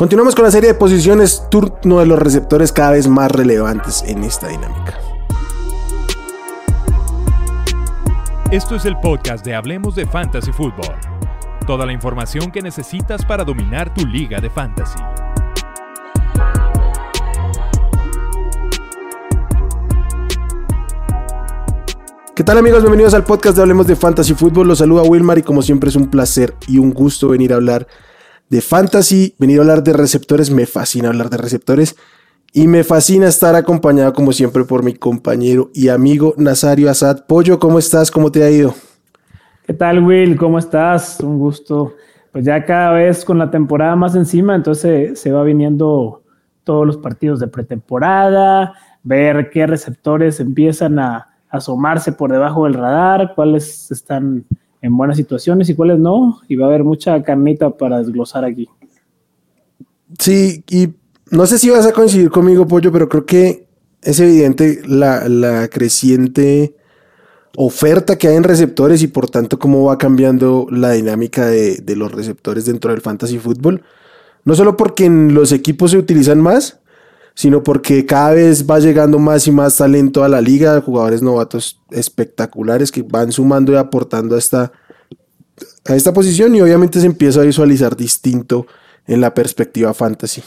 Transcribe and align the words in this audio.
Continuamos 0.00 0.34
con 0.34 0.46
la 0.46 0.50
serie 0.50 0.68
de 0.68 0.74
posiciones, 0.74 1.44
turno 1.50 1.98
de 1.98 2.06
los 2.06 2.18
receptores 2.18 2.72
cada 2.72 2.92
vez 2.92 3.06
más 3.06 3.30
relevantes 3.30 4.02
en 4.06 4.24
esta 4.24 4.48
dinámica. 4.48 4.98
Esto 8.50 8.76
es 8.76 8.86
el 8.86 8.96
podcast 8.96 9.44
de 9.44 9.54
Hablemos 9.54 9.94
de 9.94 10.06
Fantasy 10.06 10.52
Football. 10.52 10.94
Toda 11.66 11.84
la 11.84 11.92
información 11.92 12.50
que 12.50 12.62
necesitas 12.62 13.26
para 13.26 13.44
dominar 13.44 13.92
tu 13.92 14.06
liga 14.06 14.40
de 14.40 14.48
fantasy. 14.48 14.98
¿Qué 22.34 22.42
tal 22.42 22.56
amigos? 22.56 22.80
Bienvenidos 22.80 23.12
al 23.12 23.24
podcast 23.24 23.54
de 23.54 23.60
Hablemos 23.60 23.86
de 23.86 23.96
Fantasy 23.96 24.32
Football. 24.32 24.68
Los 24.68 24.78
saluda 24.78 25.02
Wilmar 25.02 25.36
y 25.36 25.42
como 25.42 25.60
siempre 25.60 25.90
es 25.90 25.96
un 25.96 26.08
placer 26.08 26.56
y 26.66 26.78
un 26.78 26.94
gusto 26.94 27.28
venir 27.28 27.52
a 27.52 27.56
hablar 27.56 27.86
de 28.50 28.60
fantasy, 28.60 29.34
venir 29.38 29.58
a 29.58 29.62
hablar 29.62 29.82
de 29.82 29.92
receptores. 29.92 30.50
Me 30.50 30.66
fascina 30.66 31.08
hablar 31.08 31.30
de 31.30 31.38
receptores 31.38 31.96
y 32.52 32.66
me 32.66 32.84
fascina 32.84 33.28
estar 33.28 33.54
acompañado 33.54 34.12
como 34.12 34.32
siempre 34.32 34.64
por 34.64 34.82
mi 34.82 34.94
compañero 34.94 35.70
y 35.72 35.88
amigo 35.88 36.34
Nazario 36.36 36.90
Asad. 36.90 37.24
Pollo, 37.26 37.58
¿cómo 37.60 37.78
estás? 37.78 38.10
¿Cómo 38.10 38.30
te 38.30 38.42
ha 38.42 38.50
ido? 38.50 38.74
¿Qué 39.64 39.72
tal 39.72 40.04
Will? 40.04 40.36
¿Cómo 40.36 40.58
estás? 40.58 41.20
Un 41.20 41.38
gusto. 41.38 41.94
Pues 42.32 42.44
ya 42.44 42.64
cada 42.64 42.92
vez 42.92 43.24
con 43.24 43.38
la 43.38 43.50
temporada 43.50 43.94
más 43.94 44.14
encima, 44.16 44.54
entonces 44.54 45.18
se 45.18 45.32
va 45.32 45.44
viniendo 45.44 46.22
todos 46.64 46.86
los 46.86 46.96
partidos 46.96 47.40
de 47.40 47.48
pretemporada, 47.48 48.74
ver 49.02 49.50
qué 49.50 49.66
receptores 49.66 50.38
empiezan 50.40 50.98
a 50.98 51.28
asomarse 51.48 52.12
por 52.12 52.30
debajo 52.30 52.64
del 52.64 52.74
radar, 52.74 53.32
cuáles 53.34 53.90
están 53.90 54.44
en 54.82 54.96
buenas 54.96 55.16
situaciones 55.16 55.68
y 55.68 55.74
cuáles 55.74 55.98
no, 55.98 56.40
y 56.48 56.56
va 56.56 56.66
a 56.66 56.68
haber 56.68 56.84
mucha 56.84 57.22
carnita 57.22 57.70
para 57.70 57.98
desglosar 57.98 58.44
aquí. 58.44 58.68
Sí, 60.18 60.64
y 60.68 60.88
no 61.30 61.46
sé 61.46 61.58
si 61.58 61.70
vas 61.70 61.86
a 61.86 61.92
coincidir 61.92 62.30
conmigo, 62.30 62.66
Pollo, 62.66 62.90
pero 62.90 63.08
creo 63.08 63.24
que 63.24 63.66
es 64.02 64.18
evidente 64.20 64.80
la, 64.86 65.68
creciente 65.68 66.74
oferta 67.56 68.16
que 68.16 68.28
hay 68.28 68.36
en 68.36 68.44
receptores 68.44 69.02
y 69.02 69.08
por 69.08 69.28
tanto 69.28 69.58
cómo 69.58 69.84
va 69.84 69.98
cambiando 69.98 70.66
la 70.70 70.92
dinámica 70.92 71.46
de, 71.46 71.76
de 71.78 71.96
los 71.96 72.10
receptores 72.12 72.64
dentro 72.64 72.90
del 72.92 73.00
fantasy 73.00 73.38
fútbol. 73.38 73.82
No 74.44 74.54
solo 74.54 74.76
porque 74.76 75.04
en 75.04 75.34
los 75.34 75.52
equipos 75.52 75.90
se 75.90 75.98
utilizan 75.98 76.40
más, 76.40 76.79
sino 77.34 77.62
porque 77.62 78.06
cada 78.06 78.32
vez 78.34 78.68
va 78.68 78.78
llegando 78.78 79.18
más 79.18 79.46
y 79.46 79.52
más 79.52 79.76
talento 79.76 80.24
a 80.24 80.28
la 80.28 80.40
liga, 80.40 80.80
jugadores 80.80 81.22
novatos 81.22 81.80
espectaculares 81.90 82.92
que 82.92 83.02
van 83.02 83.32
sumando 83.32 83.72
y 83.72 83.76
aportando 83.76 84.34
a 84.34 84.38
esta, 84.38 84.72
a 85.86 85.94
esta 85.94 86.12
posición 86.12 86.54
y 86.54 86.60
obviamente 86.60 87.00
se 87.00 87.06
empieza 87.06 87.40
a 87.40 87.44
visualizar 87.44 87.96
distinto 87.96 88.66
en 89.06 89.20
la 89.20 89.34
perspectiva 89.34 89.94
fantasy. 89.94 90.42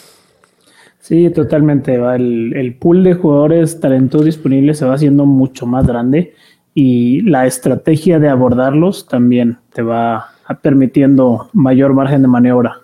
Sí, 0.99 1.29
totalmente. 1.31 1.95
El, 1.95 2.53
el 2.55 2.75
pool 2.75 3.03
de 3.03 3.13
jugadores 3.13 3.79
talentosos 3.79 4.25
disponibles 4.25 4.77
se 4.77 4.85
va 4.85 4.95
haciendo 4.95 5.25
mucho 5.25 5.65
más 5.65 5.85
grande 5.85 6.33
y 6.73 7.21
la 7.21 7.45
estrategia 7.45 8.19
de 8.19 8.29
abordarlos 8.29 9.07
también 9.07 9.59
te 9.73 9.81
va 9.81 10.29
permitiendo 10.61 11.49
mayor 11.53 11.93
margen 11.93 12.21
de 12.21 12.27
maniobra. 12.27 12.79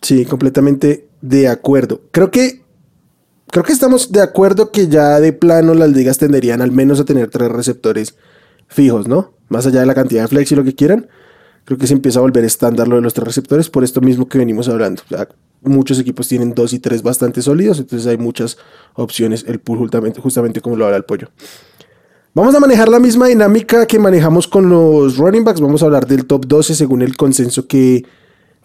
Sí, 0.00 0.24
completamente 0.24 1.09
de 1.20 1.48
acuerdo. 1.48 2.02
Creo 2.10 2.30
que 2.30 2.62
creo 3.50 3.64
que 3.64 3.72
estamos 3.72 4.12
de 4.12 4.22
acuerdo 4.22 4.70
que 4.70 4.88
ya 4.88 5.20
de 5.20 5.32
plano 5.32 5.74
las 5.74 5.90
ligas 5.90 6.18
tenderían 6.18 6.62
al 6.62 6.72
menos 6.72 7.00
a 7.00 7.04
tener 7.04 7.30
tres 7.30 7.50
receptores 7.50 8.16
fijos, 8.68 9.08
¿no? 9.08 9.34
Más 9.48 9.66
allá 9.66 9.80
de 9.80 9.86
la 9.86 9.94
cantidad 9.94 10.22
de 10.22 10.28
flex 10.28 10.52
y 10.52 10.56
lo 10.56 10.64
que 10.64 10.74
quieran. 10.74 11.08
Creo 11.64 11.78
que 11.78 11.86
se 11.86 11.92
empieza 11.92 12.18
a 12.18 12.22
volver 12.22 12.44
estándar 12.44 12.88
lo 12.88 12.96
de 12.96 13.02
los 13.02 13.14
tres 13.14 13.26
receptores 13.26 13.68
por 13.68 13.84
esto 13.84 14.00
mismo 14.00 14.28
que 14.28 14.38
venimos 14.38 14.68
hablando. 14.68 15.02
muchos 15.62 15.98
equipos 15.98 16.26
tienen 16.26 16.54
dos 16.54 16.72
y 16.72 16.78
tres 16.78 17.02
bastante 17.02 17.42
sólidos, 17.42 17.78
entonces 17.78 18.06
hay 18.06 18.16
muchas 18.16 18.56
opciones. 18.94 19.44
El 19.46 19.60
pool 19.60 19.78
justamente, 19.78 20.20
justamente 20.20 20.60
como 20.60 20.76
lo 20.76 20.86
habla 20.86 20.96
el 20.96 21.04
pollo. 21.04 21.28
Vamos 22.32 22.54
a 22.54 22.60
manejar 22.60 22.88
la 22.88 23.00
misma 23.00 23.26
dinámica 23.26 23.86
que 23.86 23.98
manejamos 23.98 24.46
con 24.46 24.68
los 24.68 25.16
running 25.16 25.44
backs. 25.44 25.60
Vamos 25.60 25.82
a 25.82 25.86
hablar 25.86 26.06
del 26.06 26.26
top 26.26 26.46
12 26.46 26.76
según 26.76 27.02
el 27.02 27.16
consenso 27.16 27.66
que, 27.66 28.06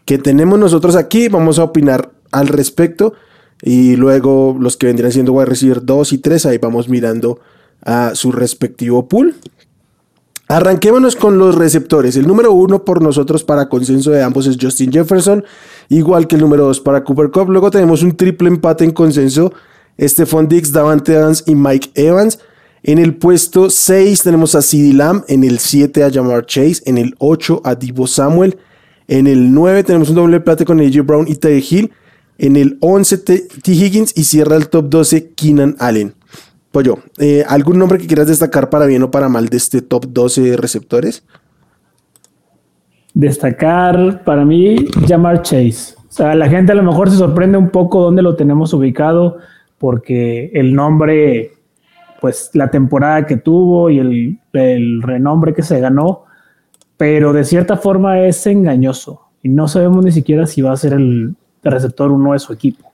que 0.05 0.19
tenemos 0.19 0.59
nosotros 0.59 0.95
aquí. 0.95 1.27
Vamos 1.29 1.57
a 1.57 1.63
opinar 1.63 2.14
al 2.31 2.47
respecto. 2.47 3.13
Y 3.61 3.95
luego 3.95 4.55
los 4.59 4.77
que 4.77 4.87
vendrían 4.87 5.11
siendo 5.11 5.39
a 5.39 5.45
recibir 5.45 5.83
2 5.83 6.13
y 6.13 6.17
3, 6.17 6.45
ahí 6.45 6.57
vamos 6.57 6.89
mirando 6.89 7.39
a 7.83 8.13
su 8.15 8.31
respectivo 8.31 9.07
pool. 9.07 9.35
Arranquémonos 10.47 11.15
con 11.15 11.39
los 11.39 11.55
receptores. 11.55 12.15
El 12.17 12.27
número 12.27 12.51
uno 12.51 12.85
por 12.85 13.01
nosotros 13.01 13.43
para 13.43 13.67
consenso 13.67 14.11
de 14.11 14.21
ambos 14.21 14.45
es 14.45 14.57
Justin 14.61 14.91
Jefferson, 14.91 15.43
igual 15.89 16.27
que 16.27 16.35
el 16.35 16.41
número 16.41 16.65
2 16.65 16.81
para 16.81 17.03
Cooper 17.03 17.31
Cup. 17.31 17.49
Luego 17.49 17.71
tenemos 17.71 18.03
un 18.03 18.15
triple 18.15 18.49
empate 18.49 18.83
en 18.83 18.91
consenso. 18.91 19.51
Stephon 19.99 20.47
Dix, 20.47 20.71
Davante 20.71 21.15
Adams 21.15 21.43
y 21.47 21.55
Mike 21.55 21.89
Evans. 21.95 22.39
En 22.83 22.99
el 22.99 23.15
puesto 23.15 23.71
6 23.71 24.21
tenemos 24.21 24.53
a 24.53 24.61
CeeDee 24.61 24.93
Lamb, 24.93 25.23
en 25.27 25.43
el 25.43 25.57
7 25.57 26.03
a 26.03 26.11
Jamar 26.11 26.45
Chase, 26.45 26.83
en 26.85 26.99
el 26.99 27.15
8 27.17 27.61
a 27.63 27.73
Divo 27.73 28.05
Samuel, 28.05 28.59
en 29.07 29.25
el 29.25 29.51
9 29.51 29.83
tenemos 29.83 30.09
un 30.09 30.15
doble 30.15 30.37
empate 30.37 30.65
con 30.65 30.79
AJ 30.79 31.01
Brown 31.03 31.27
y 31.27 31.35
Ty 31.35 31.65
Hill. 31.67 31.91
En 32.37 32.57
el 32.57 32.77
11 32.81 33.17
T. 33.19 33.47
Higgins 33.65 34.17
y 34.17 34.23
cierra 34.25 34.55
el 34.55 34.67
top 34.69 34.89
12 34.89 35.33
Keenan 35.35 35.75
Allen. 35.79 36.13
Pollo, 36.71 36.99
eh, 37.17 37.45
¿algún 37.47 37.79
nombre 37.79 37.97
que 37.97 38.07
quieras 38.07 38.27
destacar 38.27 38.69
para 38.69 38.85
bien 38.85 39.01
o 39.03 39.09
para 39.09 39.29
mal 39.29 39.47
de 39.47 39.55
este 39.55 39.81
top 39.81 40.07
12 40.09 40.57
receptores? 40.57 41.23
Destacar 43.13 44.25
para 44.25 44.43
mí 44.43 44.85
Jamar 45.07 45.41
Chase. 45.41 45.95
O 45.97 46.11
sea, 46.11 46.35
la 46.35 46.49
gente 46.49 46.73
a 46.73 46.75
lo 46.75 46.83
mejor 46.83 47.09
se 47.09 47.15
sorprende 47.15 47.57
un 47.57 47.69
poco 47.69 48.01
dónde 48.01 48.21
lo 48.21 48.35
tenemos 48.35 48.73
ubicado 48.73 49.37
porque 49.77 50.51
el 50.53 50.73
nombre, 50.73 51.53
pues 52.19 52.49
la 52.53 52.69
temporada 52.69 53.25
que 53.25 53.37
tuvo 53.37 53.89
y 53.89 53.99
el, 53.99 54.39
el 54.51 55.01
renombre 55.01 55.53
que 55.53 55.61
se 55.61 55.79
ganó, 55.79 56.25
pero 56.97 57.31
de 57.31 57.45
cierta 57.45 57.77
forma 57.77 58.19
es 58.19 58.45
engañoso 58.47 59.21
y 59.41 59.47
no 59.47 59.69
sabemos 59.69 60.03
ni 60.03 60.11
siquiera 60.11 60.45
si 60.45 60.61
va 60.61 60.73
a 60.73 60.77
ser 60.77 60.93
el, 60.93 61.35
receptor 61.71 62.11
uno 62.11 62.33
de 62.33 62.39
su 62.39 62.53
equipo. 62.53 62.91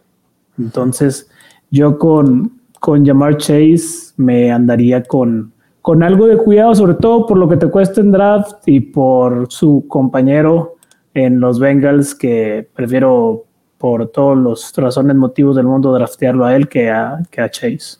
Entonces, 0.57 1.29
yo 1.69 1.97
con, 1.97 2.59
con 2.79 3.05
Jamar 3.05 3.37
Chase 3.37 4.13
me 4.17 4.51
andaría 4.51 5.03
con, 5.03 5.53
con 5.81 6.03
algo 6.03 6.27
de 6.27 6.37
cuidado, 6.37 6.75
sobre 6.75 6.95
todo 6.95 7.25
por 7.25 7.37
lo 7.37 7.47
que 7.47 7.57
te 7.57 7.67
cuesta 7.67 8.01
en 8.01 8.11
draft 8.11 8.67
y 8.67 8.79
por 8.79 9.51
su 9.51 9.85
compañero 9.87 10.75
en 11.13 11.39
los 11.39 11.59
Bengals, 11.59 12.15
que 12.15 12.67
prefiero 12.73 13.45
por 13.77 14.09
todos 14.09 14.37
los 14.37 14.73
razones, 14.75 15.15
motivos 15.15 15.55
del 15.55 15.65
mundo, 15.65 15.91
draftearlo 15.93 16.45
a 16.45 16.55
él 16.55 16.67
que 16.67 16.89
a, 16.89 17.19
que 17.29 17.41
a 17.41 17.49
Chase. 17.49 17.97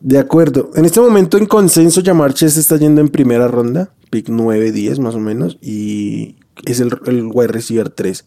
De 0.00 0.18
acuerdo. 0.18 0.70
En 0.74 0.84
este 0.84 1.00
momento, 1.00 1.36
en 1.38 1.46
consenso, 1.46 2.00
Jamar 2.04 2.34
Chase 2.34 2.58
está 2.58 2.76
yendo 2.76 3.00
en 3.00 3.08
primera 3.08 3.48
ronda, 3.48 3.90
pick 4.10 4.28
9-10 4.28 4.98
más 4.98 5.14
o 5.14 5.20
menos, 5.20 5.58
y 5.60 6.36
es 6.64 6.80
el, 6.80 6.90
el 7.06 7.30
wide 7.32 7.48
receiver 7.48 7.90
3. 7.90 8.26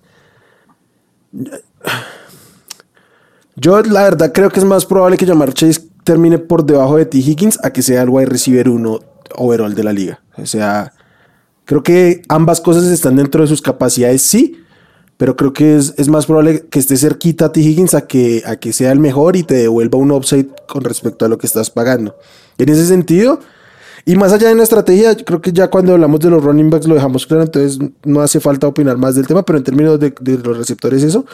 Yo 3.55 3.81
la 3.81 4.03
verdad 4.03 4.31
creo 4.33 4.49
que 4.49 4.59
es 4.59 4.65
más 4.65 4.85
probable 4.85 5.17
que 5.17 5.25
Jamar 5.25 5.53
Chase 5.53 5.81
termine 6.03 6.37
por 6.37 6.65
debajo 6.65 6.97
de 6.97 7.05
T. 7.05 7.17
Higgins 7.17 7.59
a 7.63 7.71
que 7.71 7.81
sea 7.81 8.01
el 8.01 8.09
wide 8.09 8.25
receiver 8.25 8.69
1 8.69 8.99
overall 9.35 9.73
de 9.73 9.83
la 9.83 9.93
liga. 9.93 10.21
O 10.37 10.45
sea, 10.45 10.93
creo 11.65 11.83
que 11.83 12.21
ambas 12.29 12.61
cosas 12.61 12.85
están 12.85 13.15
dentro 13.15 13.41
de 13.41 13.47
sus 13.47 13.61
capacidades, 13.61 14.21
sí, 14.21 14.59
pero 15.17 15.35
creo 15.35 15.53
que 15.53 15.75
es, 15.75 16.07
más 16.07 16.25
probable 16.25 16.65
que 16.69 16.79
esté 16.79 16.97
cerquita 16.97 17.45
a 17.45 17.51
T. 17.51 17.61
Higgins 17.61 17.93
a 17.93 18.07
que, 18.07 18.43
a 18.45 18.55
que 18.55 18.73
sea 18.73 18.91
el 18.91 18.99
mejor 18.99 19.35
y 19.35 19.43
te 19.43 19.55
devuelva 19.55 19.97
un 19.97 20.11
upside 20.11 20.49
con 20.67 20.83
respecto 20.83 21.25
a 21.25 21.29
lo 21.29 21.37
que 21.37 21.47
estás 21.47 21.69
pagando. 21.69 22.15
En 22.57 22.69
ese 22.69 22.85
sentido, 22.85 23.39
y 24.05 24.15
más 24.15 24.33
allá 24.33 24.49
de 24.49 24.53
una 24.53 24.63
estrategia, 24.63 25.15
creo 25.15 25.41
que 25.41 25.53
ya 25.53 25.69
cuando 25.69 25.93
hablamos 25.93 26.19
de 26.19 26.29
los 26.29 26.43
running 26.43 26.69
backs 26.69 26.87
lo 26.87 26.95
dejamos 26.95 27.25
claro, 27.25 27.43
entonces 27.43 27.79
no 28.03 28.21
hace 28.21 28.41
falta 28.41 28.67
opinar 28.67 28.97
más 28.97 29.15
del 29.15 29.27
tema, 29.27 29.43
pero 29.43 29.57
en 29.57 29.63
términos 29.63 29.99
de, 29.99 30.13
los 30.43 30.57
receptores 30.57 31.03
eso, 31.03 31.25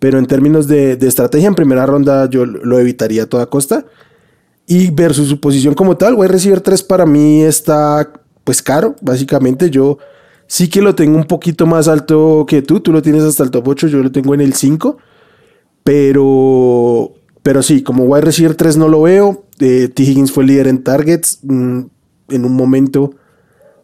pero 0.00 0.18
en 0.18 0.26
términos 0.26 0.66
de, 0.66 0.92
estrategia, 1.02 1.48
en 1.48 1.54
primera 1.54 1.84
ronda 1.84 2.28
yo 2.30 2.46
lo 2.46 2.78
evitaría 2.78 3.24
a 3.24 3.26
toda 3.26 3.46
costa. 3.46 3.84
Y 4.66 4.90
versus 4.90 5.28
su 5.28 5.40
posición 5.40 5.74
como 5.74 5.98
tal, 5.98 6.14
voy 6.14 6.24
a 6.24 6.30
recibir 6.30 6.62
3 6.62 6.82
para 6.84 7.04
mí 7.04 7.42
está 7.42 8.10
pues 8.44 8.62
caro, 8.62 8.96
básicamente 9.02 9.68
yo 9.68 9.98
sí 10.46 10.68
que 10.68 10.80
lo 10.80 10.94
tengo 10.94 11.18
un 11.18 11.24
poquito 11.24 11.66
más 11.66 11.88
alto 11.88 12.46
que 12.48 12.62
tú, 12.62 12.80
tú 12.80 12.92
lo 12.92 13.02
tienes 13.02 13.22
hasta 13.24 13.42
el 13.42 13.50
top 13.50 13.68
8, 13.68 13.88
yo 13.88 14.02
lo 14.02 14.10
tengo 14.10 14.32
en 14.32 14.40
el 14.40 14.54
5, 14.54 14.96
pero, 15.82 17.12
pero 17.42 17.62
sí, 17.62 17.82
como 17.82 18.04
wide 18.04 18.22
receiver 18.22 18.54
3 18.54 18.78
no 18.78 18.88
lo 18.88 19.02
veo, 19.02 19.44
eh, 19.58 19.88
T. 19.88 20.02
Higgins 20.02 20.32
fue 20.32 20.44
líder 20.44 20.66
en 20.68 20.82
targets, 20.82 21.40
mm, 21.42 21.82
en 22.28 22.44
un 22.44 22.54
momento 22.54 23.12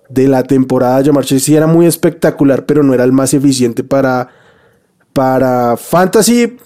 de 0.09 0.29
la 0.29 0.43
temporada. 0.43 1.03
Jamar 1.05 1.25
Chase 1.25 1.41
sí 1.41 1.57
era 1.57 1.67
muy 1.67 1.87
espectacular, 1.87 2.67
pero 2.67 2.83
no 2.83 2.93
era 2.95 3.05
el 3.05 3.13
más 3.13 3.33
eficiente 3.33 3.85
para, 3.85 4.29
para 5.13 5.77
Fantasy, 5.77 6.57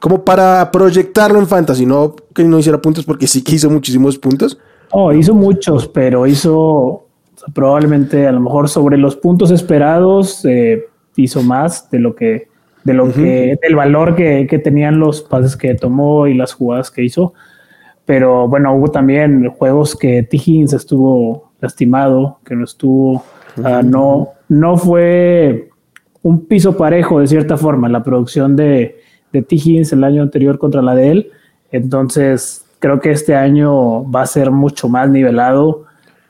como 0.00 0.24
para 0.24 0.70
proyectarlo 0.70 1.38
en 1.38 1.46
Fantasy. 1.46 1.86
No 1.86 2.14
que 2.34 2.44
no 2.44 2.58
hiciera 2.58 2.80
puntos, 2.80 3.04
porque 3.04 3.26
sí 3.26 3.42
que 3.42 3.56
hizo 3.56 3.70
muchísimos 3.70 4.18
puntos. 4.18 4.58
Oh, 4.92 5.12
hizo 5.12 5.34
muchos, 5.34 5.88
pero 5.88 6.26
hizo 6.26 7.06
probablemente 7.54 8.26
a 8.26 8.32
lo 8.32 8.40
mejor 8.40 8.68
sobre 8.68 8.98
los 8.98 9.16
puntos 9.16 9.50
esperados, 9.50 10.44
eh, 10.44 10.86
hizo 11.16 11.42
más 11.42 11.90
de 11.90 11.98
lo 11.98 12.14
que 12.14 12.48
de 12.84 12.94
lo 12.94 13.12
que, 13.12 13.58
del 13.62 13.76
valor 13.76 14.16
que, 14.16 14.46
que, 14.48 14.58
tenían 14.58 14.98
los 14.98 15.20
pases 15.20 15.54
que 15.54 15.74
tomó 15.74 16.26
y 16.26 16.34
las 16.34 16.54
jugadas 16.54 16.90
que 16.90 17.04
hizo. 17.04 17.34
Pero 18.10 18.48
bueno, 18.48 18.74
hubo 18.74 18.88
también 18.88 19.50
juegos 19.50 19.94
que 19.94 20.24
T. 20.24 20.36
Estuvo 20.64 21.52
lastimado, 21.60 22.40
que 22.44 22.56
no 22.56 22.64
estuvo, 22.64 23.22
no, 23.84 24.30
no 24.48 24.76
fue 24.76 25.70
un 26.20 26.44
piso 26.46 26.76
parejo 26.76 27.20
de 27.20 27.28
cierta 27.28 27.56
forma 27.56 27.88
la 27.88 28.02
producción 28.02 28.56
de, 28.56 28.98
de 29.32 29.42
T. 29.42 29.56
El 29.92 30.02
año 30.02 30.22
anterior 30.22 30.58
contra 30.58 30.82
la 30.82 30.96
de 30.96 31.08
él. 31.08 31.30
Entonces, 31.70 32.66
creo 32.80 32.98
que 32.98 33.12
este 33.12 33.36
año 33.36 34.10
va 34.10 34.22
a 34.22 34.26
ser 34.26 34.50
mucho 34.50 34.88
más 34.88 35.08
nivelado 35.08 35.84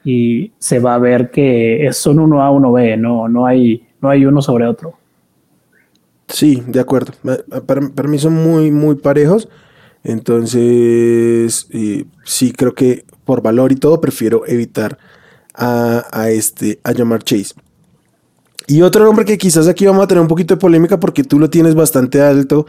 y 0.05 0.53
se 0.59 0.81
va 0.81 0.97
a 0.97 0.99
ver 0.99 1.31
que 1.31 1.89
son 1.93 2.19
uno 2.19 2.43
A, 2.43 2.51
uno 2.51 2.73
B, 2.73 2.99
no, 2.99 3.27
no, 3.27 3.47
hay, 3.47 3.89
no 4.03 4.11
hay 4.11 4.27
uno 4.27 4.43
sobre 4.43 4.67
otro. 4.67 4.99
Sí, 6.29 6.63
de 6.67 6.79
acuerdo. 6.79 7.15
Para, 7.65 8.07
mí 8.07 8.19
son 8.19 8.35
muy, 8.35 8.71
muy 8.71 8.97
parejos. 8.97 9.49
Entonces, 10.03 11.69
sí, 12.25 12.53
creo 12.53 12.75
que 12.75 13.05
por 13.25 13.43
valor 13.43 13.73
y 13.73 13.77
todo, 13.77 14.01
prefiero 14.01 14.47
evitar 14.47 14.99
a, 15.55 16.07
a 16.11 16.31
este, 16.31 16.81
a 16.85 16.93
llamar 16.93 17.23
Chase. 17.23 17.55
Y 18.67 18.83
otro 18.83 19.05
nombre 19.05 19.25
que 19.25 19.37
quizás 19.37 19.67
aquí 19.69 19.85
vamos 19.87 20.05
a 20.05 20.07
tener 20.07 20.23
un 20.23 20.29
poquito 20.29 20.55
de 20.55 20.61
polémica 20.61 21.01
porque 21.01 21.25
tú 21.25 21.39
lo 21.39 21.51
tienes 21.51 21.75
bastante 21.75 22.23
alto 22.23 22.67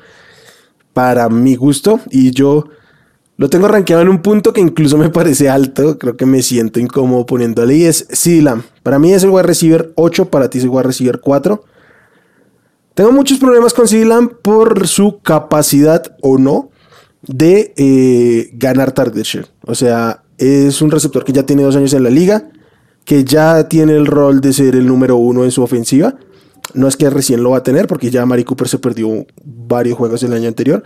para 0.94 1.30
mi 1.30 1.56
gusto 1.56 2.00
y 2.10 2.32
yo 2.32 2.66
lo 3.38 3.50
tengo 3.50 3.68
rankeado 3.68 4.02
en 4.02 4.10
un 4.10 4.22
punto 4.22 4.54
que 4.54 4.62
incluso 4.62 4.98
me 4.98 5.10
parece 5.10 5.50
alto. 5.50 5.98
Creo 5.98 6.18
que 6.18 6.26
me 6.26 6.42
siento 6.42 6.80
incómodo 6.80 7.26
poniéndole. 7.26 7.76
Y 7.76 7.86
es 7.86 8.08
Silam. 8.12 8.64
Para 8.84 9.00
mí 9.00 9.14
es 9.14 9.24
el 9.24 9.30
wide 9.30 9.44
receiver 9.44 9.94
8, 9.96 10.30
para 10.30 10.50
ti 10.50 10.58
es 10.58 10.64
el 10.64 10.70
wide 10.70 10.84
receiver 10.84 11.20
4. 11.22 11.64
Tengo 12.94 13.12
muchos 13.12 13.40
problemas 13.40 13.74
con 13.74 13.88
Silam 13.88 14.30
por 14.42 14.88
su 14.88 15.22
capacidad 15.22 16.16
o 16.22 16.38
no 16.38 16.71
de 17.24 17.74
eh, 17.78 18.50
ganar 18.54 18.92
target 18.92 19.24
share. 19.24 19.48
O 19.66 19.76
sea, 19.76 20.24
es 20.38 20.82
un 20.82 20.92
receptor 20.92 21.24
que 21.24 21.34
ya 21.34 21.44
tiene 21.44 21.64
dos 21.64 21.76
años 21.76 21.94
en 21.94 22.04
la 22.04 22.10
liga, 22.10 22.50
que 23.06 23.24
ya 23.24 23.68
tiene 23.68 23.94
el 23.94 24.06
rol 24.06 24.42
de 24.42 24.54
ser 24.54 24.76
el 24.76 24.88
número 24.88 25.18
uno 25.18 25.44
en 25.44 25.52
su 25.52 25.62
ofensiva. 25.62 26.16
No 26.74 26.88
es 26.88 26.98
que 26.98 27.10
recién 27.10 27.44
lo 27.44 27.52
va 27.52 27.58
a 27.58 27.64
tener, 27.64 27.88
porque 27.88 28.10
ya 28.10 28.26
Mari 28.26 28.44
Cooper 28.44 28.68
se 28.68 28.80
perdió 28.80 29.26
varios 29.44 29.98
juegos 29.98 30.24
el 30.24 30.34
año 30.34 30.48
anterior 30.48 30.84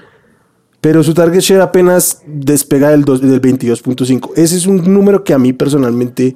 pero 0.86 1.02
su 1.02 1.16
target 1.16 1.40
share 1.40 1.62
apenas 1.62 2.22
despega 2.28 2.92
del, 2.92 3.04
del 3.06 3.42
22.5. 3.42 4.34
Ese 4.36 4.56
es 4.56 4.68
un 4.68 4.94
número 4.94 5.24
que 5.24 5.34
a 5.34 5.40
mí 5.40 5.52
personalmente 5.52 6.36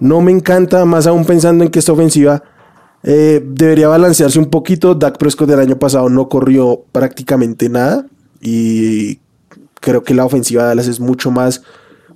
no 0.00 0.20
me 0.20 0.32
encanta, 0.32 0.84
más 0.84 1.06
aún 1.06 1.24
pensando 1.24 1.62
en 1.62 1.70
que 1.70 1.78
esta 1.78 1.92
ofensiva 1.92 2.42
eh, 3.04 3.40
debería 3.46 3.86
balancearse 3.86 4.40
un 4.40 4.46
poquito. 4.46 4.96
Dak 4.96 5.18
Prescott 5.18 5.48
del 5.48 5.60
año 5.60 5.78
pasado 5.78 6.08
no 6.08 6.28
corrió 6.28 6.82
prácticamente 6.90 7.68
nada 7.68 8.06
y 8.40 9.20
creo 9.80 10.02
que 10.02 10.14
la 10.14 10.24
ofensiva 10.24 10.62
de 10.62 10.68
Dallas 10.68 10.88
es 10.88 11.00
mucho 11.00 11.30
más 11.30 11.62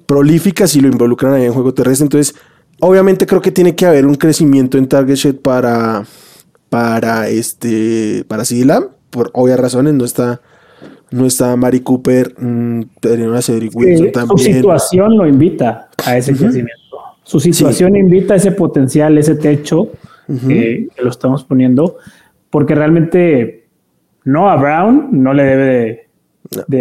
prolífica 0.07 0.67
si 0.67 0.81
lo 0.81 0.89
involucran 0.89 1.35
ahí 1.35 1.45
en 1.45 1.53
juego 1.53 1.73
terrestre. 1.75 2.05
Entonces, 2.05 2.35
obviamente 2.81 3.27
creo 3.27 3.41
que 3.41 3.53
tiene 3.53 3.75
que 3.75 3.87
haber 3.87 4.07
un 4.07 4.15
crecimiento 4.15 4.79
en 4.79 4.89
target 4.89 5.15
share 5.17 5.39
para 5.39 6.05
para 6.69 7.29
este 7.29 8.25
para 8.29 8.45
por 9.11 9.31
obvias 9.35 9.59
razones 9.59 9.95
no 9.95 10.05
está 10.05 10.41
no 11.11 11.27
está 11.27 11.57
Mari 11.57 11.81
Cooper, 11.81 12.35
mmm, 12.39 12.83
una 13.05 13.43
Cedric 13.43 13.75
Wilson 13.75 14.13
también. 14.13 14.39
Su 14.39 14.45
situación 14.45 15.17
lo 15.17 15.27
invita 15.27 15.89
a 16.07 16.17
ese 16.17 16.35
crecimiento. 16.35 16.81
Su 17.25 17.41
situación 17.41 17.97
invita 17.97 18.35
a 18.35 18.37
ese 18.37 18.53
potencial, 18.53 19.19
ese 19.19 19.35
techo 19.35 19.89
que 20.47 20.89
lo 21.03 21.11
estamos 21.11 21.43
poniendo, 21.43 21.97
porque 22.51 22.77
realmente 22.77 23.67
no 24.25 24.49
a 24.49 24.57
Brown 24.57 25.09
no 25.11 25.35
le 25.35 25.43
debe 25.43 25.65
de, 25.65 26.10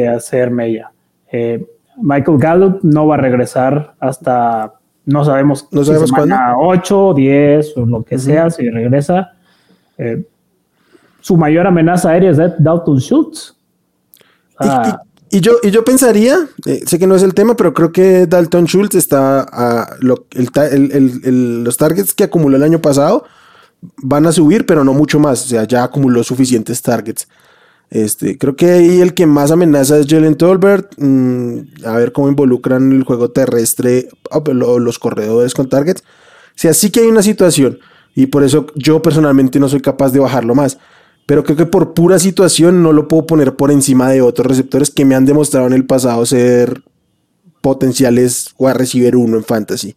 hacer 0.07 0.51
mella. 0.51 0.91
Eh, 1.31 1.65
Michael 2.01 2.37
Gallup 2.37 2.79
no 2.83 3.07
va 3.07 3.15
a 3.15 3.17
regresar 3.17 3.95
hasta 3.99 4.73
no 5.05 5.25
sabemos, 5.25 5.67
no 5.71 5.83
sabemos 5.83 6.11
cuándo. 6.11 6.35
8, 6.59 7.13
10 7.15 7.77
o 7.77 7.85
lo 7.85 8.03
que 8.03 8.17
sea, 8.19 8.49
si 8.49 8.69
regresa. 8.69 9.31
Eh, 9.97 10.23
su 11.19 11.35
mayor 11.35 11.67
amenaza 11.67 12.11
aérea 12.11 12.31
es 12.31 12.37
Dalton 12.37 12.99
Schultz. 12.99 13.55
Ah. 14.59 15.01
Y, 15.31 15.41
yo, 15.41 15.53
y 15.63 15.71
yo 15.71 15.83
pensaría, 15.83 16.35
eh, 16.65 16.81
sé 16.85 16.99
que 16.99 17.07
no 17.07 17.15
es 17.15 17.23
el 17.23 17.33
tema, 17.33 17.55
pero 17.55 17.73
creo 17.73 17.91
que 17.91 18.27
Dalton 18.27 18.65
Schultz 18.65 18.95
está 18.95 19.45
a 19.51 19.95
los 20.01 21.77
targets 21.77 22.13
que 22.13 22.23
acumuló 22.23 22.57
el 22.57 22.63
año 22.63 22.79
pasado 22.79 23.25
van 23.97 24.25
a 24.25 24.31
subir, 24.31 24.65
pero 24.65 24.83
no 24.83 24.93
mucho 24.93 25.19
más. 25.19 25.45
O 25.45 25.47
sea, 25.47 25.63
ya 25.65 25.83
acumuló 25.83 26.23
suficientes 26.23 26.81
targets. 26.81 27.27
Este, 27.89 28.37
creo 28.37 28.55
que 28.55 28.71
ahí 28.71 29.01
el 29.01 29.13
que 29.13 29.25
más 29.25 29.51
amenaza 29.51 29.97
es 29.97 30.07
Jalen 30.07 30.35
Tolbert. 30.35 30.93
Mm, 30.97 31.85
a 31.85 31.97
ver 31.97 32.11
cómo 32.11 32.29
involucran 32.29 32.91
el 32.91 33.03
juego 33.03 33.31
terrestre 33.31 34.09
o 34.29 34.43
pues, 34.43 34.55
los 34.55 34.99
corredores 34.99 35.53
con 35.53 35.69
targets. 35.69 36.01
O 36.01 36.61
sea, 36.61 36.73
sí 36.73 36.91
que 36.91 37.01
hay 37.01 37.07
una 37.07 37.23
situación. 37.23 37.79
Y 38.15 38.27
por 38.27 38.43
eso 38.43 38.67
yo 38.75 39.01
personalmente 39.01 39.59
no 39.59 39.69
soy 39.69 39.81
capaz 39.81 40.11
de 40.11 40.19
bajarlo 40.19 40.55
más 40.55 40.77
pero 41.29 41.43
creo 41.43 41.55
que 41.55 41.67
por 41.67 41.93
pura 41.93 42.17
situación 42.17 42.81
no 42.81 42.91
lo 42.91 43.07
puedo 43.07 43.27
poner 43.27 43.55
por 43.55 43.69
encima 43.69 44.09
de 44.09 44.19
otros 44.19 44.47
receptores 44.47 44.89
que 44.89 45.05
me 45.05 45.13
han 45.13 45.25
demostrado 45.25 45.67
en 45.67 45.73
el 45.73 45.85
pasado 45.85 46.25
ser 46.25 46.81
potenciales 47.61 48.55
o 48.57 48.67
a 48.67 48.73
recibir 48.73 49.15
uno 49.15 49.37
en 49.37 49.43
fantasy. 49.43 49.95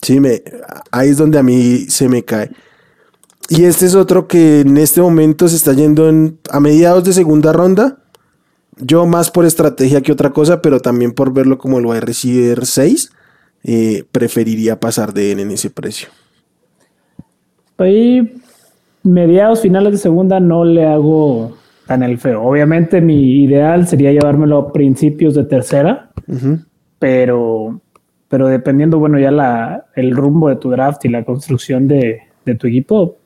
Sí, 0.00 0.18
me, 0.18 0.42
ahí 0.90 1.10
es 1.10 1.18
donde 1.18 1.38
a 1.38 1.42
mí 1.42 1.84
se 1.90 2.08
me 2.08 2.22
cae. 2.22 2.52
Y 3.48 3.64
este 3.64 3.86
es 3.86 3.94
otro 3.94 4.28
que 4.28 4.60
en 4.60 4.76
este 4.78 5.00
momento 5.00 5.48
se 5.48 5.56
está 5.56 5.72
yendo 5.72 6.08
en, 6.08 6.38
a 6.50 6.60
mediados 6.60 7.04
de 7.04 7.12
segunda 7.12 7.52
ronda. 7.52 7.98
Yo 8.78 9.06
más 9.06 9.30
por 9.30 9.44
estrategia 9.44 10.00
que 10.00 10.12
otra 10.12 10.30
cosa, 10.30 10.62
pero 10.62 10.80
también 10.80 11.12
por 11.12 11.32
verlo 11.32 11.58
como 11.58 11.78
el 11.78 11.86
wide 11.86 12.00
receiver 12.00 12.64
6, 12.64 13.12
eh, 13.64 14.04
preferiría 14.10 14.80
pasar 14.80 15.12
de 15.12 15.32
él 15.32 15.40
en 15.40 15.50
ese 15.50 15.70
precio. 15.70 16.08
Ahí 17.76 18.42
mediados 19.02 19.60
finales 19.60 19.92
de 19.92 19.98
segunda 19.98 20.40
no 20.40 20.64
le 20.64 20.86
hago 20.86 21.56
tan 21.86 22.02
el 22.02 22.18
feo. 22.18 22.42
Obviamente 22.42 23.00
mi 23.00 23.42
ideal 23.42 23.86
sería 23.86 24.12
llevármelo 24.12 24.58
a 24.58 24.72
principios 24.72 25.34
de 25.34 25.44
tercera, 25.44 26.10
pero, 26.98 27.80
pero 28.28 28.48
dependiendo, 28.48 28.98
bueno, 28.98 29.18
ya 29.18 29.30
la, 29.30 29.86
el 29.96 30.14
rumbo 30.14 30.48
de 30.48 30.56
tu 30.56 30.70
draft 30.70 31.04
y 31.04 31.08
la 31.08 31.24
construcción 31.24 31.88
de, 31.88 32.22
tu 32.58 32.66
equipo, 32.66 33.16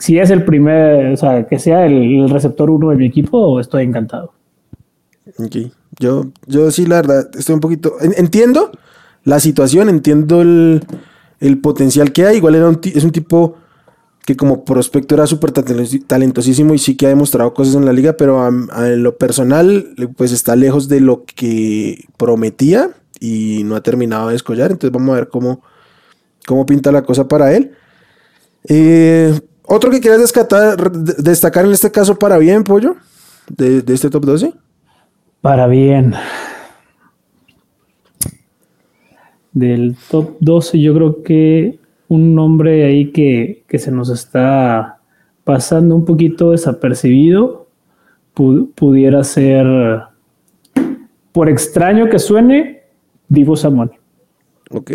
si 0.00 0.18
es 0.18 0.30
el 0.30 0.44
primer, 0.44 1.12
o 1.12 1.16
sea, 1.16 1.46
que 1.46 1.58
sea 1.58 1.84
el, 1.84 2.28
receptor 2.30 2.70
uno 2.70 2.88
de 2.88 2.96
mi 2.96 3.06
equipo, 3.06 3.60
estoy 3.60 3.84
encantado. 3.84 4.32
Ok, 5.38 5.56
yo, 5.98 6.24
yo 6.46 6.70
sí, 6.70 6.86
la 6.86 6.96
verdad, 6.96 7.30
estoy 7.38 7.54
un 7.54 7.60
poquito, 7.60 7.96
entiendo 8.00 8.72
la 9.24 9.38
situación, 9.40 9.90
entiendo 9.90 10.40
el, 10.40 10.80
potencial 11.62 12.12
que 12.12 12.24
hay, 12.24 12.38
igual 12.38 12.54
era 12.54 12.70
es 12.82 13.04
un 13.04 13.12
tipo 13.12 13.56
que 14.24 14.36
como 14.36 14.64
prospecto 14.64 15.14
era 15.14 15.26
súper 15.26 15.52
talentosísimo 15.52 16.72
y 16.72 16.78
sí 16.78 16.96
que 16.96 17.06
ha 17.06 17.10
demostrado 17.10 17.52
cosas 17.52 17.74
en 17.74 17.84
la 17.84 17.92
liga, 17.92 18.14
pero 18.14 18.48
en 18.48 19.02
lo 19.02 19.18
personal 19.18 19.94
pues 20.16 20.32
está 20.32 20.56
lejos 20.56 20.88
de 20.88 21.00
lo 21.00 21.24
que 21.24 22.04
prometía 22.16 22.90
y 23.20 23.64
no 23.64 23.76
ha 23.76 23.82
terminado 23.82 24.30
de 24.30 24.36
escollar, 24.36 24.70
entonces 24.70 24.92
vamos 24.92 25.12
a 25.12 25.16
ver 25.16 25.28
cómo, 25.28 25.62
cómo 26.46 26.64
pinta 26.64 26.90
la 26.90 27.02
cosa 27.02 27.28
para 27.28 27.54
él. 27.54 27.72
Eh, 28.64 29.38
otro 29.70 29.90
que 29.90 30.00
quieras 30.00 30.32
destacar 31.18 31.64
en 31.64 31.72
este 31.72 31.90
caso 31.90 32.18
para 32.18 32.38
bien, 32.38 32.64
Pollo, 32.64 32.96
de, 33.48 33.82
de 33.82 33.94
este 33.94 34.10
top 34.10 34.24
12. 34.24 34.52
Para 35.40 35.66
bien. 35.66 36.14
Del 39.52 39.96
top 40.10 40.36
12 40.40 40.80
yo 40.80 40.94
creo 40.94 41.22
que 41.22 41.80
un 42.10 42.34
nombre 42.34 42.84
ahí 42.84 43.12
que, 43.12 43.64
se 43.78 43.92
nos 43.92 44.10
está 44.10 44.98
pasando 45.44 45.94
un 45.94 46.04
poquito 46.04 46.50
desapercibido, 46.50 47.68
pudiera 48.34 49.22
ser, 49.22 49.66
por 51.30 51.48
extraño 51.48 52.08
que 52.08 52.18
suene, 52.18 52.82
Divo 53.28 53.54
Samuel. 53.54 53.90
Ok. 54.70 54.90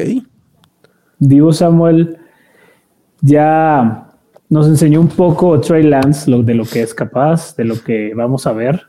Divo 1.18 1.54
Samuel 1.54 2.18
ya 3.22 4.05
nos 4.56 4.68
enseñó 4.68 5.02
un 5.02 5.10
poco 5.10 5.60
Trey 5.60 5.84
Lance 5.84 6.32
lo, 6.32 6.42
de 6.42 6.56
lo 6.56 6.64
que 6.64 6.82
es 6.82 6.94
capaz, 6.94 7.56
de 7.58 7.66
lo 7.66 7.76
que 7.76 8.14
vamos 8.16 8.48
a 8.48 8.54
ver. 8.54 8.88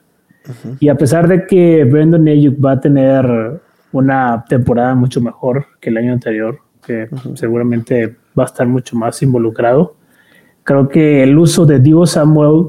Y 0.79 0.89
a 0.89 0.95
pesar 0.95 1.27
de 1.27 1.45
que 1.45 1.83
Brandon 1.83 2.29
Ayuk 2.29 2.65
va 2.65 2.73
a 2.73 2.81
tener 2.81 3.61
una 3.91 4.45
temporada 4.49 4.95
mucho 4.95 5.21
mejor 5.21 5.67
que 5.81 5.91
el 5.91 5.97
año 5.97 6.13
anterior, 6.13 6.61
que 6.87 7.09
seguramente 7.35 8.15
va 8.39 8.45
a 8.45 8.47
estar 8.47 8.69
mucho 8.69 8.97
más 8.97 9.21
involucrado. 9.23 9.97
Creo 10.63 10.89
que 10.89 11.25
el 11.25 11.37
uso 11.37 11.67
de 11.67 11.81
Divo 11.81 12.07
Samuel 12.07 12.69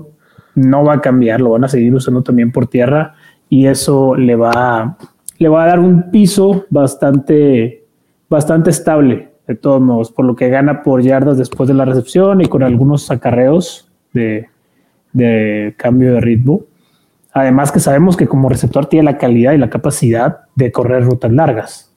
no 0.55 0.83
va 0.83 0.93
a 0.93 1.01
cambiar, 1.01 1.39
lo 1.39 1.51
van 1.51 1.65
a 1.65 1.67
seguir 1.67 1.93
usando 1.93 2.23
también 2.23 2.51
por 2.51 2.65
tierra 2.65 3.13
y 3.47 3.67
eso 3.67 4.15
le 4.15 4.35
va, 4.35 4.97
le 5.37 5.49
va 5.49 5.63
a 5.63 5.67
dar 5.67 5.79
un 5.79 6.09
piso 6.09 6.65
bastante, 6.71 7.85
bastante 8.27 8.71
estable, 8.71 9.33
de 9.47 9.55
todos 9.55 9.81
modos, 9.81 10.11
por 10.11 10.25
lo 10.25 10.35
que 10.35 10.49
gana 10.49 10.83
por 10.83 11.01
yardas 11.01 11.37
después 11.37 11.67
de 11.67 11.73
la 11.73 11.85
recepción 11.85 12.41
y 12.41 12.45
con 12.47 12.63
algunos 12.63 13.09
acarreos 13.09 13.89
de, 14.13 14.49
de 15.13 15.73
cambio 15.77 16.13
de 16.13 16.21
ritmo. 16.21 16.63
Además 17.31 17.71
que 17.71 17.79
sabemos 17.79 18.17
que 18.17 18.27
como 18.27 18.49
receptor 18.49 18.87
tiene 18.87 19.05
la 19.05 19.17
calidad 19.17 19.53
y 19.53 19.57
la 19.57 19.69
capacidad 19.69 20.39
de 20.55 20.71
correr 20.71 21.03
rutas 21.03 21.31
largas. 21.31 21.93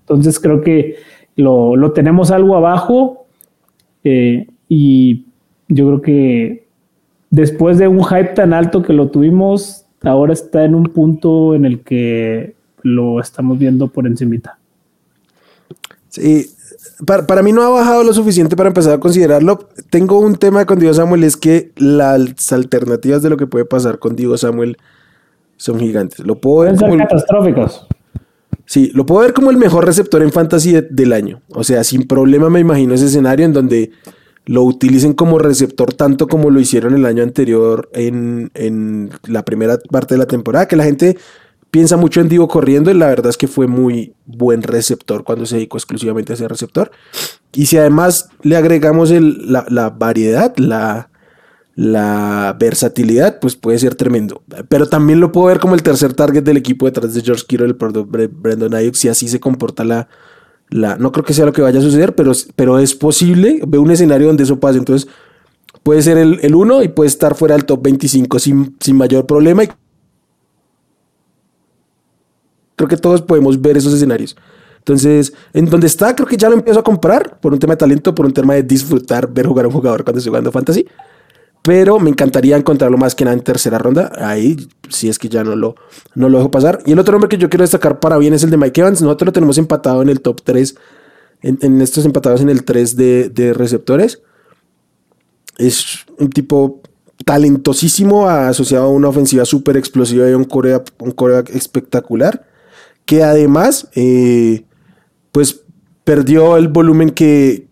Entonces 0.00 0.40
creo 0.40 0.60
que 0.60 0.96
lo, 1.36 1.76
lo, 1.76 1.92
tenemos 1.92 2.30
algo 2.30 2.56
abajo 2.56 3.26
eh, 4.04 4.48
y 4.68 5.26
yo 5.68 5.86
creo 5.86 6.02
que 6.02 6.66
después 7.30 7.78
de 7.78 7.88
un 7.88 8.04
hype 8.04 8.34
tan 8.34 8.52
alto 8.52 8.82
que 8.82 8.92
lo 8.92 9.08
tuvimos, 9.08 9.86
ahora 10.02 10.32
está 10.32 10.64
en 10.64 10.74
un 10.74 10.84
punto 10.84 11.54
en 11.54 11.64
el 11.64 11.80
que 11.80 12.54
lo 12.82 13.20
estamos 13.20 13.58
viendo 13.58 13.88
por 13.88 14.06
encimita. 14.06 14.59
Sí, 16.10 16.50
para, 17.06 17.26
para, 17.26 17.42
mí 17.42 17.52
no 17.52 17.62
ha 17.62 17.68
bajado 17.68 18.04
lo 18.04 18.12
suficiente 18.12 18.56
para 18.56 18.68
empezar 18.68 18.94
a 18.94 19.00
considerarlo. 19.00 19.68
Tengo 19.90 20.18
un 20.18 20.36
tema 20.36 20.66
con 20.66 20.78
Diego 20.78 20.94
Samuel, 20.94 21.24
es 21.24 21.36
que 21.36 21.72
las 21.76 22.52
alternativas 22.52 23.22
de 23.22 23.30
lo 23.30 23.36
que 23.36 23.46
puede 23.46 23.64
pasar 23.64 23.98
con 23.98 24.16
Diego 24.16 24.36
Samuel 24.36 24.76
son 25.56 25.78
gigantes. 25.78 26.20
Lo 26.20 26.40
puedo 26.40 26.70
ver 26.70 26.78
como 26.78 26.96
catastróficos. 26.96 27.86
Sí, 28.66 28.90
lo 28.94 29.04
puedo 29.04 29.22
ver 29.22 29.32
como 29.32 29.50
el 29.50 29.56
mejor 29.56 29.84
receptor 29.84 30.22
en 30.22 30.32
fantasy 30.32 30.80
del 30.90 31.12
año. 31.12 31.42
O 31.48 31.64
sea, 31.64 31.82
sin 31.84 32.06
problema 32.06 32.50
me 32.50 32.60
imagino 32.60 32.94
ese 32.94 33.06
escenario 33.06 33.44
en 33.44 33.52
donde 33.52 33.90
lo 34.46 34.62
utilicen 34.62 35.12
como 35.12 35.38
receptor 35.38 35.92
tanto 35.92 36.26
como 36.28 36.50
lo 36.50 36.60
hicieron 36.60 36.94
el 36.94 37.04
año 37.04 37.22
anterior 37.22 37.88
en, 37.92 38.50
en 38.54 39.10
la 39.26 39.44
primera 39.44 39.78
parte 39.90 40.14
de 40.14 40.18
la 40.18 40.26
temporada, 40.26 40.66
que 40.66 40.76
la 40.76 40.84
gente 40.84 41.18
piensa 41.70 41.96
mucho 41.96 42.20
en 42.20 42.28
Divo 42.28 42.48
corriendo 42.48 42.90
y 42.90 42.94
la 42.94 43.08
verdad 43.08 43.30
es 43.30 43.36
que 43.36 43.48
fue 43.48 43.66
muy 43.66 44.14
buen 44.26 44.62
receptor 44.62 45.24
cuando 45.24 45.46
se 45.46 45.56
dedicó 45.56 45.76
exclusivamente 45.78 46.32
a 46.32 46.34
ese 46.34 46.48
receptor. 46.48 46.90
Y 47.52 47.66
si 47.66 47.76
además 47.76 48.28
le 48.42 48.56
agregamos 48.56 49.10
la, 49.10 49.90
variedad, 49.90 50.56
la, 50.56 51.10
la 51.74 52.56
versatilidad, 52.58 53.38
pues 53.40 53.56
puede 53.56 53.78
ser 53.78 53.94
tremendo. 53.94 54.42
Pero 54.68 54.88
también 54.88 55.20
lo 55.20 55.32
puedo 55.32 55.46
ver 55.46 55.60
como 55.60 55.74
el 55.74 55.82
tercer 55.82 56.14
target 56.14 56.42
del 56.42 56.56
equipo 56.56 56.86
detrás 56.86 57.14
de 57.14 57.22
George 57.22 57.44
Kittle, 57.46 57.66
el 57.66 58.28
Brandon 58.28 58.74
Ayuk, 58.74 58.94
si 58.94 59.08
así 59.08 59.28
se 59.28 59.40
comporta 59.40 59.84
la, 59.84 60.08
la... 60.68 60.96
No 60.96 61.12
creo 61.12 61.24
que 61.24 61.34
sea 61.34 61.46
lo 61.46 61.52
que 61.52 61.62
vaya 61.62 61.78
a 61.78 61.82
suceder, 61.82 62.14
pero, 62.14 62.32
pero 62.56 62.78
es 62.78 62.94
posible. 62.94 63.60
Veo 63.66 63.82
un 63.82 63.90
escenario 63.90 64.26
donde 64.26 64.42
eso 64.42 64.58
pase. 64.58 64.78
Entonces 64.78 65.08
puede 65.82 66.02
ser 66.02 66.18
el 66.18 66.54
1 66.54 66.82
y 66.82 66.88
puede 66.88 67.08
estar 67.08 67.34
fuera 67.36 67.54
del 67.54 67.64
top 67.64 67.82
25 67.82 68.38
sin, 68.40 68.76
sin 68.80 68.96
mayor 68.96 69.26
problema. 69.26 69.64
Y 69.64 69.70
Creo 72.80 72.88
que 72.88 72.96
todos 72.96 73.20
podemos 73.20 73.60
ver 73.60 73.76
esos 73.76 73.92
escenarios. 73.92 74.34
Entonces, 74.78 75.34
en 75.52 75.66
donde 75.66 75.86
está, 75.86 76.16
creo 76.16 76.26
que 76.26 76.38
ya 76.38 76.48
lo 76.48 76.54
empiezo 76.54 76.80
a 76.80 76.82
comprar 76.82 77.38
por 77.38 77.52
un 77.52 77.58
tema 77.58 77.74
de 77.74 77.76
talento, 77.76 78.14
por 78.14 78.24
un 78.24 78.32
tema 78.32 78.54
de 78.54 78.62
disfrutar 78.62 79.30
ver 79.30 79.46
jugar 79.46 79.66
a 79.66 79.68
un 79.68 79.74
jugador 79.74 80.02
cuando 80.02 80.16
estoy 80.16 80.30
jugando 80.30 80.50
fantasy. 80.50 80.86
Pero 81.60 81.98
me 81.98 82.08
encantaría 82.08 82.56
encontrarlo 82.56 82.96
más 82.96 83.14
que 83.14 83.26
nada 83.26 83.36
en 83.36 83.44
tercera 83.44 83.76
ronda. 83.76 84.10
Ahí, 84.16 84.66
si 84.88 85.10
es 85.10 85.18
que 85.18 85.28
ya 85.28 85.44
no 85.44 85.56
lo, 85.56 85.74
no 86.14 86.30
lo 86.30 86.38
dejo 86.38 86.50
pasar. 86.50 86.82
Y 86.86 86.92
el 86.92 86.98
otro 86.98 87.12
nombre 87.12 87.28
que 87.28 87.36
yo 87.36 87.50
quiero 87.50 87.64
destacar 87.64 88.00
para 88.00 88.16
bien 88.16 88.32
es 88.32 88.44
el 88.44 88.50
de 88.50 88.56
Mike 88.56 88.80
Evans. 88.80 89.02
Nosotros 89.02 89.26
lo 89.26 89.32
tenemos 89.32 89.58
empatado 89.58 90.00
en 90.00 90.08
el 90.08 90.22
top 90.22 90.40
3, 90.42 90.74
en, 91.42 91.82
estos 91.82 92.06
empatados 92.06 92.40
en 92.40 92.48
el 92.48 92.64
3 92.64 92.96
de, 92.96 93.52
receptores. 93.54 94.22
Es 95.58 96.06
un 96.18 96.30
tipo 96.30 96.80
talentosísimo, 97.26 98.26
asociado 98.26 98.86
a 98.86 98.88
una 98.88 99.08
ofensiva 99.08 99.44
súper 99.44 99.76
explosiva 99.76 100.30
y 100.30 100.32
un 100.32 100.44
coreback, 100.44 100.94
un 101.00 101.10
coreback 101.10 101.50
espectacular 101.50 102.48
que 103.10 103.24
además, 103.24 103.88
eh, 103.96 104.62
pues 105.32 105.62
perdió 106.04 106.56
el 106.56 106.68
volumen 106.68 107.10
que, 107.10 107.66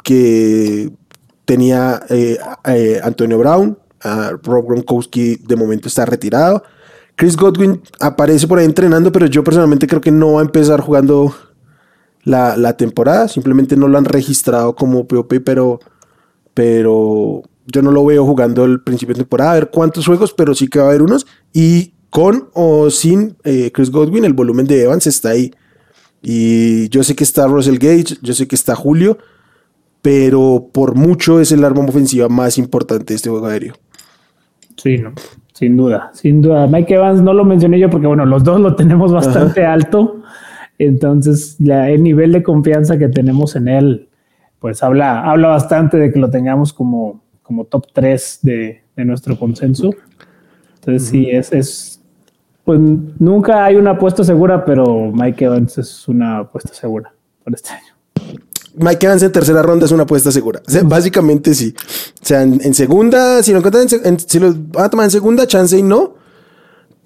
tenía 1.45 2.02
eh, 2.09 2.37
eh, 2.64 3.00
Antonio 3.04 3.38
Brown. 3.38 3.78
Rob 4.42 4.66
Gronkowski 4.66 5.37
de 5.37 5.54
momento 5.54 5.87
está 5.87 6.04
retirado. 6.07 6.64
Chris 7.14 7.37
Godwin 7.37 7.80
aparece 8.00 8.49
por 8.49 8.59
ahí 8.59 8.64
entrenando, 8.64 9.12
pero 9.12 9.26
yo 9.26 9.45
personalmente 9.45 9.87
creo 9.87 10.00
que 10.00 10.11
no 10.11 10.33
va 10.33 10.40
a 10.40 10.45
empezar 10.45 10.80
jugando 10.80 11.33
la, 12.25 12.76
temporada. 12.76 13.28
Simplemente 13.28 13.76
no 13.76 13.87
lo 13.87 13.97
han 13.97 14.07
registrado 14.07 14.75
como 14.75 15.07
POP, 15.07 15.35
pero, 15.45 15.78
pero 16.52 17.42
yo 17.64 17.83
no 17.83 17.92
lo 17.92 18.04
veo 18.04 18.26
jugando 18.26 18.64
el 18.64 18.83
principio 18.83 19.14
de 19.14 19.21
temporada. 19.21 19.52
A 19.52 19.54
ver 19.54 19.71
cuántos 19.71 20.04
juegos, 20.04 20.35
pero 20.35 20.52
sí 20.52 20.66
que 20.66 20.80
va 20.80 20.87
a 20.87 20.88
haber 20.88 21.02
unos. 21.02 21.28
Y 21.52 21.95
con 22.11 22.49
o 22.55 22.91
sin 22.91 23.37
eh, 23.45 23.71
Chris 23.73 23.91
Godwin, 23.91 24.25
el 24.25 24.33
volumen 24.33 24.67
de 24.67 24.83
Evans 24.83 25.07
está 25.07 25.31
ahí. 25.31 25.53
Y 26.23 26.88
yo 26.88 27.03
sé 27.05 27.15
que 27.15 27.25
está 27.25 27.47
Russell 27.47 27.79
Gage, 27.79 28.17
yo 28.23 28.35
sé 28.35 28.49
que 28.49 28.57
está 28.57 28.75
Julio, 28.75 29.19
pero 30.03 30.69
por 30.73 30.95
mucho 30.95 31.41
es 31.41 31.53
el 31.53 31.65
arma 31.65 31.85
ofensiva 31.85 32.29
más 32.29 32.59
importante 32.59 33.12
de 33.12 33.17
este 33.17 33.31
juego 33.31 33.47
aéreo. 33.47 33.75
Sí, 34.77 34.99
no, 34.99 35.12
sin 35.53 35.77
duda, 35.77 36.11
sin 36.15 36.41
duda. 36.41 36.67
Mike 36.67 36.95
Evans 36.95 37.21
no 37.21 37.35
lo 37.35 37.45
mencioné 37.45 37.79
yo 37.79 37.91
porque, 37.91 38.07
bueno, 38.07 38.25
los 38.25 38.45
dos 38.45 38.61
lo 38.61 38.75
tenemos 38.77 39.12
bastante 39.12 39.65
alto. 39.65 40.23
Entonces, 40.79 41.57
el 41.61 42.03
nivel 42.03 42.33
de 42.33 42.43
confianza 42.43 42.99
que 42.99 43.09
tenemos 43.09 43.57
en 43.57 43.69
él, 43.69 44.09
pues 44.61 44.83
habla, 44.83 45.29
habla 45.29 45.49
bastante 45.49 45.97
de 45.97 46.12
que 46.12 46.19
lo 46.21 46.31
tengamos 46.31 46.73
como, 46.73 47.23
como 47.43 47.65
top 47.65 47.87
3 47.93 48.41
de, 48.43 48.83
de 48.97 49.05
nuestro 49.05 49.37
consenso. 49.37 49.91
Entonces, 50.77 51.09
sí, 51.09 51.29
es, 51.29 51.53
es 51.53 51.98
pues 52.69 52.79
nunca 53.19 53.65
hay 53.65 53.77
una 53.77 53.93
apuesta 53.93 54.23
segura, 54.23 54.63
pero 54.63 55.11
Mike 55.11 55.43
Evans 55.43 55.79
es 55.79 56.07
una 56.07 56.41
apuesta 56.41 56.75
segura 56.75 57.11
para 57.43 57.55
este 57.55 57.71
año. 57.71 57.95
Mike 58.75 59.07
Evans 59.07 59.23
en 59.23 59.33
tercera 59.33 59.63
ronda 59.63 59.87
es 59.87 59.91
una 59.91 60.03
apuesta 60.03 60.31
segura. 60.31 60.61
básicamente 60.85 61.55
sí. 61.55 61.75
O 62.21 62.27
sea, 62.27 62.43
en, 62.43 62.75
segunda, 62.75 63.43
si 63.43 63.53
lo 63.53 63.61
encuentran 63.61 63.87
en, 64.05 64.21
si 64.21 64.39
lo 64.39 64.53
van 64.55 64.85
a 64.85 64.91
tomar 64.91 65.05
en 65.05 65.11
segunda, 65.11 65.47
chance 65.47 65.79
y 65.79 65.83
no. 65.83 66.17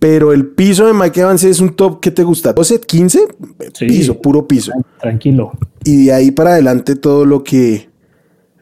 Pero 0.00 0.32
el 0.32 0.48
piso 0.48 0.88
de 0.88 0.94
Mike 0.94 1.20
Evans 1.20 1.44
es 1.44 1.60
un 1.60 1.76
top 1.76 2.00
que 2.00 2.10
te 2.10 2.24
gusta. 2.24 2.52
12, 2.52 2.80
15, 2.80 3.28
piso, 3.86 4.20
puro 4.20 4.48
piso. 4.48 4.72
Tranquilo. 5.00 5.52
Y 5.84 6.06
de 6.06 6.12
ahí 6.12 6.32
para 6.32 6.54
adelante 6.54 6.96
todo 6.96 7.24
lo 7.24 7.44
que, 7.44 7.88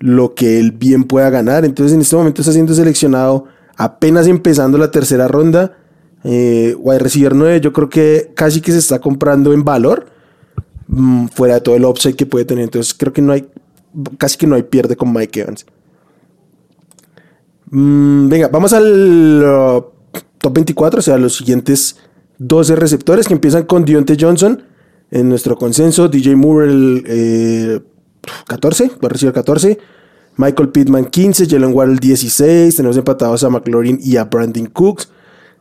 lo 0.00 0.34
que 0.34 0.60
él 0.60 0.72
bien 0.72 1.04
pueda 1.04 1.30
ganar. 1.30 1.64
Entonces 1.64 1.94
en 1.94 2.02
este 2.02 2.14
momento 2.14 2.42
está 2.42 2.52
siendo 2.52 2.74
seleccionado 2.74 3.46
apenas 3.78 4.26
empezando 4.26 4.76
la 4.76 4.90
tercera 4.90 5.28
ronda 5.28 5.78
eh, 6.24 6.74
wide 6.78 6.98
receiver 6.98 7.34
9, 7.34 7.60
yo 7.60 7.72
creo 7.72 7.88
que 7.88 8.32
casi 8.34 8.60
que 8.60 8.72
se 8.72 8.78
está 8.78 9.00
comprando 9.00 9.52
en 9.52 9.64
valor, 9.64 10.06
mm, 10.88 11.26
fuera 11.28 11.54
de 11.54 11.60
todo 11.60 11.76
el 11.76 11.84
upside 11.84 12.16
que 12.16 12.26
puede 12.26 12.44
tener. 12.44 12.64
Entonces 12.64 12.94
creo 12.94 13.12
que 13.12 13.22
no 13.22 13.32
hay, 13.32 13.48
casi 14.18 14.36
que 14.36 14.46
no 14.46 14.54
hay 14.54 14.62
pierde 14.62 14.96
con 14.96 15.12
Mike 15.12 15.40
Evans. 15.40 15.66
Mm, 17.70 18.28
venga, 18.28 18.48
vamos 18.48 18.72
al 18.72 19.42
uh, 19.44 19.84
top 20.38 20.54
24, 20.54 20.98
o 20.98 21.02
sea, 21.02 21.16
los 21.18 21.36
siguientes 21.36 21.96
12 22.38 22.76
receptores 22.76 23.28
que 23.28 23.34
empiezan 23.34 23.64
con 23.64 23.84
Dionte 23.84 24.16
Johnson 24.18 24.64
en 25.10 25.28
nuestro 25.28 25.56
consenso, 25.56 26.08
DJ 26.08 26.36
Moore 26.36 26.70
el 26.70 27.84
14, 28.46 28.88
va 29.02 29.06
a 29.06 29.08
recibir 29.08 29.32
14. 29.34 29.78
Michael 30.36 30.70
Pittman 30.70 31.06
15, 31.06 31.46
Jalen 31.46 31.74
Ward 31.74 31.98
16, 32.00 32.74
tenemos 32.74 32.96
empatados 32.96 33.44
a 33.44 33.50
McLaurin 33.50 33.98
y 34.02 34.16
a 34.16 34.24
Brandon 34.24 34.66
Cooks. 34.66 35.10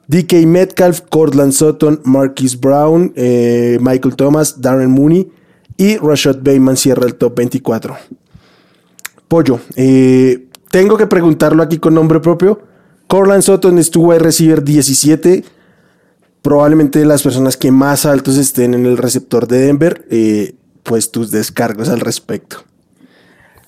DK 0.09 0.47
Metcalf, 0.47 1.01
Cortland 1.01 1.51
Sutton, 1.51 2.01
Marquis 2.03 2.59
Brown, 2.59 3.13
eh, 3.15 3.77
Michael 3.79 4.15
Thomas, 4.15 4.59
Darren 4.59 4.89
Mooney 4.89 5.29
y 5.77 5.97
Rashad 5.97 6.37
Bateman 6.37 6.77
cierra 6.77 7.05
el 7.05 7.13
top 7.13 7.35
24. 7.35 7.95
Pollo, 9.27 9.59
eh, 9.75 10.47
tengo 10.71 10.97
que 10.97 11.05
preguntarlo 11.05 11.61
aquí 11.61 11.77
con 11.77 11.93
nombre 11.93 12.19
propio. 12.21 12.59
Cortland 13.05 13.43
Sutton 13.43 13.77
estuvo 13.77 14.11
a 14.11 14.17
recibir 14.17 14.63
17. 14.63 15.43
Probablemente 16.41 17.05
las 17.05 17.21
personas 17.21 17.55
que 17.55 17.71
más 17.71 18.07
altos 18.07 18.35
estén 18.37 18.73
en 18.73 18.87
el 18.87 18.97
receptor 18.97 19.47
de 19.47 19.59
Denver, 19.59 20.05
eh, 20.09 20.55
pues 20.81 21.11
tus 21.11 21.29
descargos 21.29 21.87
al 21.87 21.99
respecto. 21.99 22.63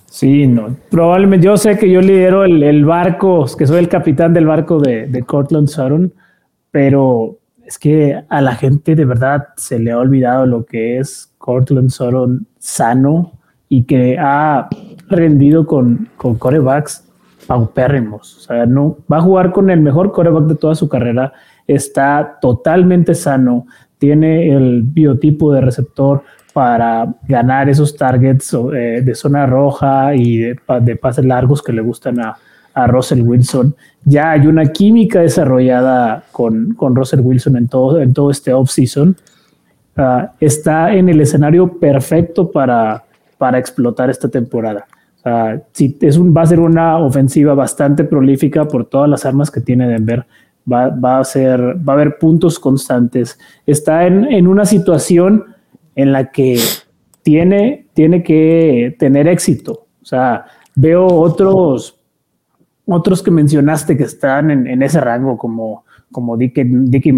Sí, 0.10 0.48
no. 0.48 0.76
Probablemente 0.90 1.46
yo 1.46 1.56
sé 1.56 1.78
que 1.78 1.88
yo 1.88 2.02
lidero 2.02 2.46
el, 2.46 2.84
barco, 2.84 3.46
que 3.56 3.68
soy 3.68 3.78
el 3.78 3.90
capitán 3.90 4.34
del 4.34 4.48
barco 4.48 4.80
de, 4.80 5.06
de 5.06 5.22
Cortland 5.22 5.68
Sutton 5.68 6.12
pero 6.72 7.38
es 7.66 7.78
que 7.78 8.24
a 8.28 8.42
la 8.42 8.56
gente 8.56 8.96
de 8.96 9.06
verdad 9.06 9.50
se 9.56 9.80
le 9.80 9.92
ha 9.92 9.98
olvidado 9.98 10.46
lo 10.46 10.66
que 10.66 10.98
es 10.98 11.34
Cortland 11.38 11.90
Sutton 11.90 12.48
sano 12.58 13.34
y 13.70 13.84
que 13.84 14.18
ha 14.20 14.68
rendido 15.08 15.66
con, 15.66 16.10
con 16.18 16.36
corebacks 16.36 17.08
paupérrimos. 17.48 18.38
O 18.38 18.40
sea, 18.42 18.66
no, 18.66 18.98
va 19.12 19.18
a 19.18 19.22
jugar 19.22 19.52
con 19.52 19.70
el 19.70 19.82
mejor 19.82 20.12
coreback 20.12 20.46
de 20.46 20.56
toda 20.56 20.76
su 20.76 20.88
carrera, 20.88 21.34
está 21.68 22.38
totalmente 22.42 23.16
sano, 23.16 23.66
tiene 23.98 24.54
el 24.54 24.82
biotipo 24.84 25.54
de 25.54 25.62
receptor 25.62 26.24
para 26.54 27.14
ganar 27.28 27.70
esos 27.70 27.96
targets 27.96 28.54
eh, 28.74 29.02
de 29.04 29.16
zona 29.16 29.46
roja 29.46 30.16
y 30.16 30.38
de, 30.38 30.60
de 30.82 30.96
pases 30.96 31.26
largos 31.26 31.62
que 31.62 31.72
le 31.72 31.82
gustan 31.82 32.20
a, 32.20 32.38
a 32.74 32.88
Russell 32.88 33.22
Wilson. 33.22 33.76
Ya 34.04 34.32
hay 34.32 34.48
una 34.48 34.66
química 34.72 35.22
desarrollada 35.22 36.24
con, 36.32 36.74
con 36.74 36.96
Russell 36.96 37.22
Wilson 37.22 37.58
en 37.58 37.68
todo, 37.68 38.02
en 38.02 38.14
todo 38.14 38.32
este 38.32 38.54
offseason. 38.54 39.16
Uh, 39.98 40.28
está 40.40 40.94
en 40.94 41.10
el 41.10 41.22
escenario 41.22 41.80
perfecto 41.80 42.50
para, 42.50 43.04
para 43.38 43.60
explotar 43.60 44.10
esta 44.10 44.30
temporada. 44.30 44.88
Sea, 45.22 45.62
si 45.74 45.98
es 46.02 46.20
va 46.20 46.42
a 46.42 46.46
ser 46.46 46.60
una 46.60 46.98
ofensiva 46.98 47.54
bastante 47.54 48.04
prolífica 48.04 48.68
por 48.68 48.86
todas 48.86 49.10
las 49.10 49.26
armas 49.26 49.52
que 49.52 49.62
tiene 49.62 49.88
Denver. 49.88 50.26
Va, 50.72 50.90
va 50.90 51.20
a 51.20 51.24
ser, 51.24 51.60
va 51.60 51.94
a 51.94 51.96
haber 51.96 52.18
puntos 52.18 52.60
constantes. 52.60 53.38
Está 53.66 54.08
en, 54.08 54.26
en, 54.32 54.48
una 54.48 54.66
situación 54.66 55.46
en 55.96 56.12
la 56.12 56.32
que 56.32 56.60
tiene, 57.24 57.88
tiene 57.94 58.24
que 58.24 58.96
tener 58.98 59.28
éxito. 59.28 59.88
O 60.02 60.06
sea, 60.06 60.46
veo 60.76 61.06
otros, 61.06 62.00
otros 62.92 63.24
que 63.24 63.32
mencionaste 63.32 63.98
que 63.98 64.04
están 64.04 64.52
en, 64.52 64.82
ese 64.82 65.00
rango, 65.00 65.38
como, 65.38 65.86
como 66.12 66.38
Dickie, 66.38 67.14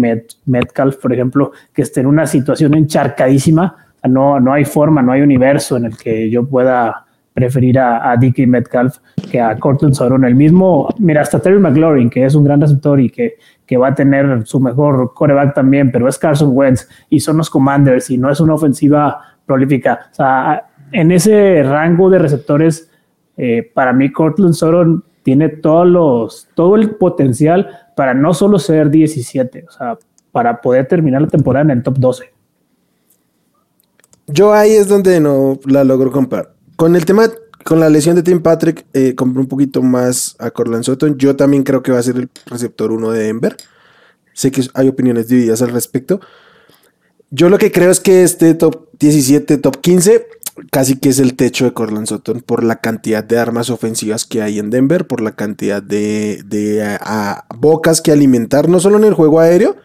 Metcalf, 0.46 0.96
por 0.96 1.12
ejemplo, 1.12 1.52
que 1.72 1.82
está 1.82 2.00
en 2.00 2.06
una 2.06 2.26
situación 2.26 2.74
encharcadísima. 2.74 3.76
No, 4.04 4.38
no 4.38 4.52
hay 4.52 4.64
forma, 4.64 5.02
no 5.02 5.12
hay 5.12 5.22
universo 5.22 5.76
en 5.76 5.86
el 5.86 5.96
que 5.96 6.28
yo 6.30 6.46
pueda 6.46 7.06
preferir 7.34 7.78
a, 7.78 8.12
a 8.12 8.18
Metcalf 8.46 8.98
que 9.30 9.40
a 9.40 9.58
Cortland 9.58 9.94
Sutton. 9.94 10.24
El 10.24 10.36
mismo, 10.36 10.88
mira, 10.98 11.22
hasta 11.22 11.40
Terry 11.40 11.58
McLaurin, 11.58 12.08
que 12.08 12.24
es 12.24 12.34
un 12.34 12.44
gran 12.44 12.60
receptor 12.60 13.00
y 13.00 13.10
que, 13.10 13.34
que 13.66 13.76
va 13.76 13.88
a 13.88 13.94
tener 13.94 14.46
su 14.46 14.60
mejor 14.60 15.12
coreback 15.14 15.54
también, 15.54 15.90
pero 15.90 16.08
es 16.08 16.16
Carson 16.16 16.50
Wentz 16.52 16.88
y 17.10 17.20
son 17.20 17.38
los 17.38 17.50
Commanders 17.50 18.08
y 18.10 18.18
no 18.18 18.30
es 18.30 18.40
una 18.40 18.54
ofensiva 18.54 19.20
prolífica. 19.44 20.06
O 20.12 20.14
sea, 20.14 20.66
en 20.92 21.10
ese 21.10 21.62
rango 21.64 22.08
de 22.08 22.20
receptores, 22.20 22.90
eh, 23.36 23.68
para 23.74 23.92
mí 23.92 24.12
Cortland 24.12 24.54
Sutton 24.54 25.02
tiene 25.24 25.48
todos 25.48 25.86
los, 25.86 26.48
todo 26.54 26.76
el 26.76 26.90
potencial 26.96 27.68
para 27.96 28.14
no 28.14 28.34
solo 28.34 28.58
ser 28.58 28.90
17, 28.90 29.64
o 29.66 29.72
sea, 29.72 29.98
para 30.30 30.60
poder 30.60 30.86
terminar 30.86 31.22
la 31.22 31.28
temporada 31.28 31.64
en 31.64 31.70
el 31.70 31.82
top 31.82 31.98
12. 31.98 32.32
Yo 34.26 34.52
ahí 34.52 34.72
es 34.72 34.86
donde 34.86 35.18
no 35.20 35.58
la 35.66 35.82
logro 35.82 36.12
comprar. 36.12 36.54
Con 36.76 36.94
el 36.94 37.04
tema, 37.04 37.28
con 37.64 37.80
la 37.80 37.88
lesión 37.88 38.16
de 38.16 38.22
Tim 38.22 38.40
Patrick, 38.42 38.86
eh, 38.92 39.14
compré 39.14 39.40
un 39.40 39.48
poquito 39.48 39.82
más 39.82 40.36
a 40.38 40.50
Cortland 40.50 40.84
Sutton. 40.84 41.16
Yo 41.18 41.36
también 41.36 41.62
creo 41.62 41.82
que 41.82 41.92
va 41.92 41.98
a 41.98 42.02
ser 42.02 42.16
el 42.16 42.28
receptor 42.46 42.92
1 42.92 43.10
de 43.10 43.24
Denver. 43.24 43.56
Sé 44.32 44.50
que 44.50 44.62
hay 44.74 44.88
opiniones 44.88 45.28
divididas 45.28 45.62
al 45.62 45.70
respecto. 45.70 46.20
Yo 47.30 47.48
lo 47.48 47.58
que 47.58 47.72
creo 47.72 47.90
es 47.90 48.00
que 48.00 48.22
este 48.22 48.54
top 48.54 48.88
17, 48.98 49.58
top 49.58 49.80
15, 49.80 50.26
casi 50.70 50.98
que 50.98 51.08
es 51.08 51.18
el 51.18 51.34
techo 51.34 51.64
de 51.64 51.72
Cortland 51.72 52.06
Sutton 52.06 52.40
por 52.40 52.62
la 52.62 52.76
cantidad 52.76 53.24
de 53.24 53.38
armas 53.38 53.70
ofensivas 53.70 54.24
que 54.24 54.42
hay 54.42 54.58
en 54.58 54.70
Denver, 54.70 55.06
por 55.06 55.20
la 55.20 55.34
cantidad 55.34 55.82
de, 55.82 56.98
bocas 57.56 58.00
que 58.00 58.12
alimentar, 58.12 58.68
no 58.68 58.80
solo 58.80 58.98
en 58.98 59.04
el 59.04 59.14
juego 59.14 59.40
aéreo, 59.40 59.76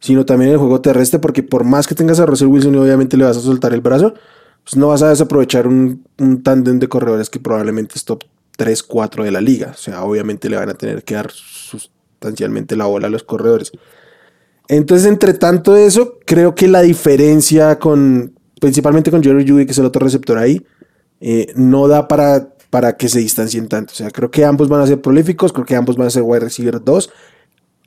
sino 0.00 0.24
también 0.24 0.48
en 0.48 0.54
el 0.54 0.58
juego 0.58 0.80
terrestre, 0.80 1.18
porque 1.18 1.42
por 1.42 1.64
más 1.64 1.86
que 1.86 1.94
tengas 1.94 2.20
a 2.20 2.26
Russell 2.26 2.48
Wilson 2.48 2.74
y 2.74 2.78
obviamente 2.78 3.16
le 3.16 3.24
vas 3.24 3.36
a 3.36 3.40
soltar 3.40 3.72
el 3.72 3.80
brazo, 3.80 4.14
pues 4.64 4.76
no 4.76 4.88
vas 4.88 5.02
a 5.02 5.10
desaprovechar 5.10 5.66
un, 5.66 6.04
un 6.18 6.42
tándem 6.42 6.78
de 6.78 6.88
corredores 6.88 7.30
que 7.30 7.38
probablemente 7.38 7.94
es 7.96 8.04
top 8.04 8.24
3, 8.56 8.82
4 8.82 9.24
de 9.24 9.30
la 9.30 9.40
liga. 9.40 9.70
O 9.72 9.76
sea, 9.76 10.02
obviamente 10.02 10.48
le 10.48 10.56
van 10.56 10.68
a 10.68 10.74
tener 10.74 11.04
que 11.04 11.14
dar 11.14 11.30
sustancialmente 11.30 12.76
la 12.76 12.86
bola 12.86 13.06
a 13.06 13.10
los 13.10 13.22
corredores. 13.22 13.72
Entonces, 14.68 15.08
entre 15.08 15.34
tanto 15.34 15.76
eso, 15.76 16.18
creo 16.26 16.54
que 16.54 16.68
la 16.68 16.82
diferencia 16.82 17.78
con, 17.78 18.34
principalmente 18.60 19.10
con 19.10 19.22
Jerry 19.22 19.48
Judy, 19.48 19.66
que 19.66 19.72
es 19.72 19.78
el 19.78 19.86
otro 19.86 20.04
receptor 20.04 20.38
ahí, 20.38 20.64
eh, 21.20 21.52
no 21.56 21.88
da 21.88 22.06
para, 22.06 22.50
para 22.70 22.96
que 22.96 23.08
se 23.08 23.18
distancien 23.18 23.66
tanto. 23.68 23.92
O 23.92 23.96
sea, 23.96 24.10
creo 24.10 24.30
que 24.30 24.44
ambos 24.44 24.68
van 24.68 24.82
a 24.82 24.86
ser 24.86 25.00
prolíficos, 25.00 25.52
creo 25.52 25.66
que 25.66 25.74
ambos 25.74 25.96
van 25.96 26.06
a 26.06 26.10
ser 26.10 26.22
wide 26.22 26.40
receiver 26.40 26.82
2, 26.82 27.12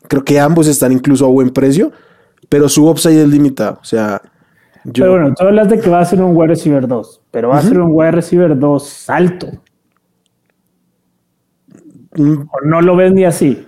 creo 0.08 0.26
que 0.26 0.40
ambos 0.40 0.68
están 0.68 0.92
incluso 0.92 1.26
a 1.26 1.30
buen 1.30 1.52
precio, 1.52 1.92
pero 2.50 2.68
su 2.68 2.90
upside 2.90 3.22
es 3.22 3.30
limitado. 3.30 3.80
O 3.82 3.86
sea, 3.86 4.22
yo... 4.84 5.06
Pero 5.06 5.12
bueno, 5.12 5.34
tú 5.38 5.46
hablas 5.46 5.70
de 5.70 5.80
que 5.80 5.90
va 5.90 6.02
a 6.02 6.06
ser 6.06 6.22
un 6.22 6.36
wide 6.36 6.50
receiver 6.50 6.88
2, 6.88 7.22
pero 7.32 7.50
va 7.50 7.60
a 7.60 7.62
ser 7.62 7.80
un 7.80 7.92
wide 7.92 8.12
receiver 8.12 8.58
2 8.58 9.10
alto. 9.10 9.48
Mm. 12.16 12.42
¿O 12.52 12.66
no 12.66 12.82
lo 12.82 12.96
ves 12.96 13.14
ni 13.14 13.24
así? 13.24 13.66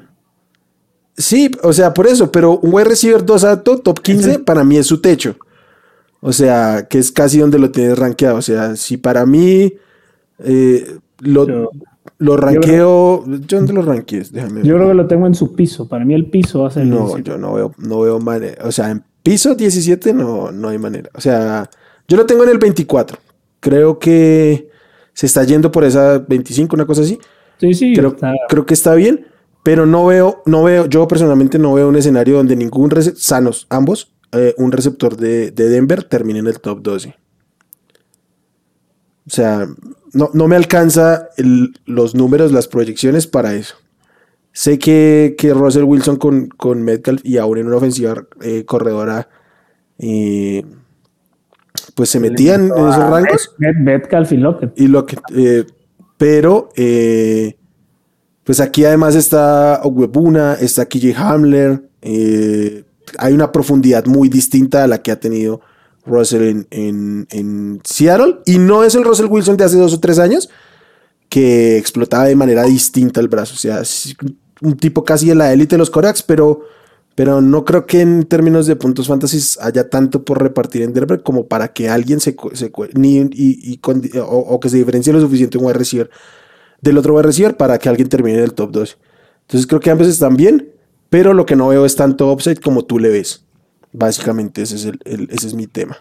Sí, 1.17 1.49
o 1.63 1.71
sea, 1.71 1.93
por 1.93 2.07
eso, 2.07 2.31
pero 2.31 2.57
un 2.57 2.73
wide 2.73 2.89
receiver 2.89 3.23
2 3.23 3.43
alto, 3.45 3.79
top 3.79 4.01
15, 4.01 4.39
para 4.39 4.63
mí 4.63 4.77
es 4.77 4.87
su 4.87 4.99
techo. 4.99 5.37
O 6.27 6.33
sea, 6.33 6.87
que 6.89 6.97
es 6.97 7.11
casi 7.11 7.37
donde 7.37 7.59
lo 7.59 7.69
tienes 7.69 7.99
rankeado. 7.99 8.37
O 8.37 8.41
sea, 8.41 8.75
si 8.75 8.97
para 8.97 9.27
mí 9.27 9.75
eh, 10.39 10.97
lo, 11.19 11.69
lo 12.17 12.35
ranqueo. 12.35 13.23
Yo, 13.27 13.57
dónde 13.57 13.73
lo 13.73 13.83
ranquees? 13.83 14.31
Déjame 14.31 14.63
Yo 14.63 14.73
creo 14.73 14.87
que 14.87 14.95
lo 14.95 15.05
tengo 15.05 15.27
en 15.27 15.35
su 15.35 15.53
piso. 15.53 15.87
Para 15.87 16.03
mí 16.03 16.15
el 16.15 16.25
piso 16.25 16.63
va 16.63 16.69
a 16.69 16.71
ser. 16.71 16.87
No, 16.87 17.19
yo 17.19 17.37
no 17.37 17.53
veo, 17.53 17.75
no 17.77 17.99
veo 17.99 18.19
manera. 18.19 18.65
O 18.65 18.71
sea, 18.71 18.89
en 18.89 19.03
piso 19.21 19.53
17 19.53 20.15
no, 20.15 20.51
no 20.51 20.69
hay 20.69 20.79
manera. 20.79 21.11
O 21.13 21.21
sea, 21.21 21.69
yo 22.07 22.17
lo 22.17 22.25
tengo 22.25 22.43
en 22.43 22.49
el 22.49 22.57
24. 22.57 23.19
Creo 23.59 23.99
que 23.99 24.71
se 25.13 25.27
está 25.27 25.43
yendo 25.43 25.71
por 25.71 25.83
esa 25.83 26.17
25, 26.17 26.75
una 26.75 26.87
cosa 26.87 27.03
así. 27.03 27.19
Sí, 27.59 27.75
sí. 27.75 27.93
Creo, 27.93 28.15
creo 28.49 28.65
que 28.65 28.73
está 28.73 28.95
bien 28.95 29.27
pero 29.65 29.87
no 29.87 30.05
veo, 30.05 30.43
no 30.45 30.61
veo, 30.61 30.85
yo 30.85 31.07
personalmente 31.07 31.57
no 31.57 31.73
veo 31.73 31.89
un 31.89 31.95
escenario 31.95 32.35
donde 32.35 32.55
ningún 32.55 32.91
sanos, 33.15 33.65
ambos, 33.71 34.13
eh, 34.35 34.53
un 34.57 34.71
receptor 34.71 35.15
de, 35.17 35.51
Denver 35.51 36.03
termine 36.03 36.39
en 36.39 36.47
el 36.47 36.59
top 36.59 36.81
12. 36.81 37.15
O 39.27 39.29
sea, 39.29 39.67
no, 40.13 40.29
no 40.33 40.47
me 40.47 40.55
alcanza 40.55 41.29
los 41.85 42.15
números, 42.15 42.51
las 42.51 42.67
proyecciones 42.67 43.27
para 43.27 43.53
eso. 43.55 43.75
Sé 44.51 44.77
que, 44.77 45.35
que 45.37 45.53
Russell 45.53 45.83
Wilson 45.83 46.17
con, 46.17 46.47
con, 46.47 46.83
Metcalf 46.83 47.21
y 47.23 47.37
aún 47.37 47.57
en 47.57 47.67
una 47.67 47.77
ofensiva 47.77 48.25
eh, 48.41 48.65
corredora, 48.65 49.27
eh, 49.97 50.63
pues 51.95 52.09
se 52.09 52.19
metían 52.19 52.65
en 52.65 52.87
esos 52.87 53.09
rangos. 53.09 53.55
Metcalf 53.57 54.31
y 54.31 54.37
Lockett. 54.37 54.79
Y 54.79 54.87
Lockett. 54.87 55.21
pero 56.17 56.69
pues 58.43 58.59
aquí 58.59 58.85
además 58.85 59.15
está 59.15 59.81
Ogwebuna, 59.83 60.53
está 60.53 60.85
KJ 60.85 61.15
Hamler. 61.17 61.81
Hay 63.17 63.33
una 63.33 63.51
profundidad 63.51 64.05
muy 64.05 64.29
distinta 64.29 64.83
a 64.83 64.87
la 64.87 65.01
que 65.01 65.11
ha 65.11 65.19
tenido 65.19 65.61
Russell 66.05 66.65
en, 66.69 67.81
Seattle. 67.83 68.37
Y 68.45 68.57
no 68.59 68.83
es 68.83 68.95
el 68.95 69.03
Russell 69.03 69.27
Wilson 69.27 69.57
de 69.57 69.63
hace 69.63 69.77
dos 69.77 69.93
o 69.93 69.99
tres 69.99 70.19
años 70.19 70.49
que 71.29 71.77
explotaba 71.77 72.25
de 72.25 72.35
manera 72.35 72.63
distinta 72.63 73.19
el 73.19 73.27
brazo. 73.27 73.55
O 73.55 73.57
sea, 73.57 73.81
es 73.81 74.15
un 74.61 74.77
tipo 74.77 75.03
casi 75.03 75.27
de 75.27 75.35
la 75.35 75.51
élite 75.51 75.75
de 75.75 75.79
los 75.79 75.89
Corax, 75.89 76.23
pero, 76.23 76.61
pero 77.15 77.41
no 77.41 77.65
creo 77.65 77.85
que 77.85 78.01
en 78.01 78.23
términos 78.23 78.67
de 78.67 78.75
puntos 78.75 79.07
fantasy 79.07 79.39
haya 79.61 79.89
tanto 79.89 80.23
por 80.23 80.41
repartir 80.41 80.83
en 80.83 80.93
Denver 80.93 81.23
como 81.23 81.47
para 81.47 81.73
que 81.73 81.89
alguien 81.89 82.19
se, 82.19 82.35
ni, 82.93 83.17
y, 83.31 83.79
o, 84.21 84.59
que 84.59 84.69
se 84.69 84.77
diferencie 84.77 85.11
lo 85.11 85.19
suficiente 85.19 85.57
en 85.57 85.65
wide 85.65 85.73
receiver 85.73 86.09
del 86.81 86.97
otro 86.97 87.15
wide 87.15 87.23
receiver 87.23 87.57
para 87.57 87.77
que 87.79 87.89
alguien 87.89 88.07
termine 88.07 88.37
en 88.37 88.43
el 88.43 88.53
top 88.53 88.71
2. 88.71 88.97
Entonces 89.41 89.67
creo 89.67 89.79
que 89.79 89.89
ambos 89.89 90.07
están 90.07 90.35
bien, 90.35 90.69
pero 91.15 91.33
lo 91.33 91.45
que 91.45 91.55
no 91.55 91.69
veo 91.69 91.85
es 91.85 91.95
tanto 91.95 92.29
upside 92.29 92.59
como 92.59 92.83
tú 92.83 92.99
le 92.99 93.07
ves. 93.07 93.45
Básicamente 93.93 94.63
ese 94.63 94.75
es, 94.75 94.83
el, 94.83 95.29
ese 95.31 95.47
es 95.47 95.53
mi 95.53 95.65
tema. 95.65 95.95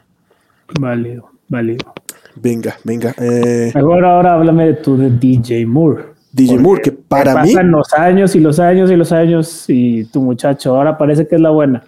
Válido, 0.81 1.31
válido. 1.49 1.95
Venga, 2.35 2.77
venga. 2.83 3.15
Eh. 3.19 3.71
Ahora, 3.77 4.17
ahora 4.17 4.35
háblame 4.35 4.67
de 4.67 4.75
tu 4.75 4.97
de 4.97 5.11
DJ 5.11 5.67
Moore. 5.67 6.07
DJ 6.33 6.59
Moore, 6.59 6.83
que 6.83 6.91
para 6.91 7.45
mí. 7.45 7.53
Pasan 7.53 7.71
los 7.71 7.93
años 7.93 8.35
y 8.35 8.41
los 8.41 8.59
años 8.59 8.91
y 8.91 8.97
los 8.97 9.13
años 9.13 9.67
y 9.69 10.05
tu 10.07 10.21
muchacho 10.21 10.75
ahora 10.75 10.99
parece 10.99 11.29
que 11.29 11.37
es 11.37 11.41
la 11.41 11.51
buena. 11.51 11.85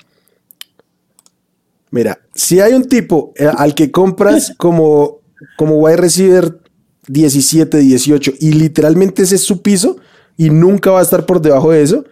Mira, 1.91 2.21
si 2.33 2.61
hay 2.61 2.75
un 2.75 2.85
tipo 2.85 3.33
eh, 3.35 3.51
al 3.59 3.75
que 3.75 3.91
compras 3.91 4.55
como, 4.57 5.19
como 5.57 5.79
wide 5.79 5.97
receiver 5.97 6.61
17, 7.09 7.77
18 7.77 8.35
y 8.39 8.53
literalmente 8.53 9.25
ese 9.25 9.35
es 9.35 9.43
su 9.43 9.63
piso 9.63 9.97
y 10.37 10.51
nunca 10.51 10.93
va 10.93 11.01
a 11.01 11.03
estar 11.03 11.27
por 11.27 11.41
debajo 11.41 11.73
de 11.73 11.83
eso, 11.83 12.05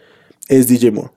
es 0.48 0.66
DJ 0.66 0.90
Moore. 0.90 1.10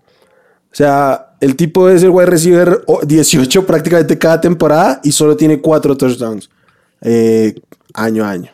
O 0.71 0.75
sea, 0.77 1.35
el 1.39 1.55
tipo 1.55 1.89
es 1.89 2.03
el 2.03 2.09
wide 2.09 2.27
receiver 2.27 2.83
18 3.05 3.65
prácticamente 3.65 4.17
cada 4.17 4.41
temporada 4.41 4.99
y 5.03 5.11
solo 5.11 5.35
tiene 5.35 5.61
4 5.61 5.97
touchdowns 5.97 6.49
eh, 7.01 7.55
año 7.93 8.25
a 8.25 8.31
año. 8.31 8.51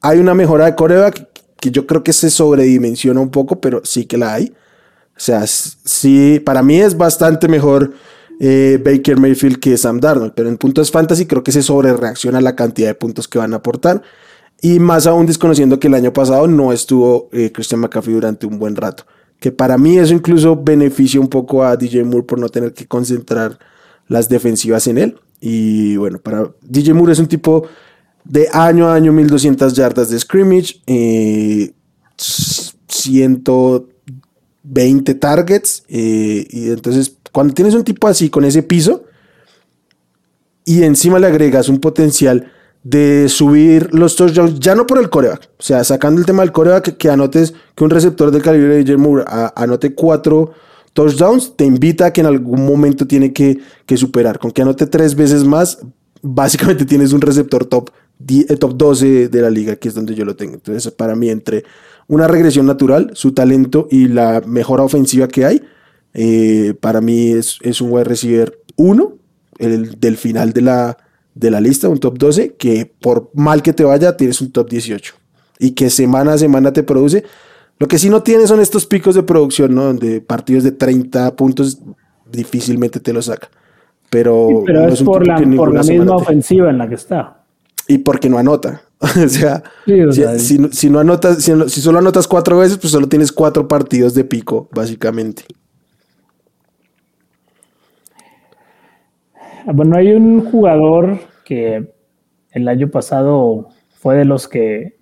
Hay 0.00 0.18
una 0.18 0.34
mejora 0.34 0.66
de 0.66 0.74
coreback 0.74 1.28
que 1.60 1.70
yo 1.70 1.86
creo 1.86 2.02
que 2.02 2.12
se 2.12 2.30
sobredimensiona 2.30 3.20
un 3.20 3.30
poco, 3.30 3.60
pero 3.60 3.82
sí 3.84 4.06
que 4.06 4.16
la 4.16 4.34
hay. 4.34 4.54
O 5.16 5.22
sea, 5.22 5.46
sí, 5.46 6.40
para 6.44 6.62
mí 6.62 6.80
es 6.80 6.96
bastante 6.96 7.48
mejor 7.48 7.92
eh, 8.40 8.80
Baker 8.82 9.18
Mayfield 9.18 9.60
que 9.60 9.76
Sam 9.76 10.00
Darnold, 10.00 10.32
pero 10.34 10.48
en 10.48 10.56
puntos 10.56 10.90
fantasy 10.90 11.26
creo 11.26 11.44
que 11.44 11.52
se 11.52 11.62
sobrereacciona 11.62 12.40
la 12.40 12.56
cantidad 12.56 12.88
de 12.88 12.94
puntos 12.94 13.28
que 13.28 13.38
van 13.38 13.52
a 13.52 13.56
aportar. 13.56 14.02
Y 14.62 14.78
más 14.78 15.06
aún 15.06 15.26
desconociendo 15.26 15.78
que 15.78 15.88
el 15.88 15.94
año 15.94 16.12
pasado 16.12 16.46
no 16.46 16.72
estuvo 16.72 17.28
eh, 17.32 17.52
Christian 17.52 17.80
McCaffrey 17.80 18.14
durante 18.14 18.46
un 18.46 18.58
buen 18.58 18.76
rato. 18.76 19.04
Que 19.40 19.50
para 19.50 19.76
mí 19.76 19.98
eso 19.98 20.14
incluso 20.14 20.54
beneficia 20.54 21.18
un 21.18 21.28
poco 21.28 21.64
a 21.64 21.76
DJ 21.76 22.04
Moore 22.04 22.26
por 22.26 22.38
no 22.38 22.48
tener 22.48 22.72
que 22.72 22.86
concentrar 22.86 23.58
las 24.06 24.28
defensivas 24.28 24.86
en 24.86 24.98
él. 24.98 25.18
Y 25.40 25.96
bueno, 25.96 26.18
para 26.18 26.52
DJ 26.62 26.94
Moore 26.94 27.14
es 27.14 27.18
un 27.18 27.26
tipo 27.26 27.66
de 28.24 28.48
año 28.52 28.86
a 28.86 28.94
año 28.94 29.12
1200 29.12 29.74
yardas 29.74 30.10
de 30.10 30.20
scrimmage, 30.20 30.80
120 32.16 35.12
eh, 35.12 35.14
targets. 35.14 35.84
Eh, 35.88 36.46
y 36.50 36.70
entonces, 36.70 37.16
cuando 37.32 37.54
tienes 37.54 37.74
un 37.74 37.84
tipo 37.84 38.06
así 38.06 38.28
con 38.28 38.44
ese 38.44 38.62
piso 38.62 39.04
y 40.64 40.82
encima 40.82 41.18
le 41.18 41.26
agregas 41.26 41.68
un 41.68 41.80
potencial 41.80 42.52
de 42.82 43.28
subir 43.28 43.92
los 43.92 44.16
touchdowns, 44.16 44.58
ya 44.58 44.74
no 44.74 44.86
por 44.86 44.98
el 44.98 45.10
coreback, 45.10 45.50
o 45.58 45.62
sea, 45.62 45.84
sacando 45.84 46.20
el 46.20 46.26
tema 46.26 46.42
del 46.42 46.52
coreback, 46.52 46.96
que, 46.96 47.10
anotes 47.10 47.54
que 47.74 47.84
un 47.84 47.90
receptor 47.90 48.30
del 48.30 48.42
calibre 48.42 48.76
de 48.76 48.84
Jay 48.84 48.96
Moore 48.96 49.24
anote 49.54 49.94
cuatro 49.94 50.52
touchdowns, 50.92 51.56
te 51.56 51.64
invita 51.64 52.06
a 52.06 52.12
que 52.12 52.20
en 52.20 52.26
algún 52.26 52.64
momento 52.64 53.06
tiene 53.06 53.32
que, 53.32 53.60
superar. 53.96 54.38
Con 54.38 54.50
que 54.50 54.62
anote 54.62 54.86
tres 54.86 55.14
veces 55.14 55.44
más, 55.44 55.78
básicamente 56.22 56.84
tienes 56.86 57.12
un 57.12 57.20
receptor 57.20 57.64
top, 57.66 57.90
eh, 58.28 58.56
top 58.56 58.76
12 58.76 59.28
de 59.28 59.42
la 59.42 59.50
liga, 59.50 59.76
que 59.76 59.88
es 59.88 59.94
donde 59.94 60.14
yo 60.14 60.24
lo 60.24 60.36
tengo. 60.36 60.54
Entonces, 60.54 60.90
para 60.92 61.14
mí, 61.14 61.28
entre 61.28 61.64
una 62.08 62.26
regresión 62.26 62.66
natural, 62.66 63.10
su 63.14 63.32
talento 63.32 63.88
y 63.90 64.08
la 64.08 64.42
mejora 64.46 64.82
ofensiva 64.82 65.28
que 65.28 65.44
hay, 65.44 65.62
eh, 66.12 66.74
para 66.80 67.00
mí 67.00 67.30
es, 67.30 67.58
es 67.62 67.80
un 67.80 67.92
wide 67.92 68.04
receiver 68.04 68.58
1, 68.76 69.16
el 69.58 70.00
del 70.00 70.16
final 70.16 70.52
de 70.52 70.62
la 70.62 70.96
de 71.40 71.50
la 71.50 71.60
lista, 71.60 71.88
un 71.88 71.98
top 71.98 72.18
12, 72.18 72.54
que 72.56 72.90
por 73.00 73.30
mal 73.34 73.62
que 73.62 73.72
te 73.72 73.82
vaya, 73.82 74.16
tienes 74.16 74.40
un 74.42 74.52
top 74.52 74.68
18. 74.68 75.14
Y 75.58 75.70
que 75.72 75.88
semana 75.88 76.34
a 76.34 76.38
semana 76.38 76.72
te 76.72 76.82
produce. 76.82 77.24
Lo 77.78 77.88
que 77.88 77.98
sí 77.98 78.10
no 78.10 78.22
tienes 78.22 78.48
son 78.48 78.60
estos 78.60 78.84
picos 78.84 79.14
de 79.14 79.22
producción, 79.22 79.74
¿no? 79.74 79.92
De 79.94 80.20
partidos 80.20 80.64
de 80.64 80.72
30 80.72 81.34
puntos, 81.36 81.80
difícilmente 82.30 83.00
te 83.00 83.12
lo 83.12 83.22
saca. 83.22 83.48
Pero, 84.10 84.64
es, 84.88 85.02
por 85.02 85.26
la, 85.26 85.38
misma 85.38 86.16
ofensiva 86.16 86.68
en 86.68 86.78
la 86.78 86.88
que 86.88 86.96
está. 86.96 87.42
Y 87.88 87.98
porque 87.98 88.28
no 88.28 88.36
anota. 88.36 88.82
o 89.00 89.28
sea, 89.28 89.62
si, 90.36 90.90
no 90.90 90.98
anotas, 90.98 91.42
si, 91.42 91.52
si 91.68 91.80
solo 91.80 92.00
anotas 92.00 92.28
cuatro 92.28 92.58
veces, 92.58 92.76
pues 92.76 92.90
solo 92.92 93.08
tienes 93.08 93.32
cuatro 93.32 93.66
partidos 93.66 94.12
de 94.14 94.24
pico, 94.24 94.68
básicamente. 94.72 95.44
Bueno, 99.72 99.96
hay 99.96 100.12
un 100.12 100.44
jugador 100.50 101.29
que 101.50 101.92
el 102.52 102.68
año 102.68 102.88
pasado 102.92 103.70
fue 103.88 104.14
de 104.14 104.24
los 104.24 104.46
que 104.46 104.96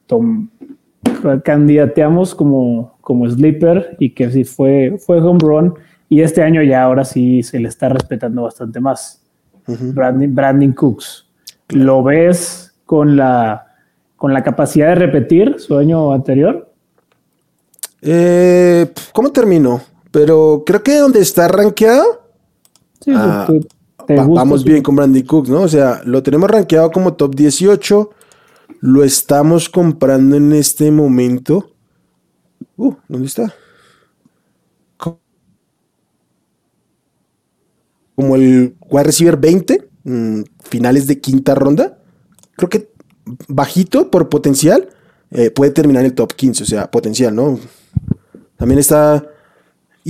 candidateamos 1.44 2.34
como, 2.34 2.96
como 3.02 3.28
sleeper 3.28 3.96
y 3.98 4.14
que 4.14 4.30
sí 4.30 4.44
fue, 4.44 4.96
fue 4.98 5.20
home 5.20 5.40
run. 5.42 5.74
Y 6.08 6.22
este 6.22 6.42
año 6.42 6.62
ya 6.62 6.84
ahora 6.84 7.04
sí 7.04 7.42
se 7.42 7.60
le 7.60 7.68
está 7.68 7.90
respetando 7.90 8.44
bastante 8.44 8.80
más. 8.80 9.22
Brandon, 9.66 10.72
Cooks. 10.72 11.26
¿Lo 11.68 12.02
ves 12.02 12.74
con 12.86 13.18
la, 13.18 13.66
con 14.16 14.32
la 14.32 14.42
capacidad 14.42 14.88
de 14.88 14.94
repetir 14.94 15.56
su 15.58 15.76
año 15.76 16.14
anterior? 16.14 16.72
Eh, 18.00 18.90
¿Cómo 19.12 19.32
terminó? 19.32 19.82
Pero 20.10 20.62
creo 20.64 20.82
que 20.82 20.96
donde 20.96 21.20
está 21.20 21.46
rankeado. 21.46 22.22
Sí, 23.02 23.12
ah, 23.14 23.46
vamos 24.08 24.64
bien 24.64 24.82
con 24.82 24.96
Brandy 24.96 25.22
Cooks, 25.22 25.50
¿no? 25.50 25.62
O 25.62 25.68
sea, 25.68 26.00
lo 26.04 26.22
tenemos 26.22 26.50
rankeado 26.50 26.90
como 26.90 27.14
top 27.14 27.34
18. 27.34 28.10
Lo 28.80 29.04
estamos 29.04 29.68
comprando 29.68 30.36
en 30.36 30.52
este 30.52 30.90
momento. 30.90 31.70
Uh, 32.76 32.94
¿dónde 33.08 33.26
está? 33.26 33.54
Como 38.14 38.34
el 38.34 38.76
wide 38.88 39.04
receiver 39.04 39.36
20, 39.36 39.88
mm, 40.04 40.42
finales 40.60 41.06
de 41.06 41.20
quinta 41.20 41.54
ronda. 41.54 41.98
Creo 42.56 42.68
que 42.68 42.90
bajito 43.48 44.10
por 44.10 44.28
potencial. 44.28 44.88
Eh, 45.30 45.50
puede 45.50 45.70
terminar 45.72 46.02
en 46.02 46.06
el 46.06 46.14
top 46.14 46.32
15, 46.32 46.62
o 46.62 46.66
sea, 46.66 46.90
potencial, 46.90 47.34
¿no? 47.34 47.60
También 48.56 48.78
está 48.78 49.24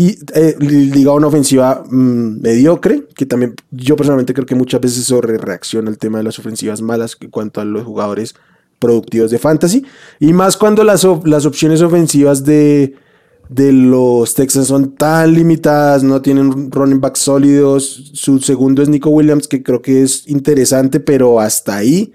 y 0.01 0.17
eh, 0.33 0.57
una 1.09 1.27
ofensiva 1.27 1.83
mm, 1.85 2.41
mediocre, 2.41 3.09
que 3.17 3.27
también 3.27 3.57
yo 3.73 3.97
personalmente 3.97 4.33
creo 4.33 4.47
que 4.47 4.55
muchas 4.55 4.81
veces 4.81 5.05
sobre 5.05 5.37
reacciona 5.39 5.91
el 5.91 5.99
tema 5.99 6.19
de 6.19 6.25
las 6.25 6.39
ofensivas 6.39 6.81
malas 6.81 7.17
en 7.21 7.31
cuanto 7.31 7.61
a 7.61 7.65
los 7.65 7.83
jugadores 7.83 8.37
productivos 8.79 9.33
de 9.33 9.41
fantasy. 9.41 9.85
Y 10.21 10.33
más 10.33 10.57
cuando 10.57 10.85
las, 10.85 11.05
las 11.25 11.47
opciones 11.47 11.83
ofensivas 11.83 12.45
de, 12.45 12.95
de 13.49 13.73
los 13.73 14.35
Texans 14.35 14.69
son 14.69 14.95
tan 14.95 15.35
limitadas, 15.35 16.05
no 16.05 16.23
tienen 16.23 16.71
running 16.71 17.01
backs 17.01 17.19
sólidos. 17.19 18.13
Su 18.15 18.39
segundo 18.39 18.85
es 18.85 18.89
Nico 18.89 19.11
Williams, 19.11 19.49
que 19.49 19.65
creo 19.65 19.83
que 19.83 20.05
es 20.05 20.29
interesante, 20.29 21.01
pero 21.01 21.41
hasta 21.41 21.77
ahí. 21.77 22.13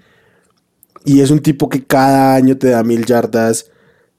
Y 1.04 1.20
es 1.20 1.30
un 1.30 1.40
tipo 1.40 1.68
que 1.68 1.84
cada 1.84 2.34
año 2.34 2.56
te 2.56 2.70
da 2.70 2.82
mil 2.82 3.04
yardas 3.04 3.70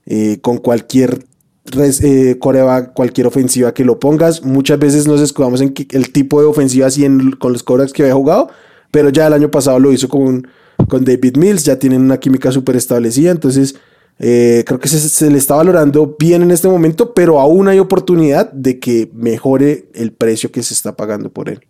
eh, 0.06 0.38
con 0.39 0.60
cualquier 0.60 1.25
eh, 1.73 2.38
coreba 2.39 2.93
cualquier 2.93 3.28
ofensiva 3.28 3.73
que 3.73 3.86
lo 3.86 3.99
pongas. 3.99 4.43
Muchas 4.43 4.80
veces 4.80 5.08
nos 5.08 5.21
escudamos 5.21 5.62
en 5.62 5.73
el 5.91 6.12
tipo 6.12 6.39
de 6.39 6.47
ofensiva 6.47 6.88
así 6.88 7.06
con 7.39 7.54
los 7.54 7.63
corebacks 7.63 7.93
que 7.93 8.04
había 8.04 8.15
jugado, 8.15 8.49
pero 8.91 9.10
ya 9.10 9.28
el 9.28 9.34
año 9.34 9.49
pasado 9.49 9.80
lo 9.80 9.91
hizo 9.91 10.08
con, 10.08 10.47
con 10.88 11.04
David 11.04 11.38
Mills, 11.38 11.65
ya 11.65 11.80
tienen 11.80 12.01
una 12.01 12.19
química 12.19 12.51
súper 12.51 12.75
establecida, 12.75 13.32
entonces 13.32 13.75
eh, 14.19 14.63
creo 14.65 14.80
que 14.80 14.88
se, 14.88 15.30
le 15.30 15.38
está 15.38 15.56
valorando 15.56 16.15
bien 16.17 16.41
en 16.41 16.51
este 16.51 16.67
momento, 16.67 17.13
pero 17.13 17.39
aún 17.39 17.67
hay 17.67 17.80
oportunidad 17.80 18.51
de 18.51 18.80
que 18.80 19.10
mejore 19.13 19.86
el 19.93 20.12
precio 20.13 20.51
que 20.51 20.63
se 20.63 20.73
está 20.73 20.95
pagando 20.95 21.30
por 21.30 21.49
él. 21.49 21.62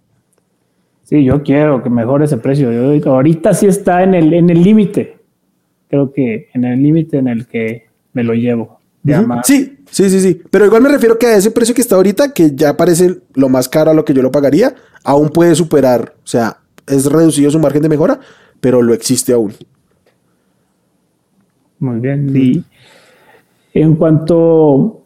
Sí, 1.03 1.23
yo 1.23 1.43
quiero 1.43 1.83
que 1.83 1.89
mejore 1.89 2.25
ese 2.25 2.37
precio. 2.37 2.69
ahorita 3.05 3.53
sí 3.53 3.67
está 3.67 4.03
en 4.03 4.15
el 4.15 4.33
en 4.33 4.49
el 4.49 4.63
límite. 4.63 5.17
Creo 5.87 6.11
que 6.11 6.49
en 6.53 6.65
el 6.65 6.81
límite 6.81 7.17
en 7.17 7.27
el 7.27 7.45
que 7.45 7.85
me 8.13 8.23
lo 8.23 8.33
llevo. 8.33 8.79
Sí, 9.43 9.77
sí, 9.89 10.09
sí, 10.09 10.19
sí. 10.19 10.41
Pero 10.49 10.65
igual 10.65 10.81
me 10.81 10.89
refiero 10.89 11.17
que 11.19 11.27
a 11.27 11.37
ese 11.37 11.51
precio 11.51 11.75
que 11.75 11.81
está 11.81 11.95
ahorita, 11.95 12.33
que 12.33 12.55
ya 12.55 12.75
parece 12.75 13.19
lo 13.35 13.49
más 13.49 13.69
caro 13.69 13.91
a 13.91 13.93
lo 13.93 14.03
que 14.03 14.13
yo 14.13 14.21
lo 14.21 14.31
pagaría, 14.31 14.73
aún 15.03 15.29
puede 15.29 15.53
superar. 15.55 16.15
O 16.23 16.27
sea, 16.27 16.57
es 16.87 17.05
reducido 17.05 17.51
su 17.51 17.59
margen 17.59 17.81
de 17.81 17.89
mejora, 17.89 18.19
pero 18.59 18.81
lo 18.81 18.93
existe 18.93 19.33
aún. 19.33 19.53
Muy 21.79 21.99
bien. 21.99 22.35
Y 22.35 22.63
en 23.73 23.95
cuanto 23.95 25.03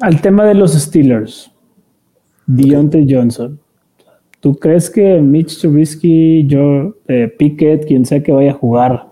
al 0.00 0.20
tema 0.20 0.44
de 0.44 0.54
los 0.54 0.72
Steelers, 0.72 1.50
Deontay 2.46 3.06
Johnson, 3.08 3.58
¿tú 4.40 4.54
crees 4.56 4.88
que 4.88 5.20
Mitch 5.20 5.60
Trubisky, 5.60 6.46
yo, 6.46 6.96
eh, 7.08 7.34
Pickett, 7.38 7.86
quien 7.86 8.06
sea 8.06 8.22
que 8.22 8.32
vaya 8.32 8.52
a 8.52 8.54
jugar, 8.54 9.08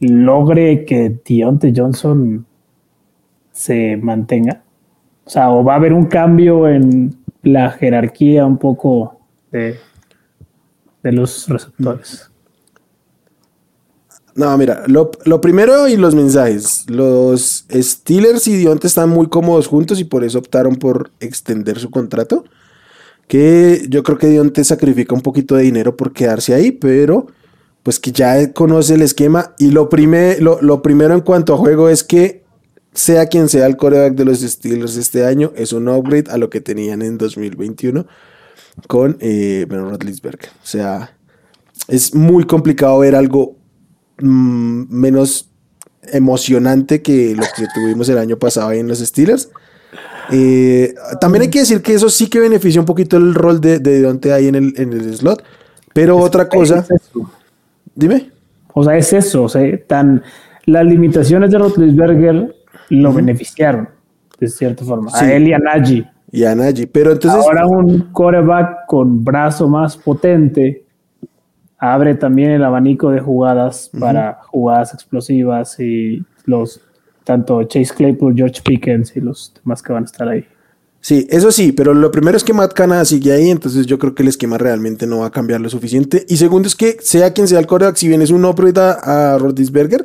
logre 0.00 0.84
que 0.84 1.20
Deontay 1.24 1.72
Johnson 1.76 2.46
se 3.52 3.96
mantenga? 3.96 4.62
O 5.24 5.30
sea, 5.30 5.50
o 5.50 5.62
va 5.62 5.74
a 5.74 5.76
haber 5.76 5.92
un 5.92 6.06
cambio 6.06 6.68
en 6.68 7.16
la 7.42 7.70
jerarquía 7.70 8.44
un 8.46 8.58
poco 8.58 9.20
de, 9.50 9.76
de 11.02 11.12
los 11.12 11.48
receptores. 11.48 12.32
No, 14.34 14.56
mira, 14.56 14.84
lo, 14.86 15.10
primero 15.40 15.88
y 15.88 15.96
los 15.96 16.14
mensajes. 16.14 16.86
Los 16.88 17.66
Steelers 17.70 18.48
y 18.48 18.56
Dionte 18.56 18.86
están 18.86 19.10
muy 19.10 19.28
cómodos 19.28 19.66
juntos 19.66 20.00
y 20.00 20.04
por 20.04 20.24
eso 20.24 20.38
optaron 20.38 20.76
por 20.76 21.10
extender 21.20 21.78
su 21.78 21.90
contrato. 21.90 22.44
Que 23.28 23.84
yo 23.88 24.02
creo 24.02 24.18
que 24.18 24.28
Dionte 24.28 24.64
sacrifica 24.64 25.14
un 25.14 25.20
poquito 25.20 25.54
de 25.54 25.64
dinero 25.64 25.96
por 25.96 26.12
quedarse 26.12 26.54
ahí, 26.54 26.72
pero 26.72 27.26
pues 27.82 27.98
que 28.00 28.12
ya 28.12 28.52
conoce 28.52 28.94
el 28.94 29.02
esquema. 29.02 29.54
Y 29.58 29.70
lo, 29.70 29.88
lo, 30.40 30.62
lo 30.62 30.82
primero 30.82 31.14
en 31.14 31.20
cuanto 31.20 31.54
a 31.54 31.58
juego 31.58 31.90
es 31.90 32.02
que 32.02 32.41
sea 32.92 33.26
quien 33.26 33.48
sea 33.48 33.66
el 33.66 33.76
coreback 33.76 34.14
de 34.14 34.24
los 34.24 34.40
Steelers 34.40 34.96
este 34.96 35.24
año, 35.24 35.52
es 35.56 35.72
un 35.72 35.88
upgrade 35.88 36.30
a 36.30 36.38
lo 36.38 36.50
que 36.50 36.60
tenían 36.60 37.02
en 37.02 37.18
2021 37.18 38.06
con 38.86 39.16
eh, 39.20 39.66
Ben 39.68 39.80
O 39.82 39.98
sea, 40.62 41.16
es 41.88 42.14
muy 42.14 42.44
complicado 42.44 42.98
ver 42.98 43.14
algo 43.14 43.56
mm, 44.20 44.84
menos 44.88 45.50
emocionante 46.04 47.02
que 47.02 47.34
lo 47.36 47.44
que 47.56 47.66
tuvimos 47.74 48.08
el 48.08 48.18
año 48.18 48.38
pasado 48.38 48.72
en 48.72 48.88
los 48.88 48.98
Steelers. 48.98 49.50
Eh, 50.30 50.94
también 51.20 51.42
hay 51.42 51.50
que 51.50 51.60
decir 51.60 51.82
que 51.82 51.94
eso 51.94 52.08
sí 52.08 52.28
que 52.28 52.40
beneficia 52.40 52.80
un 52.80 52.86
poquito 52.86 53.16
el 53.16 53.34
rol 53.34 53.60
de, 53.60 53.78
de 53.78 54.00
Deonte 54.00 54.32
ahí 54.32 54.48
en 54.48 54.54
el, 54.54 54.74
en 54.76 54.92
el 54.92 55.14
slot. 55.16 55.42
Pero 55.92 56.16
otra 56.16 56.48
cosa. 56.48 56.86
Dime. 57.94 58.30
O 58.72 58.82
sea, 58.82 58.96
es 58.96 59.12
eso. 59.12 59.44
O 59.44 59.48
sea, 59.48 59.62
tan, 59.86 60.22
las 60.64 60.84
limitaciones 60.84 61.50
de 61.50 61.58
Rotlisberger 61.58 62.54
lo 62.90 63.12
beneficiaron, 63.12 63.88
de 64.38 64.48
cierta 64.48 64.84
forma. 64.84 65.10
A 65.14 65.32
él 65.32 65.48
y 65.48 65.52
a 65.52 65.58
Nagy. 65.58 66.06
Y 66.30 66.44
a 66.44 66.54
Nagy. 66.54 66.86
Pero 66.86 67.12
entonces. 67.12 67.40
Ahora 67.44 67.66
un 67.66 68.12
coreback 68.12 68.86
con 68.86 69.24
brazo 69.24 69.68
más 69.68 69.96
potente 69.96 70.84
abre 71.82 72.14
también 72.14 72.52
el 72.52 72.62
abanico 72.62 73.10
de 73.10 73.18
jugadas 73.18 73.90
para 73.98 74.38
jugadas 74.46 74.94
explosivas 74.94 75.80
y 75.80 76.24
los 76.44 76.80
tanto 77.24 77.64
Chase 77.64 77.92
Claypool, 77.92 78.36
George 78.36 78.60
Pickens 78.64 79.16
y 79.16 79.20
los 79.20 79.52
demás 79.62 79.82
que 79.82 79.92
van 79.92 80.04
a 80.04 80.06
estar 80.06 80.28
ahí. 80.28 80.46
Sí, 81.00 81.26
eso 81.28 81.50
sí, 81.50 81.72
pero 81.72 81.92
lo 81.92 82.12
primero 82.12 82.36
es 82.36 82.44
que 82.44 82.52
Matt 82.52 82.72
Canada 82.72 83.04
sigue 83.04 83.32
ahí, 83.32 83.50
entonces 83.50 83.86
yo 83.86 83.98
creo 83.98 84.14
que 84.14 84.22
el 84.22 84.28
esquema 84.28 84.58
realmente 84.58 85.08
no 85.08 85.18
va 85.18 85.26
a 85.26 85.30
cambiar 85.32 85.60
lo 85.60 85.68
suficiente. 85.68 86.24
Y 86.28 86.36
segundo 86.36 86.68
es 86.68 86.76
que 86.76 86.98
sea 87.00 87.32
quien 87.32 87.48
sea 87.48 87.58
el 87.58 87.66
coreback, 87.66 87.96
si 87.96 88.06
bien 88.06 88.22
es 88.22 88.30
un 88.30 88.44
upgrade 88.44 88.80
a, 88.80 89.34
a 89.34 89.38
Rodisberger, 89.38 90.04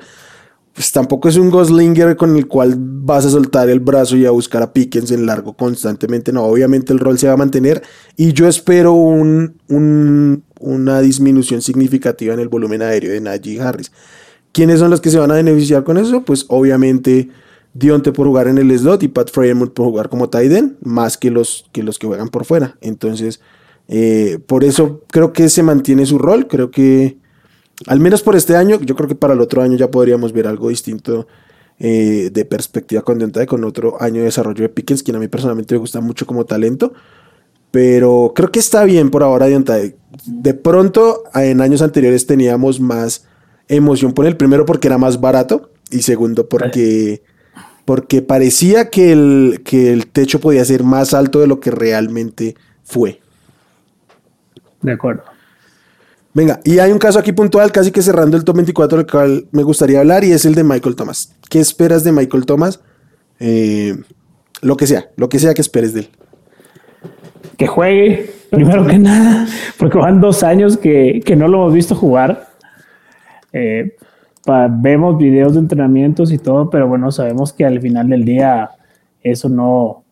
pues 0.77 0.91
tampoco 0.91 1.27
es 1.27 1.37
un 1.37 1.49
Goslinger 1.49 2.15
con 2.15 2.37
el 2.37 2.45
cual 2.45 2.75
vas 2.77 3.25
a 3.25 3.31
soltar 3.31 3.67
el 3.67 3.79
brazo 3.79 4.15
y 4.15 4.27
a 4.27 4.29
buscar 4.29 4.61
a 4.61 4.73
Pickens 4.73 5.09
en 5.09 5.25
largo 5.25 5.53
constantemente. 5.57 6.31
No, 6.31 6.43
obviamente 6.43 6.93
el 6.93 6.99
rol 6.99 7.17
se 7.17 7.25
va 7.25 7.33
a 7.33 7.37
mantener 7.37 7.81
y 8.15 8.31
yo 8.33 8.47
espero 8.47 8.93
un, 8.93 9.55
una 10.59 11.01
disminución 11.01 11.63
significativa 11.63 12.35
en 12.35 12.41
el 12.41 12.47
volumen 12.47 12.83
aéreo 12.83 13.11
de 13.11 13.19
Najee 13.19 13.59
Harris. 13.59 13.91
¿Quiénes 14.51 14.77
son 14.77 14.91
los 14.91 15.01
que 15.01 15.09
se 15.09 15.17
van 15.17 15.31
a 15.31 15.33
beneficiar 15.33 15.83
con 15.83 15.97
eso? 15.97 16.21
Pues 16.21 16.45
obviamente 16.47 17.29
Dionte 17.73 18.11
por 18.11 18.27
jugar 18.27 18.47
en 18.47 18.59
el 18.59 18.77
slot 18.77 19.01
y 19.01 19.07
Pat 19.07 19.31
Freyermuth 19.31 19.73
por 19.73 19.87
jugar 19.87 20.09
como 20.09 20.29
tight 20.29 20.51
end, 20.51 20.75
más 20.81 21.17
que 21.17 21.31
los, 21.31 21.65
que 21.71 21.81
los 21.81 21.97
que 21.97 22.05
juegan 22.05 22.29
por 22.29 22.45
fuera. 22.45 22.77
Entonces, 22.81 23.41
eh, 23.87 24.37
por 24.45 24.63
eso 24.63 25.01
creo 25.09 25.33
que 25.33 25.49
se 25.49 25.63
mantiene 25.63 26.05
su 26.05 26.19
rol. 26.19 26.47
Creo 26.47 26.69
que 26.69 27.17
al 27.85 27.99
menos 27.99 28.23
por 28.23 28.35
este 28.35 28.55
año, 28.55 28.79
yo 28.81 28.95
creo 28.95 29.07
que 29.07 29.15
para 29.15 29.33
el 29.33 29.41
otro 29.41 29.61
año 29.61 29.77
ya 29.77 29.91
podríamos 29.91 30.33
ver 30.33 30.47
algo 30.47 30.69
distinto 30.69 31.27
eh, 31.79 32.31
de 32.33 32.45
perspectiva 32.45 33.03
con 33.03 33.19
Deontay, 33.19 33.45
con 33.45 33.63
otro 33.63 34.01
año 34.01 34.19
de 34.19 34.25
desarrollo 34.25 34.63
de 34.63 34.69
Pickens, 34.69 35.03
quien 35.03 35.15
a 35.15 35.19
mí 35.19 35.27
personalmente 35.27 35.75
me 35.75 35.79
gusta 35.79 36.01
mucho 36.01 36.25
como 36.25 36.45
talento. 36.45 36.93
Pero 37.69 38.31
creo 38.35 38.51
que 38.51 38.59
está 38.59 38.83
bien 38.85 39.11
por 39.11 39.21
ahora 39.21 39.45
Deontay. 39.45 39.95
De 40.25 40.53
pronto, 40.55 41.23
en 41.35 41.61
años 41.61 41.83
anteriores 41.83 42.25
teníamos 42.25 42.79
más 42.79 43.27
emoción 43.67 44.13
por 44.13 44.25
el 44.25 44.37
primero 44.37 44.65
porque 44.65 44.87
era 44.87 44.97
más 44.97 45.21
barato 45.21 45.69
y 45.91 46.01
segundo 46.01 46.47
porque, 46.49 47.21
porque 47.85 48.21
parecía 48.21 48.89
que 48.89 49.11
el, 49.11 49.61
que 49.63 49.93
el 49.93 50.07
techo 50.07 50.39
podía 50.39 50.65
ser 50.65 50.83
más 50.83 51.13
alto 51.13 51.41
de 51.41 51.47
lo 51.47 51.59
que 51.59 51.69
realmente 51.69 52.55
fue. 52.83 53.21
De 54.81 54.93
acuerdo. 54.93 55.36
Venga, 56.37 56.59
y 56.63 56.77
hay 56.77 56.91
un 56.91 56.99
caso 56.99 57.17
aquí 57.17 57.31
puntual, 57.31 57.71
casi 57.71 57.91
que 57.91 58.03
cerrando 58.03 58.37
el 58.37 58.43
top 58.43 58.57
24, 58.57 58.99
del 58.99 59.07
cual 59.07 59.47
me 59.51 59.63
gustaría 59.63 60.01
hablar, 60.01 60.23
y 60.23 60.33
es 60.33 60.45
el 60.45 60.53
de 60.53 60.63
Michael 60.63 60.95
Thomas. 60.95 61.35
¿Qué 61.49 61.59
esperas 61.59 62.03
de 62.03 62.11
Michael 62.11 62.45
Thomas? 62.45 62.79
Eh, 63.39 63.95
lo 64.61 64.77
que 64.77 64.85
sea, 64.85 65.09
lo 65.15 65.29
que 65.29 65.39
sea 65.39 65.55
que 65.55 65.61
esperes 65.61 65.95
de 65.95 66.01
él. 66.01 66.09
Que 67.57 67.65
juegue, 67.65 68.29
primero 68.51 68.85
que 68.85 68.99
nada, 68.99 69.47
porque 69.79 69.97
van 69.97 70.21
dos 70.21 70.43
años 70.43 70.77
que, 70.77 71.23
no 71.35 71.47
lo 71.47 71.57
hemos 71.57 71.73
visto 71.73 71.95
jugar. 71.95 72.49
Eh, 73.51 73.95
vemos 74.69 75.17
videos 75.17 75.53
de 75.53 75.59
entrenamientos 75.61 76.31
y 76.31 76.37
todo, 76.37 76.69
pero 76.69 76.87
bueno, 76.87 77.11
sabemos 77.11 77.51
que 77.51 77.65
al 77.65 77.81
final 77.81 78.09
del 78.09 78.25
día 78.25 78.69
eso 79.23 79.49
no, 79.49 80.03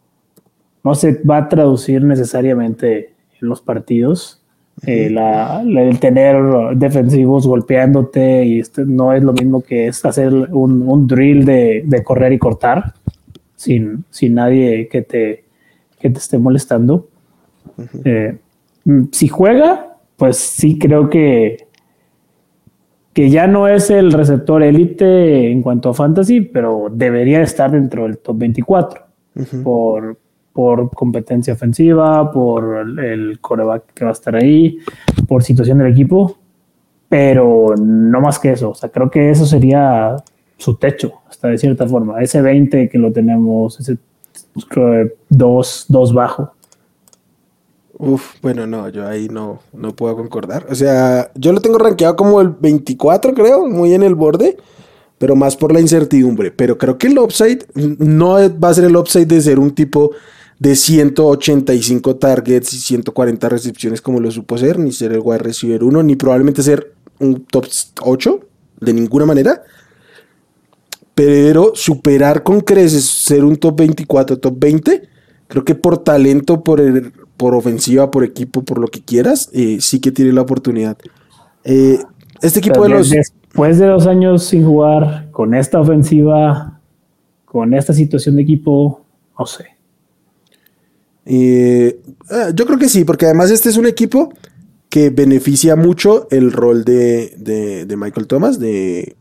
no 0.84 0.96
se 0.96 1.22
va 1.22 1.38
a 1.38 1.50
traducir 1.50 2.04
necesariamente 2.04 3.14
en 3.40 3.48
los 3.48 3.62
partidos. 3.62 4.42
Eh, 4.84 5.10
la, 5.10 5.62
el 5.62 6.00
tener 6.00 6.36
defensivos 6.76 7.48
golpeándote 7.48 8.44
y 8.46 8.60
este 8.60 8.86
no 8.86 9.14
es 9.14 9.24
lo 9.24 9.32
mismo 9.32 9.62
que 9.62 9.88
es 9.88 10.04
hacer 10.04 10.34
un, 10.34 11.08
drill 11.08 11.46
de, 11.46 12.02
correr 12.04 12.34
y 12.34 12.38
cortar 12.38 12.94
sin, 13.56 14.04
sin 14.10 14.36
nadie 14.36 14.90
que 14.90 15.02
te, 15.02 15.46
que 16.00 16.10
te 16.10 16.18
esté 16.18 16.38
molestando. 16.38 17.08
Eh, 18.04 18.38
mm, 18.84 19.04
si 19.12 19.28
juega, 19.28 19.98
pues 20.18 20.38
sí 20.38 20.78
creo 20.78 21.10
que, 21.10 21.68
que 23.14 23.30
ya 23.30 23.48
no 23.48 23.70
es 23.70 23.90
el 23.90 24.12
receptor 24.12 24.62
élite 24.62 25.52
en 25.52 25.62
cuanto 25.62 25.90
a 25.90 25.94
fantasy, 25.94 26.42
pero 26.42 26.90
debería 26.92 27.42
estar 27.42 27.72
dentro 27.72 28.04
del 28.04 28.18
top 28.18 28.38
24 28.40 29.06
por, 29.64 30.18
por 30.56 30.89
competencia 30.91 31.52
ofensiva, 31.52 32.32
por 32.32 32.78
el 33.04 33.39
coreback 33.41 33.94
que 33.94 34.06
va 34.06 34.12
a 34.12 34.13
estar 34.13 34.34
ahí, 34.38 34.78
por 35.28 35.44
situación 35.44 35.80
del 35.80 35.91
equipo, 35.91 36.38
pero 37.10 37.76
no 37.78 38.22
más 38.22 38.39
que 38.39 38.54
eso. 38.54 38.70
O 38.70 38.74
sea, 38.74 38.88
creo 38.88 39.12
que 39.12 39.32
eso 39.32 39.46
sería 39.46 40.15
su 40.56 40.76
techo, 40.76 41.12
hasta 41.28 41.50
de 41.50 41.58
cierta 41.58 41.86
forma. 41.86 42.22
Ese 42.22 42.41
20 42.41 42.88
que 42.88 42.98
lo 42.98 43.12
tenemos, 43.12 43.78
ese 43.82 43.98
2, 45.30 45.86
2 45.89 46.13
bajo. 46.13 46.54
Uf, 47.98 48.36
bueno, 48.41 48.65
no, 48.65 48.88
yo 48.88 49.06
ahí 49.06 49.28
no, 49.28 49.60
no 49.74 49.94
puedo 49.94 50.15
concordar. 50.15 50.68
O 50.70 50.76
sea, 50.76 51.32
yo 51.36 51.52
lo 51.52 51.60
tengo 51.60 51.78
rankeado 51.80 52.15
como 52.15 52.39
el 52.39 52.48
24, 52.48 53.34
creo, 53.34 53.68
muy 53.68 53.94
en 53.94 54.04
el 54.04 54.15
borde, 54.15 54.56
pero 55.18 55.36
más 55.36 55.58
por 55.58 55.74
la 55.74 55.82
incertidumbre. 55.82 56.50
Pero 56.52 56.78
creo 56.78 56.98
que 56.98 57.08
el 57.08 57.20
upside 57.20 57.65
no 57.76 58.36
va 58.58 58.70
a 58.70 58.74
ser 58.74 58.86
el 58.86 58.96
upside 58.96 59.28
de 59.28 59.41
ser 59.41 59.60
un 59.60 59.76
tipo 59.76 60.12
de 60.60 60.76
185 60.76 62.15
targets 62.15 62.74
y 62.74 62.80
140 62.80 63.50
recepciones 63.50 64.02
como 64.02 64.20
lo 64.20 64.32
supo 64.32 64.58
ser, 64.58 64.80
ni 64.80 64.91
ser 64.91 65.12
el 65.12 65.20
wide 65.20 65.39
receiver 65.39 65.84
1, 65.84 66.04
ni 66.04 66.15
probablemente 66.15 66.63
ser 66.63 66.94
un 67.20 67.46
top 67.46 67.68
8, 68.02 68.39
de 68.82 68.94
ninguna 68.94 69.26
manera. 69.26 69.63
Pero 71.13 71.72
superar 71.76 72.44
con 72.44 72.62
creces, 72.62 73.06
ser 73.06 73.44
un 73.44 73.56
top 73.58 73.78
24, 73.78 74.38
top 74.38 74.56
20, 74.58 75.10
creo 75.48 75.63
que 75.63 75.76
por 75.76 75.98
talento, 76.00 76.63
por, 76.63 76.82
por 77.38 77.56
ofensiva, 77.56 78.12
por 78.12 78.24
equipo, 78.24 78.63
por 78.63 78.80
lo 78.80 78.88
que 78.88 79.02
quieras, 79.02 79.50
eh, 79.54 79.78
sí 79.80 80.00
que 80.00 80.12
tiene 80.12 80.34
la 80.34 80.41
oportunidad. 80.41 80.98
Eh, 81.63 82.00
este 82.41 82.60
equipo 82.60 82.84
de 82.84 82.89
los... 82.89 83.10
Después 83.10 83.80
de 83.80 83.88
dos 83.88 84.08
años 84.08 84.44
sin 84.44 84.65
jugar, 84.65 85.30
con 85.32 85.54
esta 85.54 85.80
ofensiva, 85.80 86.80
con 87.46 87.74
esta 87.74 87.94
situación 87.94 88.36
de 88.36 88.41
equipo, 88.41 89.02
no 89.39 89.46
sé. 89.46 89.75
Eh, 91.26 92.00
yo 92.54 92.66
creo 92.66 92.78
que 92.78 92.90
sí, 92.90 93.04
porque 93.04 93.26
además 93.26 93.52
este 93.52 93.70
es 93.70 93.78
un 93.78 93.88
equipo 93.88 94.34
que 94.90 95.10
beneficia 95.10 95.76
mucho 95.76 96.28
el 96.32 96.52
rol 96.52 96.86
de, 96.86 97.86
Michael 97.98 98.28
Thomas, 98.28 98.60
de 98.60 99.16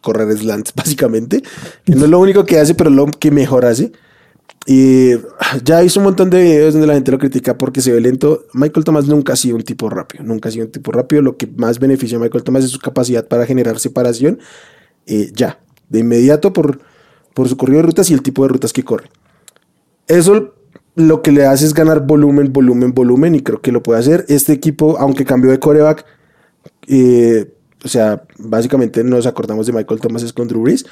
correr 0.00 0.36
slants, 0.36 0.72
básicamente. 0.76 1.42
Que 1.84 1.94
no 1.94 2.04
es 2.04 2.10
lo 2.10 2.20
único 2.20 2.46
que 2.46 2.58
hace, 2.58 2.74
pero 2.74 2.90
lo 2.90 3.06
que 3.06 3.30
mejor 3.30 3.64
hace. 3.64 3.92
Y 4.64 5.10
ya 5.64 5.82
hizo 5.82 5.98
un 5.98 6.04
montón 6.04 6.30
de 6.30 6.40
videos 6.40 6.72
donde 6.72 6.86
la 6.86 6.94
gente 6.94 7.10
lo 7.10 7.18
critica 7.18 7.58
porque 7.58 7.80
se 7.80 7.92
ve 7.92 8.00
lento. 8.00 8.46
Michael 8.54 8.84
Thomas 8.84 9.06
nunca 9.06 9.32
ha 9.32 9.36
sido 9.36 9.56
un 9.56 9.62
tipo 9.62 9.90
rápido, 9.90 10.22
nunca 10.22 10.48
ha 10.48 10.52
sido 10.52 10.66
un 10.66 10.72
tipo 10.72 10.92
rápido. 10.92 11.20
Lo 11.20 11.36
que 11.36 11.48
más 11.48 11.80
beneficia 11.80 12.16
a 12.16 12.20
Michael 12.20 12.44
Thomas 12.44 12.64
es 12.64 12.70
su 12.70 12.78
capacidad 12.78 13.26
para 13.26 13.44
generar 13.44 13.80
separación 13.80 14.38
eh, 15.06 15.32
ya, 15.34 15.60
de 15.88 15.98
inmediato 15.98 16.52
por, 16.52 16.80
por 17.34 17.48
su 17.48 17.56
corrido 17.56 17.78
de 17.78 17.86
rutas 17.86 18.08
y 18.10 18.14
el 18.14 18.22
tipo 18.22 18.42
de 18.44 18.48
rutas 18.50 18.72
que 18.72 18.84
corre. 18.84 19.10
Eso 20.06 20.54
lo 20.94 21.22
que 21.22 21.32
le 21.32 21.46
hace 21.46 21.64
es 21.64 21.74
ganar 21.74 22.06
volumen, 22.06 22.52
volumen, 22.52 22.92
volumen, 22.92 23.34
y 23.34 23.40
creo 23.40 23.60
que 23.60 23.72
lo 23.72 23.82
puede 23.82 24.00
hacer. 24.00 24.24
Este 24.28 24.52
equipo, 24.52 24.98
aunque 24.98 25.24
cambió 25.24 25.50
de 25.50 25.58
coreback, 25.58 26.04
eh, 26.86 27.50
o 27.84 27.88
sea, 27.88 28.22
básicamente 28.38 29.02
nos 29.02 29.26
acordamos 29.26 29.66
de 29.66 29.72
Michael 29.72 30.00
Thomas 30.00 30.32
con 30.32 30.48
Drew 30.48 30.62
Brees, 30.62 30.84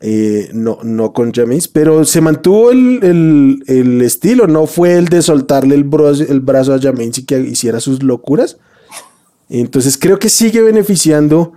eh, 0.00 0.50
no, 0.52 0.78
no 0.82 1.12
con 1.12 1.32
James, 1.32 1.68
pero 1.68 2.04
se 2.04 2.20
mantuvo 2.20 2.70
el, 2.70 4.02
estilo, 4.02 4.46
no 4.46 4.66
fue 4.66 4.94
el 4.94 5.06
de 5.06 5.22
soltarle 5.22 5.74
el, 5.74 5.84
brazo, 5.84 6.24
el 6.28 6.40
brazo 6.40 6.74
a 6.74 6.80
James 6.80 7.18
y 7.18 7.24
que 7.24 7.38
hiciera 7.40 7.80
sus 7.80 8.02
locuras. 8.02 8.58
Entonces 9.48 9.98
creo 9.98 10.18
que 10.18 10.28
sigue 10.28 10.62
beneficiando 10.62 11.52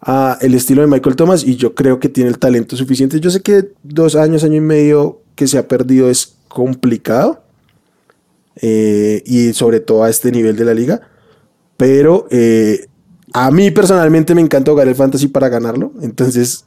a 0.00 0.38
el 0.40 0.54
estilo 0.54 0.82
de 0.82 0.88
Michael 0.88 1.16
Thomas 1.16 1.44
y 1.44 1.56
yo 1.56 1.74
creo 1.74 1.98
que 1.98 2.08
tiene 2.08 2.30
el 2.30 2.38
talento 2.38 2.76
suficiente. 2.76 3.20
Yo 3.20 3.30
sé 3.30 3.42
que 3.42 3.72
dos 3.82 4.16
años, 4.16 4.44
año 4.44 4.56
y 4.56 4.60
medio 4.60 5.20
que 5.34 5.46
se 5.46 5.58
ha 5.58 5.68
perdido 5.68 6.08
es 6.08 6.36
complicado. 6.52 7.42
Eh, 8.56 9.22
y 9.24 9.54
sobre 9.54 9.80
todo 9.80 10.04
a 10.04 10.10
este 10.10 10.30
nivel 10.30 10.56
de 10.56 10.64
la 10.64 10.74
liga. 10.74 11.00
Pero 11.76 12.26
eh, 12.30 12.86
a 13.32 13.50
mí 13.50 13.70
personalmente 13.70 14.34
me 14.34 14.40
encanta 14.40 14.70
jugar 14.70 14.88
el 14.88 14.94
fantasy 14.94 15.28
para 15.28 15.48
ganarlo. 15.48 15.92
Entonces, 16.02 16.64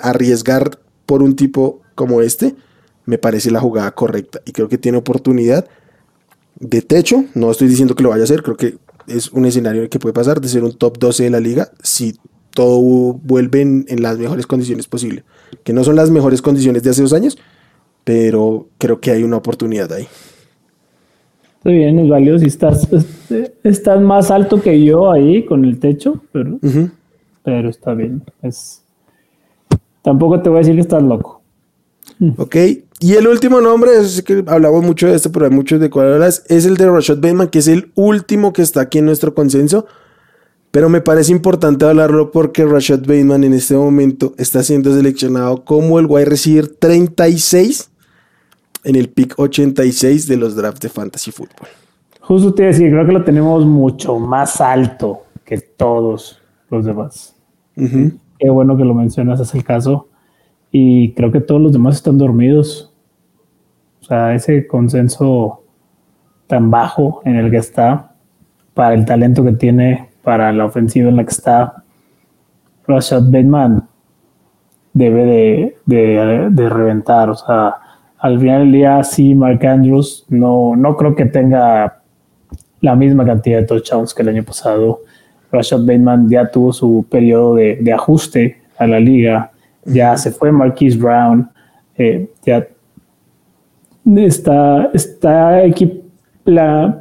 arriesgar 0.00 0.78
por 1.06 1.22
un 1.22 1.36
tipo 1.36 1.82
como 1.94 2.20
este 2.20 2.56
me 3.06 3.18
parece 3.18 3.50
la 3.50 3.60
jugada 3.60 3.90
correcta. 3.92 4.40
Y 4.44 4.52
creo 4.52 4.68
que 4.68 4.78
tiene 4.78 4.98
oportunidad 4.98 5.68
de 6.58 6.82
techo. 6.82 7.24
No 7.34 7.50
estoy 7.50 7.68
diciendo 7.68 7.94
que 7.94 8.02
lo 8.02 8.10
vaya 8.10 8.22
a 8.22 8.24
hacer. 8.24 8.42
Creo 8.42 8.56
que 8.56 8.78
es 9.06 9.30
un 9.32 9.44
escenario 9.44 9.88
que 9.90 9.98
puede 9.98 10.14
pasar 10.14 10.40
de 10.40 10.48
ser 10.48 10.64
un 10.64 10.72
top 10.72 10.98
12 10.98 11.24
de 11.24 11.30
la 11.30 11.40
liga 11.40 11.70
si 11.82 12.16
todo 12.50 12.80
vuelve 13.12 13.60
en, 13.60 13.84
en 13.88 14.02
las 14.02 14.18
mejores 14.18 14.46
condiciones 14.46 14.86
posibles. 14.86 15.24
Que 15.64 15.72
no 15.72 15.84
son 15.84 15.96
las 15.96 16.10
mejores 16.10 16.40
condiciones 16.40 16.82
de 16.82 16.90
hace 16.90 17.02
dos 17.02 17.12
años, 17.12 17.36
pero 18.04 18.68
creo 18.78 19.00
que 19.00 19.10
hay 19.10 19.22
una 19.22 19.38
oportunidad 19.38 19.92
ahí. 19.92 20.06
Está 21.56 21.70
bien, 21.70 21.98
es 21.98 22.08
válido. 22.10 22.38
Si 22.38 22.46
estás, 22.46 22.92
este, 22.92 23.54
estás 23.64 24.00
más 24.00 24.30
alto 24.30 24.60
que 24.60 24.84
yo 24.84 25.10
ahí 25.10 25.46
con 25.46 25.64
el 25.64 25.78
techo, 25.78 26.22
pero, 26.30 26.58
pero 27.42 27.70
está 27.70 27.94
bien. 27.94 28.22
Es, 28.42 28.82
tampoco 30.02 30.42
te 30.42 30.50
voy 30.50 30.58
a 30.58 30.60
decir 30.60 30.74
que 30.74 30.82
estás 30.82 31.02
loco. 31.02 31.40
Ok, 32.36 32.56
y 33.00 33.14
el 33.14 33.26
último 33.26 33.60
nombre, 33.60 33.96
es 33.98 34.22
que 34.22 34.44
hablamos 34.46 34.84
mucho 34.84 35.08
de 35.08 35.14
esto, 35.14 35.32
pero 35.32 35.46
hay 35.46 35.50
muchos 35.50 35.80
de 35.80 35.90
cuadras, 35.90 36.44
es 36.48 36.66
el 36.66 36.76
de 36.76 36.88
Rashad 36.88 37.16
Bateman, 37.16 37.48
que 37.48 37.58
es 37.58 37.68
el 37.68 37.90
último 37.94 38.52
que 38.52 38.62
está 38.62 38.82
aquí 38.82 38.98
en 38.98 39.06
nuestro 39.06 39.34
consenso. 39.34 39.86
Pero 40.70 40.88
me 40.88 41.00
parece 41.00 41.32
importante 41.32 41.84
hablarlo 41.84 42.30
porque 42.30 42.64
Rashad 42.64 43.00
Bateman 43.00 43.44
en 43.44 43.54
este 43.54 43.74
momento 43.74 44.34
está 44.36 44.62
siendo 44.62 44.94
seleccionado 44.94 45.64
como 45.64 45.98
el 45.98 46.06
wide 46.06 46.26
receiver 46.26 46.66
36 46.66 47.90
en 48.84 48.96
el 48.96 49.08
pick 49.08 49.34
86 49.38 50.28
de 50.28 50.36
los 50.36 50.54
drafts 50.54 50.80
de 50.80 50.88
Fantasy 50.88 51.30
Football. 51.30 51.68
Justo 52.20 52.54
te 52.54 52.62
iba 52.62 52.70
a 52.70 52.72
decir, 52.72 52.90
creo 52.90 53.06
que 53.06 53.12
lo 53.12 53.24
tenemos 53.24 53.66
mucho 53.66 54.18
más 54.18 54.60
alto 54.60 55.24
que 55.44 55.58
todos 55.58 56.40
los 56.70 56.84
demás. 56.84 57.36
qué 57.76 58.50
bueno 58.50 58.76
que 58.76 58.84
lo 58.84 58.94
mencionas, 58.94 59.40
es 59.40 59.54
el 59.54 59.64
caso. 59.64 60.08
Y 60.70 61.12
creo 61.12 61.30
que 61.30 61.40
todos 61.40 61.60
los 61.60 61.72
demás 61.72 61.96
están 61.96 62.18
dormidos. 62.18 62.92
O 64.00 64.04
sea, 64.04 64.34
ese 64.34 64.66
consenso 64.66 65.62
tan 66.46 66.70
bajo 66.70 67.22
en 67.24 67.36
el 67.36 67.50
que 67.50 67.58
está, 67.58 68.14
para 68.74 68.94
el 68.94 69.04
talento 69.04 69.44
que 69.44 69.52
tiene, 69.52 70.10
para 70.22 70.52
la 70.52 70.64
ofensiva 70.64 71.08
en 71.08 71.16
la 71.16 71.24
que 71.24 71.30
está, 71.30 71.84
Rashad 72.86 73.24
Bateman 73.24 73.88
debe 74.92 75.76
de, 75.86 76.68
reventar. 76.68 77.30
O 77.30 77.34
sea, 77.34 77.76
al 78.24 78.40
final 78.40 78.60
del 78.60 78.72
día, 78.72 79.02
sí, 79.04 79.34
Mark 79.34 79.64
Andrews 79.66 80.24
no, 80.28 80.76
no 80.76 80.96
creo 80.96 81.14
que 81.14 81.26
tenga 81.26 82.00
la 82.80 82.96
misma 82.96 83.24
cantidad 83.24 83.60
de 83.60 83.66
touchdowns 83.66 84.14
que 84.14 84.22
el 84.22 84.28
año 84.30 84.42
pasado. 84.42 85.00
Rashad 85.52 85.80
Bateman 85.80 86.28
ya 86.28 86.50
tuvo 86.50 86.72
su 86.72 87.06
periodo 87.08 87.56
de, 87.56 87.76
de 87.76 87.92
ajuste 87.92 88.62
a 88.76 88.86
la 88.86 88.98
liga 88.98 89.52
ya 89.84 90.16
se 90.16 90.30
fue 90.30 90.50
Marquise 90.50 90.98
Brown, 90.98 91.48
eh, 91.96 92.30
ya 92.44 92.66
está, 94.16 94.90
está 94.92 95.62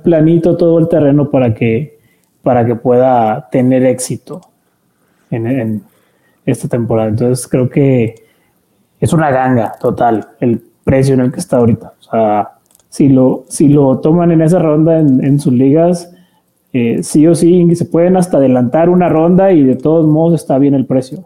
planito 0.03 0.57
todo 0.57 0.79
el 0.79 0.87
terreno 0.87 1.29
para 1.29 1.53
que, 1.53 1.99
para 2.41 2.65
que 2.65 2.75
pueda 2.75 3.49
tener 3.49 3.85
éxito 3.85 4.41
en, 5.31 5.83
esta 6.45 6.67
temporada. 6.67 7.09
Entonces 7.09 7.47
creo 7.47 7.69
que 7.69 8.15
es 8.99 9.13
una 9.13 9.31
ganga 9.31 9.73
total 9.79 10.27
el 10.39 10.61
precio 10.93 11.15
en 11.15 11.21
el 11.21 11.31
que 11.31 11.39
está 11.39 11.57
ahorita. 11.57 11.93
O 11.99 12.03
sea, 12.03 12.49
si 12.89 13.09
lo, 13.09 13.45
si 13.49 13.67
lo 13.67 13.97
toman 13.97 14.31
en 14.31 14.43
esa 14.43 14.59
ronda 14.59 14.99
en, 14.99 15.39
sus 15.39 15.51
ligas, 15.51 16.11
eh, 16.71 17.01
sí 17.01 17.25
o 17.25 17.33
sí 17.33 17.75
se 17.75 17.85
pueden 17.85 18.15
hasta 18.15 18.37
adelantar 18.37 18.89
una 18.89 19.09
ronda 19.09 19.51
y 19.51 19.63
de 19.63 19.75
todos 19.75 20.05
modos 20.05 20.39
está 20.39 20.59
bien 20.59 20.75
el 20.75 20.85
precio. 20.85 21.25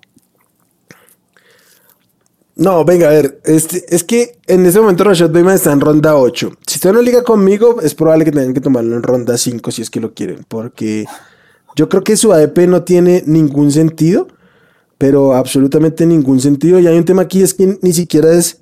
No, 2.55 2.85
venga, 2.85 3.07
a 3.09 3.11
ver, 3.11 3.41
este, 3.43 3.83
es 3.93 4.05
que 4.05 4.37
en 4.47 4.65
ese 4.65 4.79
momento 4.79 5.03
Rashad 5.03 5.31
Bateman 5.31 5.55
está 5.55 5.73
en 5.73 5.81
ronda 5.81 6.15
8. 6.15 6.51
Si 6.65 6.75
usted 6.77 6.93
no 6.93 7.01
liga 7.01 7.21
conmigo, 7.23 7.81
es 7.81 7.93
probable 7.93 8.23
que 8.23 8.31
tengan 8.31 8.53
que 8.53 8.61
tomarlo 8.61 8.95
en 8.95 9.03
ronda 9.03 9.37
5 9.37 9.69
si 9.69 9.81
es 9.81 9.89
que 9.89 9.99
lo 9.99 10.13
quieren, 10.13 10.45
porque 10.47 11.05
yo 11.75 11.89
creo 11.89 12.03
que 12.05 12.15
su 12.15 12.31
ADP 12.31 12.59
no 12.67 12.83
tiene 12.83 13.23
ningún 13.27 13.71
sentido, 13.73 14.29
pero 14.97 15.35
absolutamente 15.35 16.05
ningún 16.05 16.39
sentido. 16.39 16.79
Y 16.79 16.87
hay 16.87 16.97
un 16.97 17.05
tema 17.05 17.23
aquí, 17.23 17.43
es 17.43 17.53
que 17.53 17.77
ni 17.81 17.91
siquiera 17.91 18.31
es, 18.31 18.61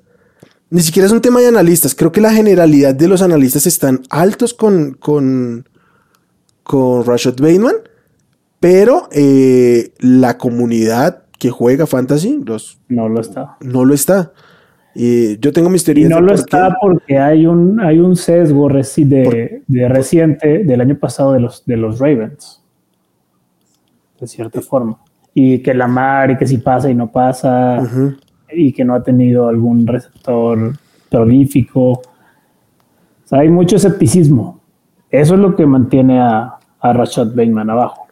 ni 0.70 0.80
siquiera 0.80 1.06
es 1.06 1.12
un 1.12 1.20
tema 1.20 1.40
de 1.40 1.48
analistas. 1.48 1.94
Creo 1.94 2.12
que 2.12 2.20
la 2.20 2.32
generalidad 2.32 2.94
de 2.94 3.08
los 3.08 3.22
analistas 3.22 3.66
están 3.66 4.02
altos 4.10 4.54
con, 4.54 4.94
con, 4.94 5.68
con 6.62 7.04
Rashad 7.04 7.36
Bateman, 7.40 7.76
pero 8.58 9.08
eh, 9.12 9.92
la 10.00 10.38
comunidad 10.38 11.22
que 11.38 11.50
juega 11.50 11.86
fantasy, 11.86 12.40
los, 12.44 12.80
no 12.88 13.08
lo 13.08 13.20
está. 13.20 13.56
No 13.60 13.84
lo 13.84 13.94
está. 13.94 14.32
Y 14.94 15.38
yo 15.40 15.52
tengo 15.52 15.68
mis 15.68 15.84
teorías. 15.84 16.10
Y 16.10 16.14
no 16.14 16.20
lo 16.20 16.32
está 16.32 16.74
porque 16.80 17.18
hay 17.18 17.46
un, 17.46 17.78
hay 17.80 17.98
un 17.98 18.16
sesgo 18.16 18.68
de, 18.68 19.62
de 19.66 19.88
reciente 19.88 20.64
del 20.64 20.80
año 20.80 20.98
pasado 20.98 21.34
de 21.34 21.40
los, 21.40 21.64
de 21.66 21.76
los 21.76 21.98
Ravens. 21.98 22.62
De 24.18 24.26
cierta 24.26 24.62
forma. 24.62 24.98
Y 25.34 25.58
que 25.58 25.74
la 25.74 25.86
mar 25.86 26.30
y 26.30 26.38
que 26.38 26.46
si 26.46 26.56
pasa 26.56 26.90
y 26.90 26.94
no 26.94 27.12
pasa. 27.12 28.16
Y 28.50 28.72
que 28.72 28.84
no 28.84 28.94
ha 28.94 29.02
tenido 29.02 29.48
algún 29.48 29.86
receptor 29.86 30.76
prolífico. 31.10 32.02
hay 33.30 33.48
mucho 33.48 33.76
escepticismo. 33.76 34.60
Eso 35.10 35.34
es 35.34 35.40
lo 35.40 35.56
que 35.56 35.66
mantiene 35.66 36.20
a, 36.20 36.58
a 36.80 36.92
Rashad 36.92 37.28
Bateman 37.28 37.70
abajo. 37.70 38.06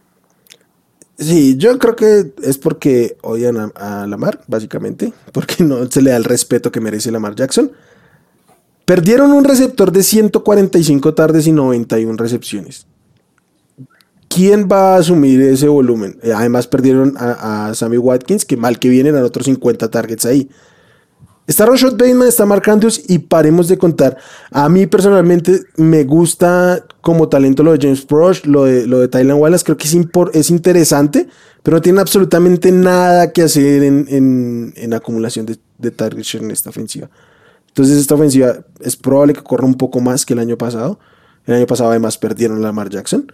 Sí, 1.16 1.56
yo 1.56 1.78
creo 1.78 1.94
que 1.94 2.32
es 2.42 2.58
porque 2.58 3.16
odian 3.22 3.72
a, 3.76 4.06
Lamar, 4.06 4.40
básicamente, 4.48 5.12
porque 5.32 5.62
no 5.62 5.86
se 5.90 6.02
le 6.02 6.10
da 6.10 6.16
el 6.16 6.24
respeto 6.24 6.72
que 6.72 6.80
merece 6.80 7.12
Lamar 7.12 7.34
Jackson. 7.34 7.70
Perdieron 8.84 9.32
un 9.32 9.44
receptor 9.44 9.92
de 9.92 10.02
145 10.02 11.14
tardes 11.14 11.46
y 11.46 11.52
91 11.52 12.16
recepciones. 12.16 12.86
¿Quién 14.34 14.68
va 14.70 14.96
a 14.96 14.98
asumir 14.98 15.40
ese 15.42 15.68
volumen? 15.68 16.18
Eh, 16.20 16.32
además 16.32 16.66
perdieron 16.66 17.14
a, 17.16 17.70
Sammy 17.72 17.98
Watkins, 17.98 18.44
que 18.44 18.56
mal 18.56 18.80
que 18.80 18.88
vienen 18.88 19.14
a 19.16 19.22
otros 19.22 19.46
50 19.46 19.88
targets 19.92 20.26
ahí. 20.26 20.50
Está 21.46 21.66
Rashad 21.66 21.92
Bateman, 21.92 22.26
está 22.26 22.44
Mark 22.44 22.68
Andrews 22.68 23.00
y 23.06 23.20
paremos 23.20 23.68
de 23.68 23.78
contar. 23.78 24.16
A 24.50 24.68
mí 24.68 24.86
personalmente 24.86 25.60
me 25.76 26.02
gusta 26.02 26.84
como 27.00 27.28
talento 27.28 27.62
lo 27.62 27.70
de 27.70 27.78
James 27.80 28.04
Prosh, 28.04 28.44
lo 28.44 28.64
de, 28.64 28.88
lo 28.88 28.98
de 28.98 29.06
Tylan 29.06 29.36
Wallace. 29.36 29.62
Creo 29.62 29.76
que 29.76 29.86
es, 29.86 29.96
es 30.32 30.50
interesante, 30.50 31.28
pero 31.62 31.76
no 31.76 31.80
tiene 31.80 32.00
absolutamente 32.00 32.72
nada 32.72 33.30
que 33.30 33.42
hacer 33.42 33.84
en, 33.84 34.94
acumulación 34.94 35.46
de, 35.46 35.58
de 35.78 35.90
targets 35.92 36.34
en 36.34 36.50
esta 36.50 36.70
ofensiva. 36.70 37.08
Entonces 37.68 37.98
esta 37.98 38.16
ofensiva 38.16 38.56
es 38.80 38.96
probable 38.96 39.34
que 39.34 39.44
corra 39.44 39.64
un 39.64 39.74
poco 39.76 40.00
más 40.00 40.26
que 40.26 40.32
el 40.32 40.40
año 40.40 40.58
pasado. 40.58 40.98
El 41.46 41.54
año 41.54 41.66
pasado 41.66 41.90
además 41.90 42.18
perdieron 42.18 42.56
a 42.56 42.60
Lamar 42.60 42.90
Jackson. 42.90 43.30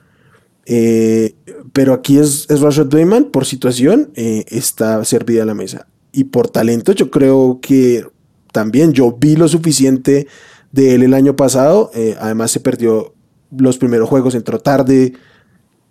Eh, 0.67 1.35
pero 1.73 1.95
aquí 1.95 2.19
es, 2.19 2.47
es 2.49 2.61
Rashad 2.61 2.87
Bateman 2.87 3.27
por 3.27 3.45
situación, 3.45 4.11
eh, 4.15 4.45
está 4.49 5.05
servida 5.05 5.43
a 5.43 5.47
la 5.47 5.55
mesa 5.55 5.87
y 6.13 6.25
por 6.25 6.49
talento 6.49 6.93
yo 6.93 7.11
creo 7.11 7.61
que 7.61 8.05
también 8.53 8.93
yo 8.93 9.17
vi 9.19 9.37
lo 9.37 9.49
suficiente 9.49 10.27
de 10.73 10.95
él 10.95 11.03
el 11.03 11.15
año 11.15 11.37
pasado. 11.37 11.91
Eh, 11.95 12.17
además 12.21 12.51
se 12.51 12.61
perdió 12.61 13.15
los 13.57 13.79
primeros 13.79 14.09
juegos, 14.09 14.35
entró 14.35 14.59
tarde, 14.59 15.15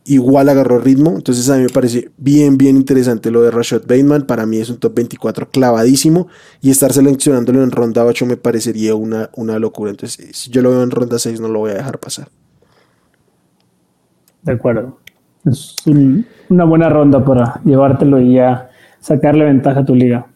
igual 0.03 0.49
agarró 0.49 0.79
ritmo. 0.79 1.11
Entonces 1.15 1.49
a 1.49 1.55
mí 1.55 1.63
me 1.63 1.69
parece 1.69 2.11
bien, 2.17 2.57
bien 2.57 2.75
interesante 2.75 3.31
lo 3.31 3.41
de 3.41 3.51
Rashad 3.51 3.81
Bateman. 3.81 4.27
Para 4.27 4.45
mí 4.45 4.57
es 4.57 4.69
un 4.69 4.77
top 4.77 4.95
24 4.95 5.49
clavadísimo 5.49 6.27
y 6.61 6.69
estar 6.71 6.91
seleccionándolo 6.91 7.63
en 7.63 7.71
ronda 7.71 8.05
8 8.05 8.25
me 8.25 8.37
parecería 8.37 8.95
una, 8.95 9.29
una 9.35 9.57
locura. 9.57 9.91
Entonces 9.91 10.35
si 10.35 10.51
yo 10.51 10.61
lo 10.61 10.71
veo 10.71 10.83
en 10.83 10.91
ronda 10.91 11.17
6 11.17 11.39
no 11.39 11.47
lo 11.47 11.59
voy 11.59 11.71
a 11.71 11.75
dejar 11.75 11.99
pasar. 11.99 12.29
De 14.43 14.53
acuerdo. 14.53 14.99
Es 15.45 15.75
una 15.85 16.65
buena 16.65 16.89
ronda 16.89 17.23
para 17.23 17.61
llevártelo 17.63 18.19
y 18.19 18.35
ya 18.35 18.69
sacarle 18.99 19.45
ventaja 19.45 19.81
a 19.81 19.85
tu 19.85 19.95
liga. 19.95 20.27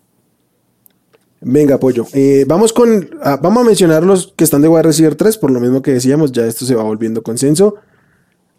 Venga, 1.41 1.75
apoyo. 1.75 2.05
Eh, 2.13 2.45
vamos 2.47 2.71
con. 2.71 3.09
Ah, 3.21 3.37
vamos 3.41 3.63
a 3.63 3.65
mencionar 3.67 4.03
los 4.03 4.33
que 4.35 4.45
están 4.45 4.61
de 4.61 4.69
wide 4.69 4.83
receiver 4.83 5.15
3, 5.15 5.37
por 5.37 5.51
lo 5.51 5.59
mismo 5.59 5.81
que 5.81 5.91
decíamos, 5.91 6.31
ya 6.31 6.45
esto 6.45 6.65
se 6.65 6.75
va 6.75 6.83
volviendo 6.83 7.21
consenso. 7.21 7.75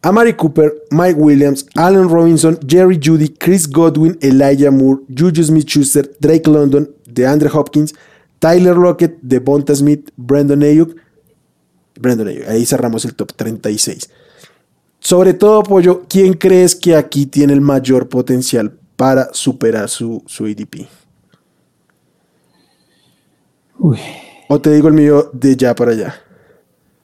Amari 0.03 0.35
Cooper, 0.35 0.83
Mike 0.91 1.19
Williams, 1.19 1.67
Allen 1.77 2.11
Robinson, 2.11 2.59
Jerry 2.67 3.01
Judy, 3.03 3.31
Chris 3.31 3.67
Godwin, 3.67 4.19
Elijah 4.21 4.71
Moore, 4.71 5.01
Juju 5.09 5.43
Smith 5.43 5.67
Schuster, 5.67 6.11
Drake 6.21 6.51
London, 6.51 6.91
DeAndre 7.07 7.49
Hopkins, 7.51 7.95
Tyler 8.39 8.77
Lockett, 8.77 9.17
Devonta 9.23 9.75
Smith, 9.75 10.11
Brandon 10.15 10.63
Ayuk. 10.63 10.95
Brandon 11.99 12.29
Ayuk, 12.29 12.47
ahí 12.49 12.67
cerramos 12.67 13.07
el 13.07 13.15
top 13.15 13.33
36. 13.35 14.11
Sobre 15.05 15.35
todo, 15.35 15.63
Pollo, 15.63 16.05
¿quién 16.09 16.33
crees 16.33 16.75
que 16.75 16.97
aquí 16.97 17.27
tiene 17.27 17.53
el 17.53 17.61
mayor 17.61 18.09
potencial 18.09 18.73
para 18.97 19.33
superar 19.33 19.89
su, 19.89 20.23
su 20.27 20.45
ADP. 20.45 20.87
O 24.49 24.61
te 24.61 24.73
digo 24.73 24.89
el 24.89 24.95
mío 24.95 25.31
de 25.33 25.57
ya 25.57 25.75
para 25.75 25.93
allá. 25.93 26.15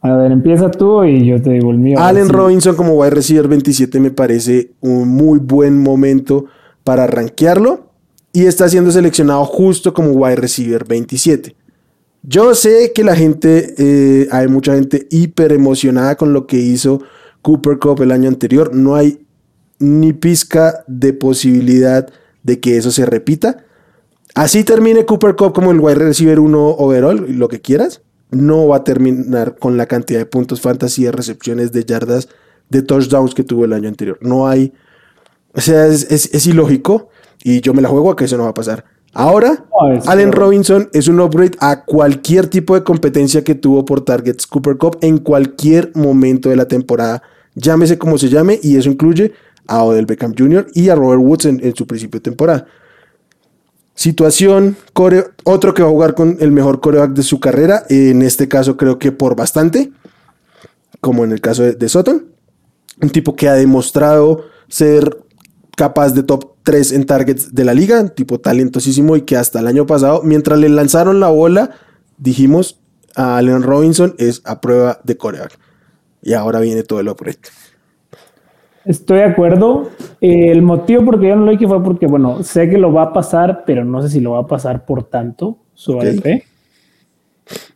A 0.03 0.17
ver, 0.17 0.33
empieza 0.33 0.71
tú 0.71 1.05
y 1.05 1.27
yo 1.27 1.43
te 1.43 1.51
digo 1.51 1.71
el 1.71 1.79
mío. 1.79 1.99
Allen 1.99 2.29
Robinson 2.29 2.75
como 2.75 2.95
wide 2.95 3.11
receiver 3.11 3.49
27 3.49 4.01
me 4.01 4.11
parece 4.11 4.71
un 4.81 5.09
muy 5.09 5.39
buen 5.39 5.83
momento 5.83 6.47
para 6.85 7.07
rankearlo 7.07 7.91
y 8.33 8.47
está 8.47 8.69
siendo 8.69 8.91
seleccionado 8.91 9.45
justo 9.45 9.93
como 9.93 10.13
wide 10.13 10.37
receiver 10.37 10.87
27. 10.87 11.55
Yo 12.23 12.55
sé 12.55 12.93
que 12.95 13.03
la 13.03 13.17
gente, 13.17 13.75
eh, 13.77 14.29
hay 14.31 14.49
mucha 14.49 14.75
gente 14.75 15.07
hiper 15.11 15.53
emocionada 15.53 16.17
con 16.17 16.33
lo 16.33 16.47
que 16.47 16.57
hizo 16.57 17.03
Cooper 17.43 17.79
Cup 17.79 18.03
el 18.03 18.13
año 18.13 18.29
anterior. 18.29 18.75
No 18.75 18.97
hay 18.97 19.27
ni 19.79 20.13
pizca 20.13 20.85
de 20.87 21.13
posibilidad 21.13 22.09
de 22.43 22.61
que 22.61 22.77
eso 22.77 22.91
se 22.91 23.07
repita. 23.07 23.65
Así 24.35 24.65
termine 24.65 25.05
Cooper 25.07 25.35
Cup 25.35 25.53
como 25.53 25.73
el 25.73 25.81
wide 25.81 25.97
receiver 25.97 26.39
1 26.39 26.77
overall, 26.79 27.27
lo 27.39 27.49
que 27.49 27.61
quieras. 27.61 28.03
No 28.31 28.69
va 28.69 28.77
a 28.77 28.85
terminar 28.85 29.57
con 29.59 29.77
la 29.77 29.87
cantidad 29.87 30.21
de 30.21 30.27
puntos 30.27 30.61
fantasy, 30.61 31.05
de 31.05 31.13
recepciones, 31.13 31.73
de 31.73 31.85
yardas, 31.85 32.29
de 32.69 32.83
touchdowns 32.83 33.35
que 33.35 33.43
tuvo 33.43 33.65
el 33.65 33.73
año 33.73 33.89
anterior. 33.89 34.19
No 34.21 34.47
hay. 34.47 34.73
O 35.53 35.61
sea, 35.61 35.87
es, 35.87 36.47
ilógico 36.47 37.09
y 37.43 37.61
yo 37.61 37.75
me 37.75 37.83
la 37.83 37.89
juego 37.89 38.13
a 38.13 38.17
que 38.17 38.27
eso 38.27 38.37
no 38.37 38.45
va 38.45 38.51
a 38.51 38.55
pasar. 38.55 38.85
Ahora, 39.13 39.65
Allen 40.07 40.31
Robinson 40.31 40.89
es 40.93 41.09
un 41.09 41.21
upgrade 41.21 41.57
a 41.59 41.85
cualquier 41.85 42.47
tipo 42.47 42.75
de 42.75 42.85
competencia 42.85 43.43
que 43.43 43.57
tuvo 43.57 43.85
por 43.85 44.05
targets 44.05 44.47
Cooper 44.47 44.77
Cup 44.77 44.99
en 45.01 45.19
cualquier 45.19 45.91
momento 45.95 46.49
de 46.49 46.57
la 46.57 46.69
temporada. 46.69 47.23
Llámese 47.57 47.99
como 47.99 48.19
se 48.19 48.29
llame 48.29 48.61
y 48.63 48.77
eso 48.77 48.89
incluye 48.89 49.33
a 49.67 49.83
Odell 49.83 50.07
Beckham 50.07 50.35
Jr. 50.37 50.69
y 50.75 50.89
a 50.91 50.95
Robert 50.95 51.21
Woods 51.21 51.47
en, 51.47 51.77
su 51.77 51.87
principio 51.87 52.21
de 52.21 52.25
temporada. 52.25 52.67
Situación, 53.95 54.77
otro 55.45 55.75
que 55.75 55.83
va 55.83 55.89
a 55.89 55.93
jugar 55.93 56.15
con 56.15 56.37
el 56.41 56.53
mejor 56.53 56.81
coreback 56.81 57.11
de 57.11 57.23
su 57.23 57.41
carrera, 57.41 57.85
en 57.89 58.23
este 58.23 58.49
caso 58.49 58.77
creo 58.77 58.99
que 58.99 59.13
por 59.13 59.35
bastante, 59.35 59.93
como 61.01 61.25
en 61.25 61.33
el 61.33 61.41
caso 61.41 61.65
de, 61.65 61.75
de 61.75 62.21
Un 63.03 63.11
tipo 63.11 63.35
que 63.35 63.49
ha 63.49 63.55
demostrado 63.55 64.45
ser 64.69 65.19
capaz 65.81 66.13
de 66.13 66.23
top 66.23 66.57
3 66.63 66.93
en 66.93 67.07
targets 67.07 67.55
de 67.55 67.65
la 67.65 67.73
liga, 67.73 68.07
tipo 68.09 68.39
talentosísimo 68.39 69.17
y 69.17 69.23
que 69.23 69.39
hasta 69.39 69.61
el 69.61 69.67
año 69.67 69.87
pasado, 69.87 70.21
mientras 70.23 70.59
le 70.59 70.69
lanzaron 70.69 71.21
la 71.21 71.29
bola, 71.29 71.71
dijimos 72.19 72.79
a 73.17 73.39
Allen 73.39 73.63
Robinson 73.63 74.15
es 74.19 74.43
a 74.45 74.61
prueba 74.61 75.01
de 75.05 75.17
coreback. 75.17 75.59
Y 76.21 76.35
ahora 76.35 76.61
viene 76.61 76.83
todo 76.83 77.01
el 77.01 77.09
upgrade. 77.09 77.39
Estoy 78.85 79.21
de 79.21 79.25
acuerdo. 79.25 79.89
Eh, 80.21 80.51
el 80.51 80.61
motivo 80.61 81.03
por 81.03 81.19
que 81.19 81.29
yo 81.29 81.37
no 81.37 81.47
lo 81.47 81.53
dije 81.53 81.67
fue 81.67 81.83
porque, 81.83 82.07
bueno, 82.07 82.43
sé 82.43 82.69
que 82.69 82.77
lo 82.77 82.93
va 82.93 83.05
a 83.05 83.13
pasar, 83.15 83.63
pero 83.65 83.83
no 83.83 84.03
sé 84.03 84.11
si 84.11 84.21
lo 84.21 84.33
va 84.33 84.41
a 84.41 84.47
pasar 84.47 84.85
por 84.85 85.05
tanto 85.05 85.61
su 85.73 85.99
ADP. 85.99 86.45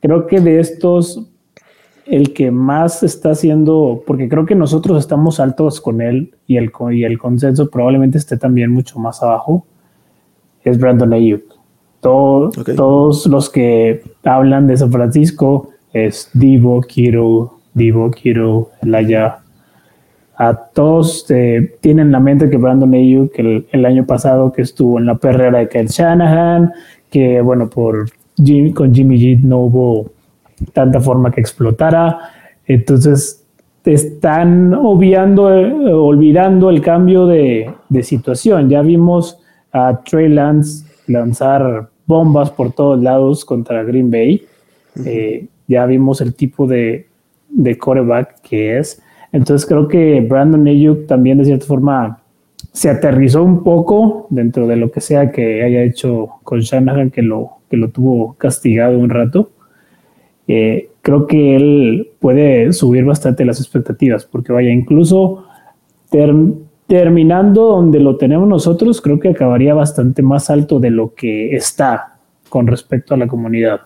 Creo 0.02 0.26
que 0.26 0.42
de 0.42 0.61
estos, 0.61 1.22
el 2.07 2.32
que 2.32 2.50
más 2.50 3.02
está 3.02 3.30
haciendo, 3.30 4.02
porque 4.07 4.28
creo 4.28 4.46
que 4.46 4.55
nosotros 4.55 4.98
estamos 4.98 5.40
altos 5.40 5.80
con 5.80 6.00
él 6.00 6.34
y 6.46 6.57
el, 6.57 6.70
y 6.92 7.05
el 7.05 7.18
consenso 7.18 7.70
probablemente 7.70 8.18
esté 8.18 8.36
también 8.36 8.70
mucho 8.70 8.98
más 8.98 9.22
abajo, 9.22 9.66
es 10.62 10.78
Brandon 10.78 11.12
Ayuk. 11.12 11.42
Todos 12.00 13.26
los 13.26 13.48
que 13.48 14.02
hablan 14.24 14.66
de 14.66 14.76
San 14.76 14.92
Francisco 14.92 15.70
es 15.92 16.28
Divo, 16.34 16.82
Kiro, 16.82 17.61
Divo, 17.72 18.11
Kiro, 18.11 18.70
Elaya. 18.82 19.38
A 20.36 20.55
todos 20.55 21.24
eh, 21.30 21.76
tienen 21.80 22.07
en 22.07 22.12
la 22.12 22.20
mente 22.20 22.50
que 22.50 22.59
Brandon 22.59 22.92
Ayuk, 22.92 23.38
el, 23.38 23.66
el 23.72 23.86
año 23.86 24.05
pasado 24.05 24.52
que 24.52 24.62
estuvo 24.62 24.98
en 24.98 25.07
la 25.07 25.14
perrera 25.14 25.61
de 25.61 25.68
Kyle 25.68 25.86
Shanahan, 25.86 26.72
que 27.11 27.40
bueno, 27.40 27.70
por 27.70 28.11
con 28.74 28.94
Jimmy 28.94 29.18
G 29.18 29.40
no 29.42 29.61
hubo 29.61 30.11
tanta 30.72 31.00
forma 31.00 31.30
que 31.30 31.40
explotara. 31.40 32.18
Entonces, 32.66 33.44
están 33.84 34.72
obviando, 34.74 35.55
eh, 35.55 35.92
olvidando 35.92 36.70
el 36.70 36.80
cambio 36.80 37.26
de, 37.26 37.74
situación. 38.02 38.68
Ya 38.68 38.82
vimos 38.82 39.38
a 39.72 40.02
Trey 40.02 40.28
Lance 40.28 40.86
lanzar 41.07 41.88
bombas 42.07 42.50
por 42.50 42.72
todos 42.72 43.02
lados 43.02 43.44
contra 43.44 43.84
Green 43.84 44.11
Bay. 44.11 44.42
Eh, 45.05 45.46
ya 45.68 45.86
vimos 45.86 46.20
el 46.20 46.34
tipo 46.34 46.66
de, 46.66 47.07
de 47.48 47.78
coreback 47.78 48.40
que 48.40 48.78
es. 48.78 49.02
Entonces 49.32 49.66
creo 49.66 49.88
que 49.88 50.20
Brandon 50.20 50.66
Ayuk 50.66 51.07
también 51.07 51.38
de 51.38 51.44
cierta 51.44 51.66
forma 51.66 52.20
se 52.72 52.90
aterrizó 52.90 53.42
un 53.42 53.62
poco 53.62 54.26
dentro 54.30 54.66
de 54.66 54.76
lo 54.76 54.90
que 54.90 55.00
sea 55.00 55.30
que 55.30 55.62
haya 55.62 55.82
hecho 55.82 56.28
con 56.42 56.61
Shanahan, 56.61 57.11
que 57.11 57.22
lo, 57.22 57.59
que 57.70 57.76
lo 57.76 57.90
tuvo 57.90 58.34
castigado 58.34 58.98
un 58.98 59.11
rato. 59.11 59.50
Eh, 60.47 60.90
creo 61.03 61.26
que 61.26 61.57
él 61.57 62.11
puede 62.18 62.72
subir 62.72 63.05
bastante 63.05 63.45
las 63.45 63.61
expectativas, 63.61 64.24
porque 64.24 64.53
vaya, 64.53 64.70
incluso 64.70 65.45
terminando 66.86 67.62
donde 67.64 67.99
lo 67.99 68.16
tenemos 68.16 68.49
nosotros, 68.49 69.01
creo 69.01 69.18
que 69.18 69.30
acabaría 69.30 69.74
bastante 69.74 70.22
más 70.22 70.51
alto 70.51 70.78
de 70.78 70.90
lo 70.90 71.14
que 71.14 71.57
está 71.57 72.18
con 72.49 72.66
respecto 72.66 73.14
a 73.14 73.16
la 73.16 73.26
comunidad. 73.26 73.80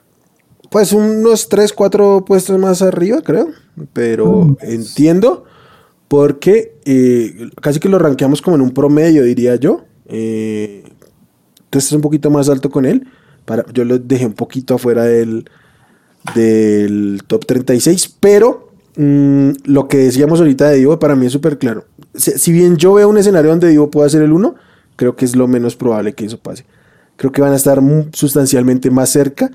Pues 0.70 0.92
unos 0.92 1.48
3, 1.48 1.72
4 1.72 2.24
puestos 2.26 2.58
más 2.58 2.82
arriba, 2.82 3.22
creo, 3.22 3.48
pero 3.94 4.44
mm. 4.44 4.56
entiendo 4.62 5.44
porque 6.08 6.74
eh, 6.84 7.50
casi 7.60 7.80
que 7.80 7.88
lo 7.88 7.98
rankeamos 7.98 8.42
como 8.42 8.56
en 8.56 8.62
un 8.62 8.72
promedio, 8.72 9.22
diría 9.22 9.56
yo. 9.56 9.84
Eh, 10.06 10.84
entonces 11.64 11.90
es 11.90 11.96
un 11.96 12.02
poquito 12.02 12.30
más 12.30 12.48
alto 12.48 12.70
con 12.70 12.86
él. 12.86 13.06
Para, 13.44 13.64
yo 13.72 13.84
lo 13.84 13.98
dejé 13.98 14.26
un 14.26 14.32
poquito 14.32 14.74
afuera 14.74 15.04
del, 15.04 15.48
del 16.34 17.22
top 17.26 17.46
36, 17.46 18.16
pero 18.20 18.72
mm, 18.96 19.50
lo 19.64 19.88
que 19.88 19.98
decíamos 19.98 20.40
ahorita 20.40 20.68
de 20.68 20.76
Divo 20.76 20.98
para 20.98 21.16
mí 21.16 21.26
es 21.26 21.32
súper 21.32 21.58
claro. 21.58 21.84
Si, 22.14 22.52
bien 22.52 22.76
yo 22.76 22.94
veo 22.94 23.08
un 23.08 23.18
escenario 23.18 23.50
donde 23.50 23.68
Divo 23.68 23.90
pueda 23.90 24.08
ser 24.08 24.22
el 24.22 24.32
1, 24.32 24.54
creo 24.96 25.16
que 25.16 25.24
es 25.24 25.36
lo 25.36 25.46
menos 25.48 25.76
probable 25.76 26.14
que 26.14 26.24
eso 26.24 26.38
pase. 26.38 26.64
Creo 27.16 27.32
que 27.32 27.40
van 27.40 27.52
a 27.52 27.56
estar 27.56 27.80
sustancialmente 28.12 28.90
más 28.90 29.10
cerca 29.10 29.50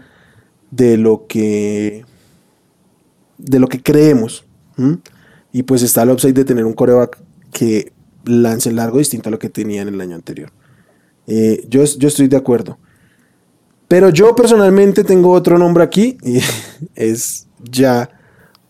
de 0.71 0.97
lo 0.97 1.26
que 1.28 2.05
de 3.38 3.59
lo 3.59 3.67
que 3.67 3.82
creemos. 3.82 4.45
Y 5.51 5.63
pues 5.63 5.84
está 5.84 6.03
el 6.03 6.09
upside 6.09 6.34
de 6.34 6.45
tener 6.45 6.65
un 6.65 6.74
coreback 6.74 7.17
que 7.51 7.93
lance 8.26 8.71
largo 8.71 8.97
distinto 8.97 9.30
a 9.30 9.32
lo 9.32 9.39
que 9.39 9.49
tenía 9.49 9.82
en 9.82 9.89
el 9.89 10.01
año 10.01 10.15
anterior. 10.15 10.51
Eh, 11.28 11.65
yo, 11.69 11.84
yo 11.84 12.07
estoy 12.07 12.28
de 12.28 12.38
acuerdo. 12.38 12.78
Pero 13.94 14.10
yo 14.10 14.36
personalmente 14.36 15.04
tengo 15.04 15.30
otro 15.34 15.60
nombre 15.60 15.84
aquí 15.84 16.18
y 16.24 16.39
es 16.96 17.46
ya 17.62 18.10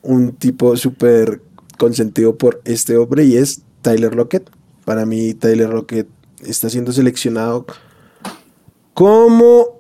un 0.02 0.34
tipo 0.34 0.76
súper 0.76 1.42
consentido 1.78 2.38
por 2.38 2.62
este 2.66 2.98
hombre 2.98 3.24
y 3.24 3.38
es 3.38 3.62
Tyler 3.82 4.14
Lockett. 4.16 4.50
Para 4.84 5.06
mí 5.06 5.34
Tyler 5.34 5.70
Lockett 5.70 6.10
está 6.42 6.70
siendo 6.70 6.92
seleccionado 6.92 7.66
como... 8.94 9.80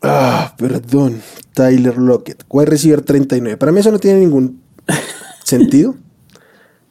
Ah, 0.00 0.54
perdón. 0.56 1.20
Tyler 1.52 1.98
Lockett. 1.98 2.42
Wide 2.48 2.70
receiver 2.70 3.02
39. 3.02 3.58
Para 3.58 3.72
mí 3.72 3.80
eso 3.80 3.92
no 3.92 3.98
tiene 3.98 4.20
ningún 4.20 4.62
sentido. 5.44 5.96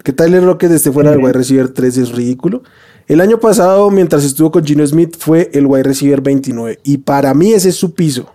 Que 0.04 0.14
Tyler 0.14 0.44
Lockett 0.44 0.72
esté 0.72 0.92
fuera 0.92 1.12
del 1.12 1.20
wide 1.20 1.34
receiver 1.34 1.70
3 1.70 1.98
es 1.98 2.12
ridículo. 2.12 2.64
El 3.08 3.22
año 3.22 3.40
pasado, 3.40 3.90
mientras 3.92 4.24
estuvo 4.24 4.52
con 4.52 4.66
Gino 4.66 4.86
Smith, 4.86 5.16
fue 5.18 5.50
el 5.54 5.66
wide 5.66 5.84
receiver 5.84 6.22
29. 6.22 6.80
Y 6.84 7.00
para 7.00 7.34
mí 7.34 7.54
ese 7.54 7.70
es 7.70 7.76
su 7.76 7.94
piso. 7.94 8.32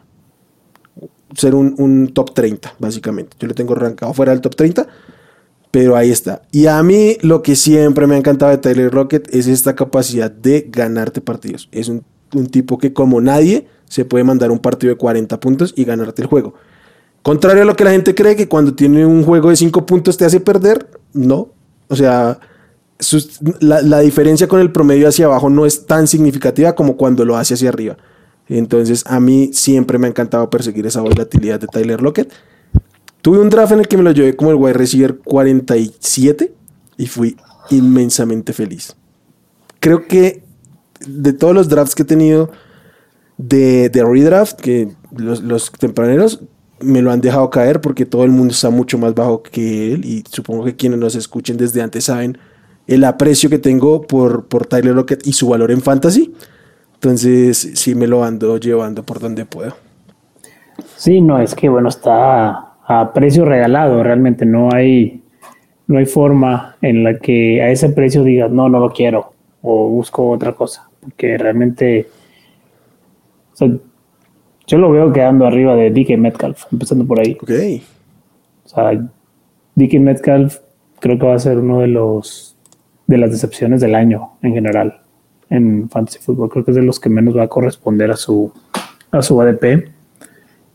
Ser 1.35 1.55
un, 1.55 2.09
top 2.13 2.35
30, 2.35 2.75
básicamente. 2.79 3.37
Yo 3.39 3.49
lo 3.49 3.55
tengo 3.55 3.75
arrancado 3.75 4.13
fuera 4.13 4.33
del 4.33 4.41
top 4.41 4.55
30. 4.55 4.87
Pero 5.71 5.97
ahí 5.97 6.11
está. 6.11 6.43
Y 6.53 6.67
a 6.67 6.83
mí 6.83 7.17
lo 7.23 7.43
que 7.43 7.57
siempre 7.57 8.07
me 8.07 8.15
ha 8.15 8.19
encantado 8.19 8.51
de 8.51 8.59
Tyler 8.59 8.93
Rocket 8.93 9.29
es 9.35 9.47
esta 9.47 9.75
capacidad 9.75 10.31
de 10.31 10.69
ganarte 10.71 11.21
partidos. 11.21 11.69
Es 11.73 11.89
un, 11.89 12.05
un 12.35 12.47
tipo 12.47 12.79
que 12.79 12.93
como 12.93 13.21
nadie 13.21 13.67
se 13.89 14.05
puede 14.05 14.25
mandar 14.25 14.51
un 14.51 14.59
partido 14.59 14.93
de 14.93 14.99
40 14.99 15.39
puntos 15.41 15.75
y 15.77 15.85
ganarte 15.85 16.23
el 16.23 16.29
juego. 16.29 16.55
Contrario 17.23 17.63
a 17.63 17.67
lo 17.67 17.75
que 17.75 17.85
la 17.85 17.91
gente 17.91 18.15
cree 18.15 18.37
que 18.37 18.47
cuando 18.47 18.75
tiene 18.75 19.05
un 19.05 19.25
juego 19.25 19.51
de 19.51 19.57
5 19.57 19.85
puntos 19.85 20.17
te 20.17 20.25
hace 20.25 20.39
perder, 20.39 20.89
no. 21.13 21.56
O 21.89 21.97
sea, 21.97 22.39
la, 23.61 24.01
diferencia 24.01 24.49
con 24.49 24.61
el 24.61 24.73
promedio 24.73 25.09
hacia 25.09 25.27
abajo 25.27 25.51
no 25.51 25.67
es 25.67 25.87
tan 25.87 26.07
significativa 26.07 26.75
como 26.75 26.97
cuando 26.97 27.25
lo 27.25 27.37
hace 27.37 27.55
hacia 27.55 27.69
arriba. 27.69 27.97
Entonces, 28.49 29.05
a 29.07 29.21
mí 29.21 29.51
siempre 29.53 29.99
me 29.99 30.07
ha 30.07 30.11
encantado 30.11 30.49
perseguir 30.51 30.87
esa 30.87 31.01
volatilidad 31.01 31.61
de 31.61 31.67
Tyler 31.67 32.01
Lockett. 32.01 32.33
Tuve 33.21 33.41
un 33.41 33.51
draft 33.51 33.73
en 33.73 33.81
el 33.81 33.89
que 33.89 33.97
me 33.97 34.05
lo 34.05 34.13
llevé 34.13 34.37
como 34.37 34.51
el 34.51 34.57
wide 34.57 34.75
receiver 34.75 35.19
47 35.19 36.53
y 36.97 37.07
fui 37.07 37.37
inmensamente 37.71 38.53
feliz. 38.53 38.97
Creo 39.81 40.07
que 40.07 40.43
de 41.07 41.33
todos 41.33 41.55
los 41.55 41.69
drafts 41.69 41.95
que 41.95 42.03
he 42.03 42.07
tenido 42.07 42.51
de, 43.37 43.91
de 43.91 44.05
redraft, 44.05 44.61
que 44.61 44.95
los, 45.17 45.43
los 45.43 45.71
tempraneros, 45.73 46.41
me 46.81 47.03
lo 47.03 47.11
han 47.11 47.21
dejado 47.21 47.49
caer 47.51 47.81
porque 47.81 48.07
todo 48.07 48.25
el 48.25 48.31
mundo 48.31 48.53
está 48.53 48.71
mucho 48.71 48.99
más 48.99 49.15
bajo 49.15 49.43
que 49.43 49.93
él 49.93 50.05
y 50.05 50.25
supongo 50.31 50.65
que 50.65 50.77
quienes 50.77 50.99
nos 50.99 51.15
escuchen 51.15 51.57
desde 51.57 51.83
antes 51.83 52.05
saben 52.05 52.39
el 52.87 53.05
aprecio 53.05 53.51
que 53.51 53.59
tengo 53.59 54.03
por, 54.03 54.47
por 54.47 54.67
Tyler 54.67 54.95
Lockett 54.95 55.27
y 55.27 55.33
su 55.33 55.49
valor 55.49 55.71
en 55.71 55.81
fantasy. 55.81 56.35
Entonces 56.95 57.73
sí 57.75 57.95
me 57.95 58.07
lo 58.07 58.25
ando 58.25 58.59
llevando 58.59 59.03
por 59.03 59.21
donde 59.21 59.45
puedo. 59.45 59.75
Sí, 60.97 61.21
no, 61.21 61.41
es 61.41 61.55
que 61.55 61.69
bueno, 61.69 61.89
está 61.89 62.75
a 62.87 63.13
precio 63.13 63.45
regalado, 63.45 64.03
realmente 64.03 64.47
no 64.47 64.69
hay, 64.73 65.23
no 65.87 65.99
hay 65.99 66.07
forma 66.07 66.77
en 66.81 67.03
la 67.03 67.19
que 67.19 67.61
a 67.63 67.71
ese 67.71 67.89
precio 67.91 68.23
digas, 68.23 68.51
no, 68.51 68.69
no 68.69 68.79
lo 68.79 68.91
quiero 68.91 69.33
o 69.63 69.89
busco 69.89 70.31
otra 70.31 70.53
cosa, 70.53 70.89
porque 71.01 71.37
realmente... 71.37 72.09
Yo 74.67 74.79
lo 74.79 74.91
veo 74.91 75.13
quedando 75.13 75.47
arriba 75.47 75.77
de 75.77 75.91
DK 75.91 76.19
Metcalf, 76.19 76.65
empezando 76.73 77.07
por 77.07 77.21
ahí. 77.21 77.37
Ok. 77.41 77.51
O 78.65 78.69
sea, 78.69 78.93
DK 79.77 80.01
Metcalf 80.01 80.59
creo 81.01 81.19
que 81.19 81.27
va 81.27 81.35
a 81.35 81.39
ser 81.39 81.59
uno 81.59 81.81
de 81.81 81.89
los 81.89 82.57
de 83.07 83.19
las 83.19 83.31
decepciones 83.31 83.81
del 83.81 83.95
año 83.95 84.33
en 84.43 84.55
general 84.55 85.01
en 85.51 85.89
fantasy 85.89 86.19
football. 86.19 86.51
Creo 86.51 86.65
que 86.65 86.73
es 86.73 86.77
de 86.77 86.83
los 86.83 86.99
que 86.99 87.09
menos 87.09 87.37
va 87.37 87.45
a 87.45 87.49
corresponder 87.49 88.11
a 88.11 88.17
su 88.17 88.53
a 89.11 89.23
su 89.23 89.41
ADP. 89.41 89.89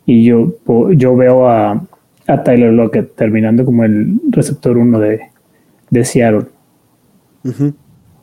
Y 0.06 0.24
yo, 0.24 0.54
yo 0.92 1.16
veo 1.16 1.48
a, 1.48 1.86
a 2.28 2.44
Tyler 2.44 2.74
Lockett 2.74 3.16
terminando 3.16 3.66
como 3.66 3.84
el 3.84 4.20
receptor 4.30 4.78
uno 4.78 5.00
de, 5.00 5.22
de 5.90 6.06
Seattle. 6.06 6.48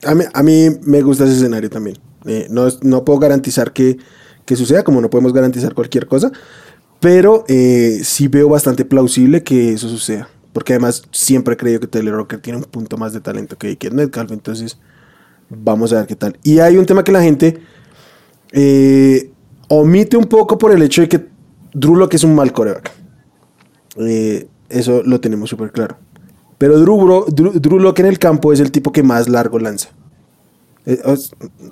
a, 0.04 0.14
mí, 0.14 0.24
a, 0.32 0.42
mí, 0.42 0.68
me 0.86 1.02
gusta 1.02 1.24
ese 1.24 1.34
escenario 1.34 1.70
también. 1.70 1.96
Eh, 2.26 2.46
no, 2.50 2.66
no 2.82 3.04
puedo 3.04 3.20
garantizar 3.20 3.72
que 3.72 3.96
que 4.48 4.56
suceda, 4.56 4.82
como 4.82 5.02
no 5.02 5.10
podemos 5.10 5.34
garantizar 5.34 5.74
cualquier 5.74 6.06
cosa, 6.06 6.32
pero 7.00 7.44
eh, 7.48 8.00
sí 8.02 8.28
veo 8.28 8.48
bastante 8.48 8.86
plausible 8.86 9.42
que 9.42 9.74
eso 9.74 9.90
suceda, 9.90 10.30
porque 10.54 10.72
además 10.72 11.02
siempre 11.12 11.52
he 11.52 11.56
creído 11.58 11.80
que 11.80 11.86
Taylor 11.86 12.14
Rocker 12.14 12.40
tiene 12.40 12.56
un 12.56 12.64
punto 12.64 12.96
más 12.96 13.12
de 13.12 13.20
talento 13.20 13.58
que 13.58 13.76
Kenneth 13.76 13.94
Metcalf, 13.94 14.32
entonces 14.32 14.78
vamos 15.50 15.92
a 15.92 15.96
ver 15.96 16.06
qué 16.06 16.16
tal. 16.16 16.38
Y 16.42 16.60
hay 16.60 16.78
un 16.78 16.86
tema 16.86 17.04
que 17.04 17.12
la 17.12 17.22
gente 17.22 17.60
eh, 18.52 19.30
omite 19.68 20.16
un 20.16 20.24
poco 20.24 20.56
por 20.56 20.72
el 20.72 20.80
hecho 20.80 21.02
de 21.02 21.10
que 21.10 21.26
Drew 21.74 21.96
Locke 21.96 22.14
es 22.14 22.24
un 22.24 22.34
mal 22.34 22.50
coreback. 22.50 22.90
Eh, 23.98 24.48
eso 24.70 25.02
lo 25.04 25.20
tenemos 25.20 25.50
súper 25.50 25.72
claro. 25.72 25.98
Pero 26.56 26.78
Drew, 26.80 27.26
Drew 27.28 27.78
Locke 27.78 28.00
en 28.00 28.06
el 28.06 28.18
campo 28.18 28.50
es 28.54 28.60
el 28.60 28.72
tipo 28.72 28.92
que 28.92 29.02
más 29.02 29.28
largo 29.28 29.58
lanza. 29.58 29.90
Eh, 30.90 30.98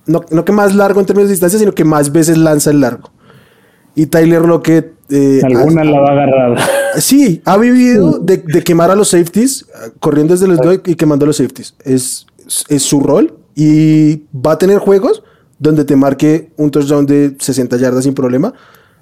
no, 0.07 0.21
no 0.31 0.45
que 0.45 0.53
más 0.53 0.75
largo 0.75 1.01
en 1.01 1.07
términos 1.07 1.29
de 1.29 1.33
distancia, 1.33 1.59
sino 1.59 1.73
que 1.73 1.85
más 1.85 2.13
veces 2.13 2.37
lanza 2.37 2.71
el 2.71 2.81
largo. 2.81 3.11
Y 3.95 4.07
Tyler 4.07 4.43
Lockett. 4.43 4.93
eh, 5.09 5.41
Alguna 5.43 5.81
ha- 5.81 5.85
la 5.85 6.01
va 6.01 6.09
a 6.09 6.13
agarrar. 6.13 6.59
Sí, 6.99 7.41
ha 7.45 7.57
vivido 7.59 8.19
de, 8.21 8.39
de 8.39 8.63
quemar 8.63 8.91
a 8.91 8.95
los 8.95 9.09
safeties, 9.09 9.67
corriendo 10.01 10.33
desde 10.35 10.47
el 10.47 10.57
slot 10.57 10.89
y 10.89 10.95
quemando 10.97 11.25
a 11.25 11.29
los 11.29 11.37
safeties. 11.37 11.75
Es, 11.85 12.27
es 12.69 12.83
su 12.83 13.01
rol 13.01 13.37
y 13.55 14.23
va 14.35 14.53
a 14.53 14.59
tener 14.59 14.79
juegos 14.79 15.23
donde 15.59 15.85
te 15.85 15.95
marque 15.97 16.53
un 16.57 16.71
touchdown 16.71 17.05
de 17.07 17.37
60 17.39 17.77
yardas 17.79 18.05
sin 18.05 18.15
problema, 18.15 18.53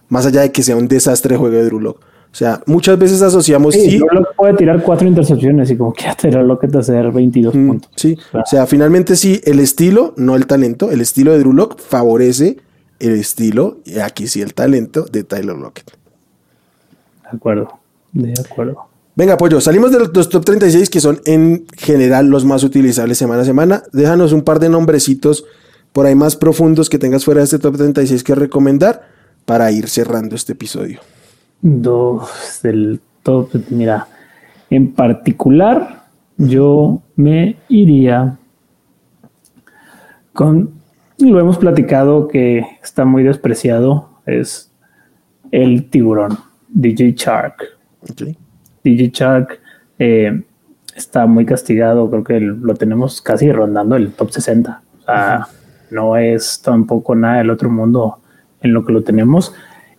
más 0.08 0.26
allá 0.26 0.42
de 0.42 0.50
que 0.52 0.62
sea 0.62 0.76
un 0.76 0.86
desastre 0.88 1.34
de 1.34 1.38
juego 1.38 1.56
de 1.56 1.64
Drew 1.64 1.80
Lock. 1.80 2.00
O 2.34 2.36
sea, 2.36 2.60
muchas 2.66 2.98
veces 2.98 3.22
asociamos 3.22 3.74
Sí, 3.74 3.90
sí, 3.92 4.00
puede 4.36 4.54
tirar 4.54 4.82
cuatro 4.82 5.06
intercepciones 5.06 5.70
y 5.70 5.76
como 5.76 5.92
que 5.92 6.06
te 6.20 6.32
lo 6.32 6.58
que 6.58 6.66
te 6.66 6.78
hacer 6.78 7.12
22 7.12 7.54
Mm, 7.54 7.66
puntos. 7.68 7.90
sí. 7.94 8.18
O 8.18 8.30
sea, 8.32 8.40
O 8.40 8.46
sea, 8.46 8.66
finalmente 8.66 9.14
sí, 9.14 9.40
el 9.44 9.60
estilo, 9.60 10.14
no 10.16 10.34
el 10.34 10.48
talento. 10.48 10.90
El 10.90 11.00
estilo 11.00 11.30
de 11.30 11.38
Drew 11.38 11.52
Lock 11.52 11.78
favorece 11.80 12.56
el 12.98 13.12
estilo, 13.12 13.78
y 13.84 14.00
aquí 14.00 14.26
sí 14.26 14.42
el 14.42 14.52
talento 14.52 15.04
de 15.04 15.22
Tyler 15.22 15.54
Lockett. 15.56 15.92
de 15.92 17.36
acuerdo, 17.36 17.68
de 18.12 18.34
acuerdo. 18.44 18.78
Venga, 19.14 19.36
Pollo, 19.36 19.60
salimos 19.60 19.92
de 19.92 20.00
los 20.12 20.28
top 20.28 20.44
36 20.44 20.90
que 20.90 20.98
son 21.00 21.20
en 21.26 21.66
general 21.76 22.26
los 22.26 22.44
más 22.44 22.64
utilizables 22.64 23.16
semana 23.16 23.42
a 23.42 23.44
semana. 23.44 23.84
Déjanos 23.92 24.32
un 24.32 24.42
par 24.42 24.58
de 24.58 24.68
nombrecitos 24.68 25.44
por 25.92 26.06
ahí 26.06 26.16
más 26.16 26.34
profundos 26.34 26.90
que 26.90 26.98
tengas 26.98 27.24
fuera 27.24 27.38
de 27.42 27.44
este 27.44 27.60
top 27.60 27.76
36 27.76 28.24
que 28.24 28.34
recomendar 28.34 29.02
para 29.44 29.70
ir 29.70 29.88
cerrando 29.88 30.34
este 30.34 30.54
episodio. 30.54 30.98
Dos 31.66 32.60
del 32.62 33.00
top, 33.22 33.48
mira, 33.70 34.06
en 34.68 34.92
particular, 34.92 36.04
yo 36.36 37.00
me 37.16 37.56
iría 37.70 38.36
con, 40.34 40.74
lo 41.18 41.40
hemos 41.40 41.56
platicado 41.56 42.28
que 42.28 42.66
está 42.82 43.06
muy 43.06 43.22
despreciado, 43.22 44.10
es 44.26 44.70
el 45.52 45.88
tiburón, 45.88 46.36
DJ 46.68 47.14
Shark. 47.16 47.64
DJ 48.82 49.08
Shark 49.10 49.58
eh, 49.98 50.42
está 50.94 51.24
muy 51.24 51.46
castigado, 51.46 52.10
creo 52.10 52.24
que 52.24 52.40
lo 52.40 52.74
tenemos 52.74 53.22
casi 53.22 53.50
rondando 53.50 53.96
el 53.96 54.12
top 54.12 54.32
60. 54.32 54.82
O 54.98 55.02
sea, 55.02 55.48
no 55.90 56.18
es 56.18 56.60
tampoco 56.62 57.14
nada 57.14 57.38
del 57.38 57.48
otro 57.48 57.70
mundo 57.70 58.18
en 58.60 58.74
lo 58.74 58.84
que 58.84 58.92
lo 58.92 59.02
tenemos. 59.02 59.54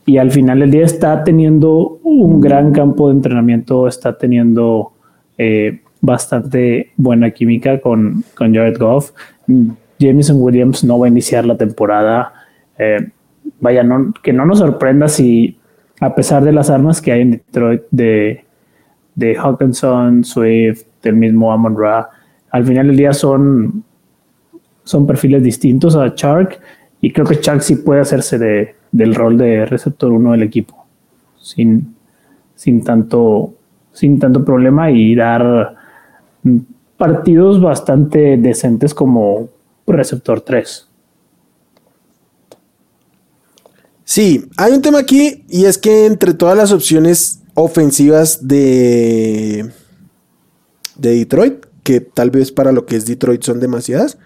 Y 0.06 0.18
al 0.18 0.32
final 0.32 0.60
del 0.60 0.72
día 0.72 0.86
está 0.86 1.24
teniendo 1.24 1.99
un 2.03 2.39
gran 2.39 2.72
campo 2.72 3.10
de 3.10 3.16
entrenamiento, 3.16 3.88
está 3.88 4.18
teniendo 4.18 4.93
eh, 5.38 5.82
bastante 6.01 6.91
buena 6.95 7.32
química 7.32 7.82
con, 7.82 8.24
con 8.36 8.53
Jared 8.53 8.78
Goff. 8.78 9.12
Jameson 9.97 10.41
Williams 10.41 10.84
no 10.84 10.99
va 10.99 11.08
a 11.08 11.10
iniciar 11.10 11.45
la 11.45 11.58
temporada. 11.58 12.34
Eh, 12.78 13.10
vaya, 13.60 13.84
no, 13.84 14.14
que 14.22 14.32
no 14.32 14.45
nos 14.45 14.60
sorprenda 14.60 15.08
si, 15.08 15.58
a 15.99 16.14
pesar 16.14 16.43
de 16.43 16.51
las 16.51 16.70
armas 16.70 17.01
que 17.01 17.12
hay 17.12 17.22
en 17.22 17.32
Detroit 17.32 17.82
de, 17.89 18.45
de 19.16 19.36
Hawkinson, 19.36 20.24
Swift, 20.24 20.84
del 21.01 21.16
mismo 21.16 21.51
Amon 21.51 21.76
Ra, 21.78 22.10
al 22.51 22.66
final 22.66 22.88
del 22.88 22.97
día 22.97 23.14
son, 23.14 23.84
son 24.84 25.08
perfiles 25.08 25.43
distintos 25.43 25.95
a 25.95 26.14
Chark 26.14 26.60
y 27.06 27.14
creo 27.14 27.28
que 27.28 27.39
Chark 27.39 27.62
sí 27.62 27.76
puede 27.76 28.01
hacerse 28.01 28.39
de, 28.39 28.78
del 28.91 29.14
rol 29.14 29.38
de 29.38 29.68
receptor 29.68 30.12
uno 30.12 30.32
del 30.32 30.41
equipo 30.41 30.88
sin, 31.39 31.95
sin, 32.56 32.84
tanto, 32.84 33.53
sin 33.93 34.18
tanto 34.18 34.43
problema 34.43 34.89
y 34.89 35.14
dar 35.14 35.76
partidos 36.97 37.62
bastante 37.62 38.38
decentes 38.38 38.95
como 38.95 39.49
receptor 39.86 40.41
3. 40.41 40.88
Sí, 44.03 44.49
hay 44.58 44.74
un 44.74 44.82
tema 44.82 44.97
aquí 44.97 45.45
y 45.47 45.66
es 45.66 45.78
que 45.78 46.08
entre 46.08 46.34
todas 46.34 46.58
las 46.58 46.72
opciones 46.72 47.43
ofensivas 47.53 48.47
de, 48.47 49.70
de 50.97 51.10
Detroit, 51.12 51.68
que 51.84 52.01
tal 52.01 52.32
vez 52.32 52.51
para 52.51 52.72
lo 52.72 52.88
que 52.88 52.95
es 52.95 53.06
Detroit 53.06 53.43
son 53.43 53.60
demasiadas, 53.60 54.18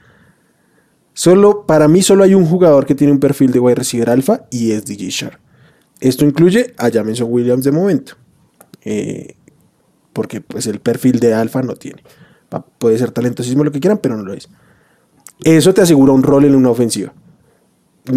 solo 1.20 1.66
para 1.66 1.88
mí 1.88 2.02
solo 2.02 2.24
hay 2.24 2.34
un 2.34 2.46
jugador 2.46 2.86
que 2.86 2.96
tiene 2.96 3.14
un 3.14 3.20
perfil 3.20 3.52
de 3.52 3.60
wide 3.60 3.76
receiver 3.76 4.10
alfa 4.10 4.46
y 4.50 4.72
es 4.72 4.86
DJ 4.86 5.10
Shark. 5.10 5.40
Esto 6.00 6.26
incluye 6.26 6.74
a 6.78 6.90
Jameson 6.90 7.28
Williams 7.30 7.66
de 7.66 7.72
momento, 7.72 8.14
eh, 8.84 9.36
porque 10.14 10.42
pues 10.42 10.68
el 10.68 10.80
perfil 10.80 11.20
de 11.20 11.34
alfa 11.34 11.62
no 11.62 11.76
tiene. 11.76 12.04
Puede 12.78 12.98
ser 12.98 13.12
talentosísimo 13.12 13.64
lo 13.64 13.72
que 13.72 13.80
quieran, 13.80 14.00
pero 14.00 14.18
no 14.18 14.24
lo 14.24 14.34
es. 14.34 14.50
Eso 15.44 15.74
te 15.74 15.82
asegura 15.82 16.14
un 16.14 16.24
rol 16.24 16.46
en 16.46 16.56
una 16.56 16.70
ofensiva 16.70 17.14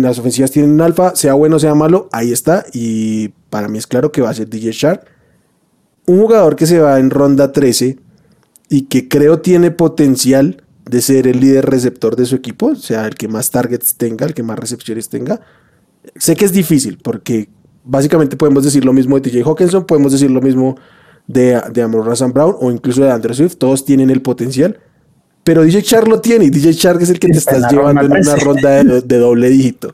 las 0.01 0.19
ofensivas 0.19 0.51
tienen 0.51 0.73
un 0.73 0.81
alfa, 0.81 1.15
sea 1.15 1.35
bueno 1.35 1.59
sea 1.59 1.75
malo, 1.75 2.09
ahí 2.13 2.33
está. 2.33 2.65
Y 2.73 3.29
para 3.51 3.69
mí 3.69 3.79
es 3.79 3.87
claro 3.87 4.13
que 4.13 4.23
va 4.23 4.31
a 4.31 4.35
ser 4.35 4.49
DJ 4.49 4.73
Shark. 4.73 5.07
Un 6.07 6.21
jugador 6.21 6.57
que 6.57 6.67
se 6.67 6.81
va 6.81 6.99
en 6.99 7.11
ronda 7.11 7.53
13 7.53 7.99
y 8.69 8.83
que 8.83 9.09
creo 9.09 9.41
tiene 9.41 9.71
potencial 9.71 10.62
de 10.85 11.01
ser 11.01 11.27
el 11.27 11.41
líder 11.41 11.67
receptor 11.67 12.17
de 12.17 12.27
su 12.27 12.35
equipo, 12.37 12.67
o 12.67 12.77
sea, 12.77 13.07
el 13.07 13.15
que 13.15 13.29
más 13.29 13.51
targets 13.51 13.95
tenga, 13.95 14.27
el 14.27 14.35
que 14.35 14.43
más 14.43 14.59
recepciones 14.59 15.09
tenga. 15.09 15.41
Sé 16.17 16.35
que 16.37 16.45
es 16.45 16.53
difícil 16.53 16.99
porque 17.03 17.49
básicamente 17.85 18.37
podemos 18.37 18.65
decir 18.65 18.85
lo 18.85 18.93
mismo 18.93 19.19
de 19.19 19.31
TJ 19.31 19.43
Hawkinson, 19.47 19.87
podemos 19.87 20.13
decir 20.13 20.31
lo 20.31 20.41
mismo 20.41 20.77
de, 21.27 21.61
de 21.73 21.83
Amor 21.83 22.07
Razan 22.07 22.33
Brown 22.33 22.57
o 22.61 22.71
incluso 22.71 23.03
de 23.03 23.11
Andrew 23.11 23.35
Swift, 23.35 23.57
todos 23.57 23.85
tienen 23.85 24.11
el 24.11 24.23
potencial. 24.23 24.79
Pero 25.45 25.63
DJ 25.63 25.81
Shark 25.81 26.07
lo 26.07 26.21
tiene 26.21 26.45
y 26.45 26.51
DJ 26.51 26.73
Shark 26.73 27.03
es 27.03 27.11
el 27.11 27.19
que 27.19 27.29
te 27.29 27.39
estás 27.39 27.71
llevando 27.73 28.03
en 28.03 28.13
una 28.13 28.21
13. 28.21 28.45
ronda 28.45 28.71
de, 28.85 29.01
de 29.01 29.19
doble 29.19 29.49
dígito. 29.49 29.93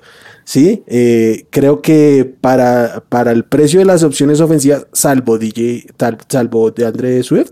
Sí, 0.48 0.82
Eh, 0.86 1.46
creo 1.50 1.82
que 1.82 2.24
para, 2.40 3.04
para 3.10 3.32
el 3.32 3.44
precio 3.44 3.80
de 3.80 3.84
las 3.84 4.02
opciones 4.02 4.40
ofensivas, 4.40 4.86
salvo 4.94 5.36
DJ, 5.36 5.88
tal, 5.98 6.16
salvo 6.26 6.70
de 6.70 6.86
Andre 6.86 7.22
Swift, 7.22 7.50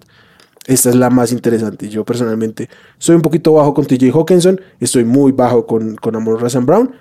esta 0.66 0.90
es 0.90 0.96
la 0.96 1.10
más 1.10 1.32
interesante. 1.32 1.88
Yo 1.88 2.04
personalmente 2.04 2.68
soy 2.98 3.16
un 3.16 3.22
poquito 3.22 3.52
bajo 3.52 3.72
con 3.72 3.86
TJ 3.86 4.10
Hawkinson, 4.12 4.60
estoy 4.80 5.04
muy 5.04 5.32
bajo 5.32 5.66
con, 5.66 5.96
con 5.96 6.16
Amor 6.16 6.40
Razan 6.42 6.66
Brown. 6.66 6.92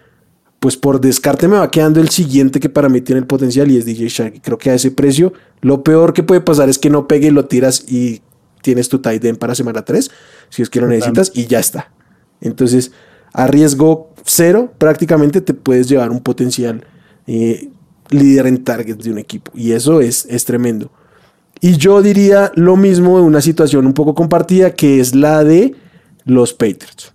Pues 0.60 0.78
por 0.78 1.00
descarte 1.00 1.48
me 1.48 1.58
va 1.58 1.70
quedando 1.70 2.00
el 2.00 2.10
siguiente 2.10 2.60
que 2.60 2.70
para 2.70 2.90
mí 2.90 3.02
tiene 3.02 3.20
el 3.20 3.28
potencial 3.28 3.70
y 3.70 3.78
es 3.78 3.86
DJ 3.86 4.08
Shark. 4.08 4.42
Creo 4.42 4.58
que 4.58 4.72
a 4.72 4.76
ese 4.76 4.90
precio, 4.90 5.34
lo 5.62 5.84
peor 5.84 6.14
que 6.14 6.24
puede 6.24 6.42
pasar 6.42 6.70
es 6.70 6.80
que 6.80 6.90
no 6.90 7.08
pegue 7.08 7.28
y 7.28 7.32
lo 7.32 7.46
tiras 7.46 7.86
y 7.88 8.22
tienes 8.62 8.90
tu 8.90 9.00
tight 9.00 9.24
end 9.24 9.38
para 9.38 9.54
semana 9.54 9.84
3, 9.84 10.10
si 10.50 10.62
es 10.64 10.70
que 10.70 10.82
lo 10.82 10.88
necesitas, 10.88 11.32
y 11.36 11.46
ya 11.46 11.60
está. 11.60 11.92
Entonces, 12.42 12.92
a 13.32 13.46
riesgo 13.46 14.10
cero, 14.24 14.74
prácticamente 14.78 15.42
te 15.42 15.54
puedes 15.54 15.88
llevar 15.88 16.10
un 16.10 16.22
potencial 16.22 16.84
eh, 17.28 17.70
líder 18.10 18.48
en 18.48 18.64
targets 18.64 19.04
de 19.04 19.12
un 19.12 19.20
equipo. 19.20 19.52
Y 19.54 19.74
eso 19.74 20.02
es, 20.02 20.26
es 20.30 20.46
tremendo. 20.46 20.92
Y 21.62 21.78
yo 21.78 22.02
diría 22.02 22.52
lo 22.56 22.76
mismo 22.76 23.18
de 23.18 23.24
una 23.24 23.42
situación 23.42 23.86
un 23.86 23.94
poco 23.94 24.14
compartida, 24.14 24.72
que 24.72 25.00
es 25.00 25.16
la 25.16 25.44
de 25.44 25.76
los 26.26 26.54
Patriots. 26.54 27.14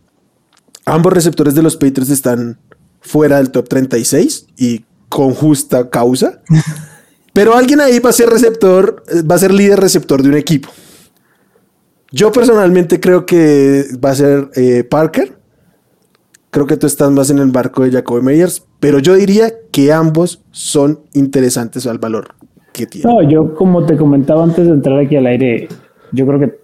Ambos 0.86 1.12
receptores 1.12 1.55
de 1.55 1.62
los 1.62 1.76
Patriots 1.76 2.11
están 2.11 2.59
fuera 3.01 3.36
del 3.36 3.51
top 3.51 3.68
36 3.68 4.47
y 4.57 4.84
con 5.09 5.34
justa 5.34 5.91
causa. 5.91 6.41
Pero 7.32 7.55
alguien 7.55 7.80
ahí 7.80 7.99
va 8.01 8.11
a 8.11 8.14
ser 8.14 8.28
receptor, 8.28 9.05
eh, 9.09 9.22
va 9.22 9.36
a 9.36 9.38
ser 9.38 9.53
líder 9.53 9.78
receptor 9.78 10.22
de 10.22 10.30
un 10.30 10.36
equipo. 10.36 10.68
Yo 12.11 12.32
personalmente 12.32 12.99
creo 12.99 13.24
que 13.24 13.86
va 14.05 14.11
a 14.11 14.14
ser 14.16 14.51
eh, 14.57 14.82
Parker. 14.82 15.38
Creo 16.51 16.66
que 16.66 16.76
tú 16.76 16.88
estás 16.88 17.12
más 17.12 17.30
en 17.30 17.38
el 17.38 17.53
barco 17.53 17.84
de 17.84 17.93
Jacoby 17.93 18.22
Meyers, 18.22 18.64
pero 18.80 18.99
yo 18.99 19.14
diría 19.14 19.53
que 19.70 19.93
ambos 19.93 20.43
son 20.51 21.05
interesantes 21.12 21.86
al 21.86 21.99
valor 21.99 22.34
que. 22.87 23.01
No, 23.05 23.22
yo 23.22 23.55
como 23.55 23.85
te 23.85 23.97
comentaba 23.97 24.45
antes 24.45 24.66
de 24.66 24.72
entrar 24.72 24.99
aquí 24.99 25.16
al 25.16 25.26
aire, 25.26 25.68
yo 26.12 26.26
creo 26.26 26.41
que 26.41 26.55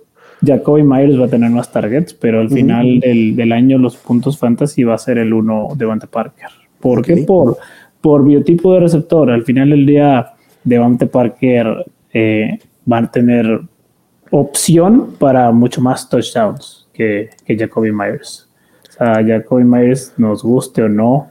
Jacoby 0.45 0.83
Myers 0.83 1.21
va 1.21 1.27
a 1.27 1.29
tener 1.29 1.51
más 1.51 1.73
targets, 1.73 2.13
pero 2.15 2.41
al 2.41 2.51
final 2.51 3.01
del, 3.01 3.37
del 3.37 3.53
año 3.53 3.79
los 3.79 3.97
puntos 3.97 4.39
fantasy 4.39 4.85
va 4.85 4.95
a 4.95 4.99
ser 4.99 5.19
el 5.19 5.33
uno 5.33 5.69
de 5.71 5.77
Devante 5.79 6.07
Parker. 6.07 6.49
¿Por 6.81 7.03
qué? 7.03 7.17
Por, 7.19 7.57
por 8.01 8.25
biotipo 8.25 8.75
de 8.75 8.81
receptor. 8.81 9.31
Al 9.31 9.45
final 9.45 9.71
del 9.71 9.87
día, 9.87 10.35
Devante 10.63 11.07
Parker 11.07 11.87
eh, 12.13 12.59
va 12.91 12.99
a 12.99 13.11
tener 13.11 13.61
opción 14.31 15.15
para 15.19 15.51
mucho 15.53 15.81
más 15.81 16.09
touchdowns 16.09 16.87
que, 16.93 17.31
que 17.45 17.57
Jacoby 17.57 17.93
Myers. 17.93 18.49
O 18.89 18.93
sea, 18.93 19.25
Jacoby 19.27 19.65
Myers, 19.65 20.15
nos 20.17 20.43
guste 20.43 20.83
o 20.83 20.89
no, 20.89 21.29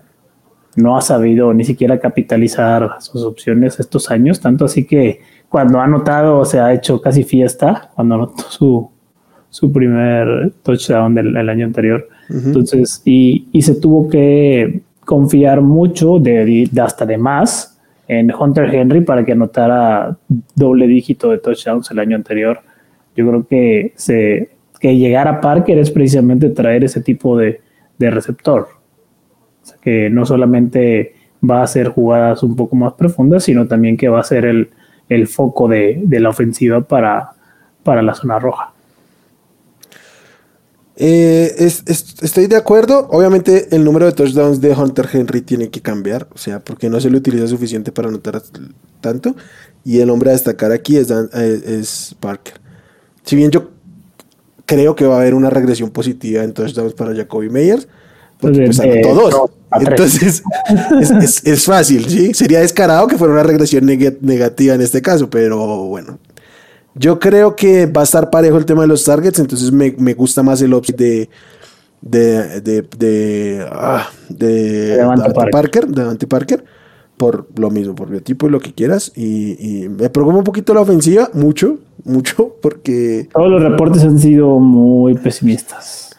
no 0.76 0.98
ha 0.98 1.02
sabido 1.02 1.54
ni 1.54 1.64
siquiera 1.64 2.00
capitalizar 2.00 2.96
sus 3.00 3.24
opciones 3.24 3.80
estos 3.80 4.12
años, 4.12 4.40
tanto 4.40 4.66
así 4.66 4.86
que 4.86 5.22
cuando 5.50 5.80
ha 5.80 5.86
anotado 5.86 6.44
se 6.46 6.60
ha 6.60 6.74
hecho 6.74 7.02
casi 7.02 7.24
fiesta, 7.24 7.90
cuando 7.96 8.16
anotó 8.16 8.44
su, 8.50 8.90
su 9.50 9.72
primer 9.72 10.52
touchdown 10.64 11.16
del, 11.16 11.34
del 11.34 11.50
año 11.50 11.66
anterior. 11.66 12.08
Entonces, 12.30 13.02
y, 13.06 13.48
y 13.52 13.62
se 13.62 13.76
tuvo 13.76 14.10
que 14.10 14.82
confiar 15.06 15.62
mucho, 15.62 16.20
de, 16.20 16.68
de 16.70 16.82
hasta 16.82 17.06
de 17.06 17.18
más, 17.18 17.80
en 18.08 18.34
Hunter 18.34 18.74
Henry 18.74 19.02
para 19.02 19.24
que 19.24 19.32
anotara 19.32 20.18
doble 20.56 20.88
dígito 20.88 21.30
de 21.30 21.38
touchdowns 21.38 21.90
el 21.92 22.00
año 22.00 22.16
anterior. 22.16 22.60
Yo 23.16 23.28
creo 23.28 23.48
que, 23.48 23.94
se, 23.96 24.50
que 24.80 24.98
llegar 24.98 25.28
a 25.28 25.40
Parker 25.40 25.78
es 25.78 25.90
precisamente 25.90 26.50
traer 26.50 26.84
ese 26.84 27.02
tipo 27.02 27.38
de, 27.38 27.62
de 27.98 28.12
receptor. 28.12 28.68
O 29.66 29.68
sea, 29.68 29.78
que 29.82 30.12
no 30.12 30.28
solamente 30.28 31.16
va 31.48 31.62
a 31.62 31.64
hacer 31.64 31.90
jugadas 31.90 32.44
un 32.44 32.56
poco 32.56 32.76
más 32.76 32.94
profundas, 32.94 33.44
sino 33.44 33.68
también 33.68 33.98
que 33.98 34.10
va 34.10 34.20
a 34.20 34.24
ser 34.24 34.46
el, 34.46 34.70
el 35.10 35.28
foco 35.28 35.68
de, 35.68 36.02
de, 36.04 36.20
la 36.20 36.30
ofensiva 36.30 36.82
para, 36.82 37.32
para 37.84 38.04
la 38.04 38.14
zona 38.14 38.38
roja. 38.38 38.72
Eh, 40.98 41.54
es, 41.58 41.84
es, 41.88 42.16
estoy 42.22 42.46
de 42.46 42.56
acuerdo. 42.56 43.08
Obviamente 43.10 43.76
el 43.76 43.84
número 43.84 44.06
de 44.06 44.12
touchdowns 44.12 44.62
de 44.62 44.72
Hunter 44.72 45.10
Henry 45.12 45.42
tiene 45.42 45.70
que 45.70 45.82
cambiar, 45.82 46.28
o 46.32 46.38
sea, 46.38 46.60
porque 46.60 46.90
no 46.90 47.00
se 47.00 47.10
le 47.10 47.18
utiliza 47.18 47.48
suficiente 47.48 47.92
para 47.92 48.10
anotar 48.10 48.42
tanto. 49.02 49.36
Y 49.84 50.00
el 50.00 50.10
hombre 50.12 50.30
a 50.30 50.34
destacar 50.34 50.72
aquí 50.72 50.98
es, 50.98 51.10
eh, 51.12 51.62
es 51.66 52.16
Parker. 52.20 52.56
Si 53.24 53.36
bien 53.36 53.50
yo 53.50 53.72
creo 54.66 54.96
que 54.96 55.06
va 55.06 55.16
a 55.16 55.22
haber 55.22 55.34
una 55.34 55.50
regresión 55.50 55.90
positiva 55.90 56.44
en 56.44 56.54
touchdowns 56.54 56.94
para 56.94 57.16
Jacoby 57.16 57.50
Meyers, 57.50 57.88
porque 58.40 58.66
pues, 58.66 58.78
pues 58.78 58.80
anotó 58.80 59.16
dos. 59.16 59.52
Entonces 59.80 60.44
es, 61.02 61.12
es, 61.12 61.46
es, 61.46 61.66
fácil, 61.66 62.06
¿sí? 62.08 62.34
Sería 62.34 62.60
descarado 62.60 63.08
que 63.08 63.18
fuera 63.18 63.34
una 63.34 63.44
regresión 63.44 63.86
neg 63.86 64.22
negativa 64.22 64.76
en 64.76 64.82
este 64.82 65.02
caso, 65.02 65.30
pero 65.30 65.58
bueno, 65.86 66.20
yo 66.94 67.20
creo 67.20 67.56
que 67.56 67.86
va 67.86 68.02
a 68.02 68.04
estar 68.06 68.30
parejo 68.30 68.58
el 68.58 68.66
tema 68.66 68.84
de 68.84 68.88
los 68.88 69.04
targets, 69.04 69.40
entonces 69.40 69.72
me, 69.72 69.94
me 69.98 70.14
gusta 70.14 70.44
más 70.44 70.62
el 70.62 70.74
upside 70.74 70.98
de 70.98 71.30
de 72.02 72.62
de 72.62 72.88
de, 72.98 73.68
ah, 73.70 74.10
de, 74.30 74.98
Parker. 75.52 75.88
Parker 76.28 76.64
por 77.18 77.48
lo 77.58 77.72
mismo, 77.72 77.96
por 77.96 78.10
biotipo 78.10 78.48
y 78.48 78.50
lo 78.50 78.60
que 78.60 78.74
quieras. 78.74 79.12
Y, 79.16 79.56
y, 79.86 79.90
me 79.90 80.10
preocupa 80.10 80.38
un 80.38 80.44
poquito 80.44 80.74
la 80.74 80.82
ofensiva, 80.82 81.30
mucho, 81.34 81.78
mucho, 82.04 82.58
porque... 82.62 83.30
Todos 83.32 83.50
los 83.50 83.64
reportes 83.64 84.04
han 84.04 84.20
sido 84.20 84.60
muy 84.60 85.14
pesimistas 85.14 86.15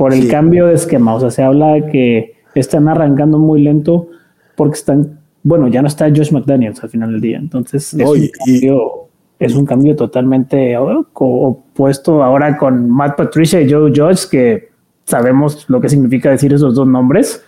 por 0.00 0.14
el 0.14 0.22
sí. 0.22 0.28
cambio 0.28 0.68
de 0.68 0.74
esquema. 0.76 1.14
O 1.14 1.20
sea, 1.20 1.30
se 1.30 1.42
habla 1.42 1.74
de 1.74 1.86
que 1.90 2.36
están 2.54 2.88
arrancando 2.88 3.38
muy 3.38 3.60
lento 3.60 4.08
porque 4.56 4.78
están, 4.78 5.20
bueno, 5.42 5.68
ya 5.68 5.82
no 5.82 5.88
está 5.88 6.08
Josh 6.08 6.32
McDaniels 6.32 6.82
al 6.82 6.88
final 6.88 7.12
del 7.12 7.20
día. 7.20 7.36
Entonces, 7.36 7.92
es, 7.92 8.08
un 8.08 8.28
cambio, 8.28 9.08
es 9.38 9.54
un 9.54 9.66
cambio 9.66 9.96
totalmente 9.96 10.74
opuesto 10.78 12.24
ahora 12.24 12.56
con 12.56 12.88
Matt 12.88 13.18
Patricia 13.18 13.60
y 13.60 13.70
Joe 13.70 13.92
Judge, 13.94 14.26
que 14.30 14.70
sabemos 15.04 15.66
lo 15.68 15.82
que 15.82 15.90
significa 15.90 16.30
decir 16.30 16.54
esos 16.54 16.74
dos 16.74 16.88
nombres. 16.88 17.44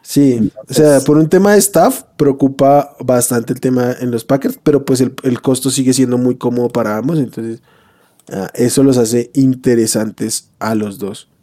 Sí, 0.00 0.34
Entonces, 0.34 0.78
o 0.78 0.80
sea, 0.80 1.00
por 1.00 1.18
un 1.18 1.28
tema 1.28 1.54
de 1.54 1.58
staff 1.58 2.04
preocupa 2.16 2.94
bastante 3.04 3.52
el 3.52 3.58
tema 3.58 3.96
en 4.00 4.12
los 4.12 4.24
Packers, 4.24 4.60
pero 4.62 4.84
pues 4.84 5.00
el, 5.00 5.12
el 5.24 5.40
costo 5.40 5.70
sigue 5.70 5.92
siendo 5.92 6.18
muy 6.18 6.36
cómodo 6.36 6.68
para 6.68 6.96
ambos, 6.96 7.18
entonces 7.18 7.62
uh, 8.32 8.46
eso 8.54 8.84
los 8.84 8.96
hace 8.96 9.32
interesantes 9.34 10.50
a 10.60 10.76
los 10.76 11.00
dos. 11.00 11.33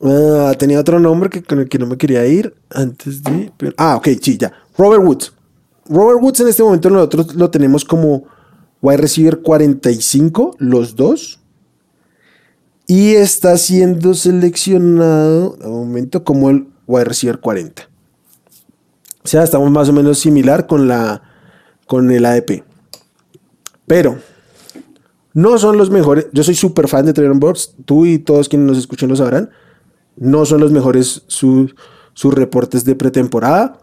Uh, 0.00 0.52
tenía 0.56 0.78
otro 0.78 1.00
nombre 1.00 1.28
que, 1.28 1.42
con 1.42 1.58
el 1.58 1.68
que 1.68 1.78
no 1.78 1.86
me 1.86 1.96
quería 1.96 2.24
ir 2.26 2.54
antes 2.70 3.22
de... 3.22 3.52
Ah, 3.76 3.96
ok, 3.96 4.08
sí, 4.20 4.38
ya. 4.38 4.52
Robert 4.76 5.02
Woods. 5.02 5.32
Robert 5.88 6.20
Woods 6.22 6.40
en 6.40 6.48
este 6.48 6.62
momento 6.62 6.88
nosotros 6.90 7.34
lo 7.34 7.50
tenemos 7.50 7.84
como 7.84 8.24
wide 8.80 8.98
receiver 8.98 9.40
45, 9.40 10.56
los 10.58 10.94
dos. 10.94 11.40
Y 12.86 13.14
está 13.14 13.56
siendo 13.58 14.14
seleccionado, 14.14 15.56
de 15.56 15.66
momento, 15.66 16.24
como 16.24 16.48
el 16.48 16.68
wide 16.86 17.04
receiver 17.04 17.38
40. 17.38 17.88
O 19.24 19.28
sea, 19.28 19.42
estamos 19.42 19.70
más 19.70 19.88
o 19.88 19.92
menos 19.92 20.18
similar 20.18 20.66
con, 20.66 20.88
la, 20.88 21.22
con 21.86 22.10
el 22.10 22.24
ADP. 22.24 22.62
Pero 23.86 24.18
no 25.34 25.58
son 25.58 25.76
los 25.76 25.90
mejores. 25.90 26.28
Yo 26.32 26.42
soy 26.42 26.54
súper 26.54 26.88
fan 26.88 27.04
de 27.04 27.12
Trevor 27.12 27.38
Boards. 27.38 27.74
Tú 27.84 28.06
y 28.06 28.18
todos 28.18 28.48
quienes 28.48 28.68
nos 28.68 28.78
escuchen 28.78 29.08
lo 29.08 29.16
sabrán. 29.16 29.50
No 30.20 30.44
son 30.44 30.60
los 30.60 30.72
mejores 30.72 31.22
sus, 31.26 31.74
sus 32.14 32.34
reportes 32.34 32.84
de 32.84 32.94
pretemporada. 32.94 33.78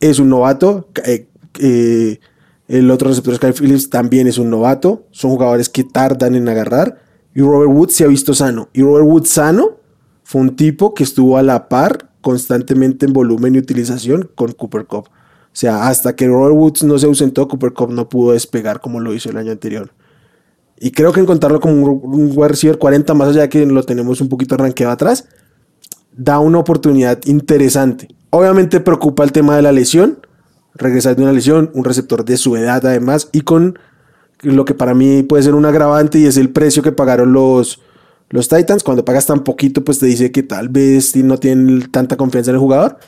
Es 0.00 0.18
un 0.18 0.28
novato. 0.28 0.88
Eh, 1.04 1.28
eh, 1.58 2.20
el 2.68 2.90
otro 2.90 3.08
receptor, 3.08 3.34
Sky 3.34 3.52
Phillips, 3.52 3.90
también 3.90 4.26
es 4.26 4.38
un 4.38 4.50
novato. 4.50 5.06
Son 5.10 5.30
jugadores 5.30 5.68
que 5.68 5.84
tardan 5.84 6.34
en 6.34 6.48
agarrar. 6.48 7.02
Y 7.34 7.40
Robert 7.40 7.70
Woods 7.70 7.94
se 7.94 8.04
ha 8.04 8.08
visto 8.08 8.34
sano. 8.34 8.68
Y 8.72 8.82
Robert 8.82 9.06
Woods 9.06 9.30
sano 9.30 9.78
fue 10.22 10.40
un 10.40 10.56
tipo 10.56 10.94
que 10.94 11.02
estuvo 11.02 11.36
a 11.36 11.42
la 11.42 11.68
par 11.68 12.10
constantemente 12.20 13.04
en 13.04 13.12
volumen 13.12 13.54
y 13.54 13.58
utilización 13.58 14.30
con 14.34 14.52
Cooper 14.52 14.86
Cup. 14.86 15.08
O 15.08 15.54
sea, 15.54 15.88
hasta 15.88 16.16
que 16.16 16.26
Robert 16.26 16.54
Woods 16.54 16.84
no 16.84 16.98
se 16.98 17.06
ausentó, 17.06 17.46
Cooper 17.48 17.72
Cup 17.72 17.90
no 17.90 18.08
pudo 18.08 18.32
despegar 18.32 18.80
como 18.80 19.00
lo 19.00 19.12
hizo 19.12 19.28
el 19.28 19.36
año 19.36 19.52
anterior. 19.52 19.92
Y 20.78 20.92
creo 20.92 21.12
que 21.12 21.20
encontrarlo 21.20 21.60
como 21.60 21.74
un, 21.74 22.00
un 22.02 22.32
wide 22.34 22.48
receiver 22.48 22.78
40, 22.78 23.12
más 23.14 23.28
allá 23.28 23.42
de 23.42 23.48
que 23.48 23.66
lo 23.66 23.82
tenemos 23.82 24.20
un 24.20 24.28
poquito 24.28 24.54
arranqueado 24.54 24.92
atrás, 24.92 25.28
da 26.16 26.38
una 26.38 26.58
oportunidad 26.58 27.18
interesante. 27.24 28.08
Obviamente 28.30 28.80
preocupa 28.80 29.24
el 29.24 29.32
tema 29.32 29.56
de 29.56 29.62
la 29.62 29.72
lesión, 29.72 30.18
regresar 30.74 31.16
de 31.16 31.22
una 31.22 31.32
lesión, 31.32 31.70
un 31.74 31.84
receptor 31.84 32.24
de 32.24 32.36
su 32.36 32.56
edad 32.56 32.84
además, 32.86 33.28
y 33.32 33.42
con 33.42 33.78
lo 34.42 34.64
que 34.64 34.74
para 34.74 34.94
mí 34.94 35.22
puede 35.22 35.42
ser 35.42 35.54
un 35.54 35.64
agravante 35.64 36.18
y 36.18 36.26
es 36.26 36.36
el 36.36 36.50
precio 36.50 36.82
que 36.82 36.92
pagaron 36.92 37.32
los, 37.32 37.80
los 38.30 38.48
Titans. 38.48 38.82
Cuando 38.82 39.04
pagas 39.04 39.26
tan 39.26 39.44
poquito, 39.44 39.84
pues 39.84 39.98
te 39.98 40.06
dice 40.06 40.32
que 40.32 40.42
tal 40.42 40.68
vez 40.68 41.14
no 41.16 41.38
tienen 41.38 41.90
tanta 41.90 42.16
confianza 42.16 42.50
en 42.50 42.56
el 42.56 42.60
jugador. 42.60 42.98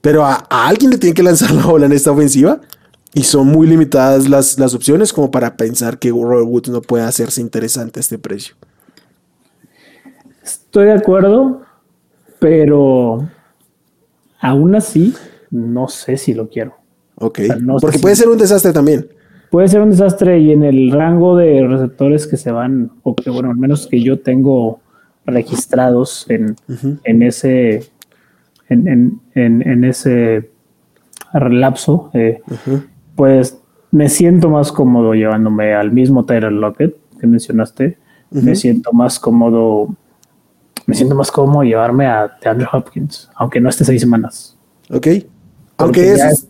Pero 0.00 0.24
a, 0.24 0.34
alguien 0.50 0.90
le 0.90 0.98
tiene 0.98 1.14
que 1.14 1.22
lanzar 1.22 1.50
la 1.52 1.66
bola 1.66 1.86
en 1.86 1.92
esta 1.92 2.10
ofensiva. 2.10 2.60
Y 3.14 3.22
son 3.22 3.46
muy 3.46 3.66
limitadas 3.66 4.28
las, 4.28 4.58
las 4.58 4.74
opciones 4.74 5.12
como 5.12 5.30
para 5.30 5.56
pensar 5.56 5.98
que 5.98 6.10
Robert 6.10 6.46
Woods 6.46 6.68
no 6.68 6.82
puede 6.82 7.04
hacerse 7.04 7.40
interesante 7.40 7.98
a 7.98 8.02
este 8.02 8.18
precio. 8.18 8.56
Estoy 10.42 10.86
de 10.86 10.92
acuerdo, 10.92 11.62
pero 12.48 13.28
aún 14.38 14.76
así 14.76 15.12
no 15.50 15.88
sé 15.88 16.16
si 16.16 16.32
lo 16.32 16.48
quiero. 16.48 16.76
Ok. 17.16 17.40
O 17.42 17.44
sea, 17.44 17.56
no 17.56 17.76
Porque 17.78 17.98
puede 17.98 18.14
si... 18.14 18.22
ser 18.22 18.30
un 18.30 18.38
desastre 18.38 18.72
también. 18.72 19.08
Puede 19.50 19.66
ser 19.66 19.80
un 19.80 19.90
desastre 19.90 20.38
y 20.38 20.52
en 20.52 20.62
el 20.62 20.92
rango 20.92 21.36
de 21.36 21.66
receptores 21.66 22.28
que 22.28 22.36
se 22.36 22.52
van, 22.52 22.92
o 23.02 23.16
que 23.16 23.30
bueno, 23.30 23.50
al 23.50 23.56
menos 23.56 23.88
que 23.88 24.00
yo 24.00 24.20
tengo 24.20 24.78
registrados 25.24 26.24
en, 26.28 26.50
uh 26.68 26.72
-huh. 26.72 27.00
en 27.02 27.22
ese 27.24 27.82
en, 28.68 29.20
en, 29.34 29.84
ese 29.84 30.50
relapso, 31.32 32.10
eh, 32.14 32.42
uh 32.48 32.54
-huh. 32.54 32.86
pues 33.16 33.58
me 33.90 34.08
siento 34.08 34.50
más 34.50 34.70
cómodo 34.70 35.14
llevándome 35.14 35.74
al 35.74 35.90
mismo 35.90 36.24
Tyler 36.24 36.52
Lockett 36.52 36.94
que 37.20 37.26
mencionaste. 37.26 37.98
Uh 38.30 38.38
-huh. 38.38 38.42
Me 38.42 38.54
siento 38.54 38.92
más 38.92 39.18
cómodo, 39.18 39.96
me 40.86 40.94
siento 40.94 41.14
más 41.14 41.30
cómodo 41.30 41.62
llevarme 41.62 42.06
a 42.06 42.36
Andrew 42.44 42.68
Hopkins, 42.72 43.28
aunque 43.34 43.60
no 43.60 43.68
esté 43.68 43.84
seis 43.84 44.00
semanas. 44.00 44.56
Ok. 44.90 45.08
Aunque 45.78 46.12
es, 46.12 46.20
es, 46.20 46.46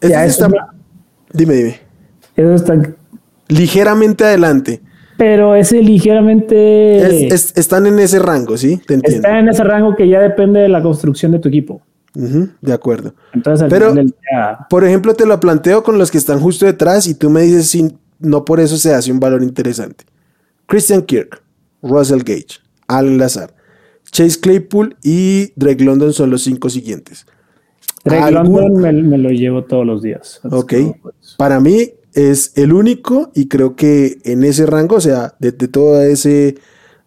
es, 0.00 0.10
está, 0.10 0.48
dime, 1.32 1.54
dime. 1.54 1.80
Eso 2.36 2.54
está 2.54 2.74
ligeramente 3.48 4.24
adelante. 4.24 4.80
Pero 5.18 5.54
ese 5.54 5.82
ligeramente. 5.82 7.26
Es, 7.26 7.32
es, 7.32 7.52
están 7.56 7.86
en 7.86 7.98
ese 7.98 8.18
rango, 8.18 8.56
¿sí? 8.56 8.78
Te 8.86 8.94
entiendo. 8.94 9.26
Están 9.26 9.36
en 9.36 9.48
ese 9.48 9.62
rango 9.64 9.94
que 9.94 10.08
ya 10.08 10.20
depende 10.20 10.60
de 10.60 10.68
la 10.68 10.82
construcción 10.82 11.32
de 11.32 11.38
tu 11.38 11.48
equipo. 11.48 11.82
Uh 12.14 12.20
-huh, 12.20 12.52
de 12.60 12.72
acuerdo. 12.72 13.14
Entonces, 13.32 13.68
Pero, 13.70 13.92
día... 13.94 14.66
por 14.68 14.84
ejemplo, 14.84 15.14
te 15.14 15.26
lo 15.26 15.38
planteo 15.40 15.82
con 15.82 15.98
los 15.98 16.10
que 16.10 16.18
están 16.18 16.40
justo 16.40 16.66
detrás 16.66 17.06
y 17.06 17.14
tú 17.14 17.30
me 17.30 17.42
dices 17.42 17.68
si 17.68 17.96
no 18.18 18.44
por 18.44 18.60
eso 18.60 18.76
se 18.76 18.94
hace 18.94 19.10
un 19.10 19.18
valor 19.18 19.42
interesante. 19.42 20.04
Christian 20.66 21.02
Kirk, 21.02 21.42
Russell 21.82 22.22
Gage, 22.22 22.60
Alan 22.86 23.18
Lazar, 23.18 23.54
Chase 24.12 24.38
Claypool 24.38 24.96
y 25.02 25.52
Drake 25.56 25.82
London 25.82 26.12
son 26.12 26.30
los 26.30 26.42
cinco 26.42 26.70
siguientes. 26.70 27.26
Drake 28.04 28.22
¿Algún... 28.22 28.60
London 28.60 28.82
me, 28.82 28.92
me, 29.02 29.18
lo 29.18 29.30
llevo 29.30 29.64
todos 29.64 29.84
los 29.84 30.02
días. 30.02 30.40
Ok. 30.44 30.74
Pues. 31.02 31.34
Para 31.36 31.58
mí, 31.58 31.94
es 32.14 32.52
el 32.56 32.72
único 32.72 33.30
y 33.34 33.48
creo 33.48 33.74
que 33.74 34.18
en 34.24 34.44
ese 34.44 34.66
rango, 34.66 34.96
o 34.96 35.00
sea, 35.00 35.34
de, 35.38 35.52
de 35.52 35.68
todo 35.68 36.00
ese 36.02 36.56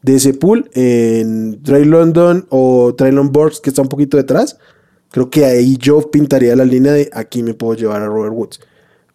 de 0.02 0.16
ese 0.16 0.36
pool, 0.36 0.70
en 0.74 1.64
Trey 1.64 1.84
London 1.84 2.46
o 2.50 2.94
Traylon 2.96 3.32
Burks, 3.32 3.60
que 3.60 3.72
está 3.72 3.82
un 3.82 3.90
poquito 3.90 4.18
detrás, 4.18 4.60
creo 5.10 5.32
que 5.32 5.46
ahí 5.46 5.78
yo 5.78 6.12
pintaría 6.12 6.56
la 6.56 6.64
línea 6.64 6.94
de 6.94 7.10
aquí 7.12 7.42
me 7.42 7.56
puedo 7.56 7.74
llevar 7.74 8.04
a 8.04 8.06
Robert 8.06 8.36
Woods. 8.36 8.60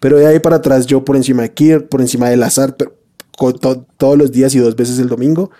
Pero 0.01 0.19
de 0.19 0.27
ahí 0.27 0.41
para 0.41 0.57
atrás, 0.57 0.87
yo 0.87 1.05
por 1.05 1.15
encima 1.15 1.43
de 1.43 1.53
Kirk, 1.53 1.89
por 1.89 2.01
encima 2.01 2.29
de 2.29 2.37
Lazar, 2.37 2.77
con 3.39 3.53
to 3.61 3.87
todos 3.99 4.19
los 4.19 4.33
días 4.33 4.53
y 4.57 4.59
dos 4.59 4.75
veces 4.75 4.99
el 4.99 5.09
domingo, 5.09 5.53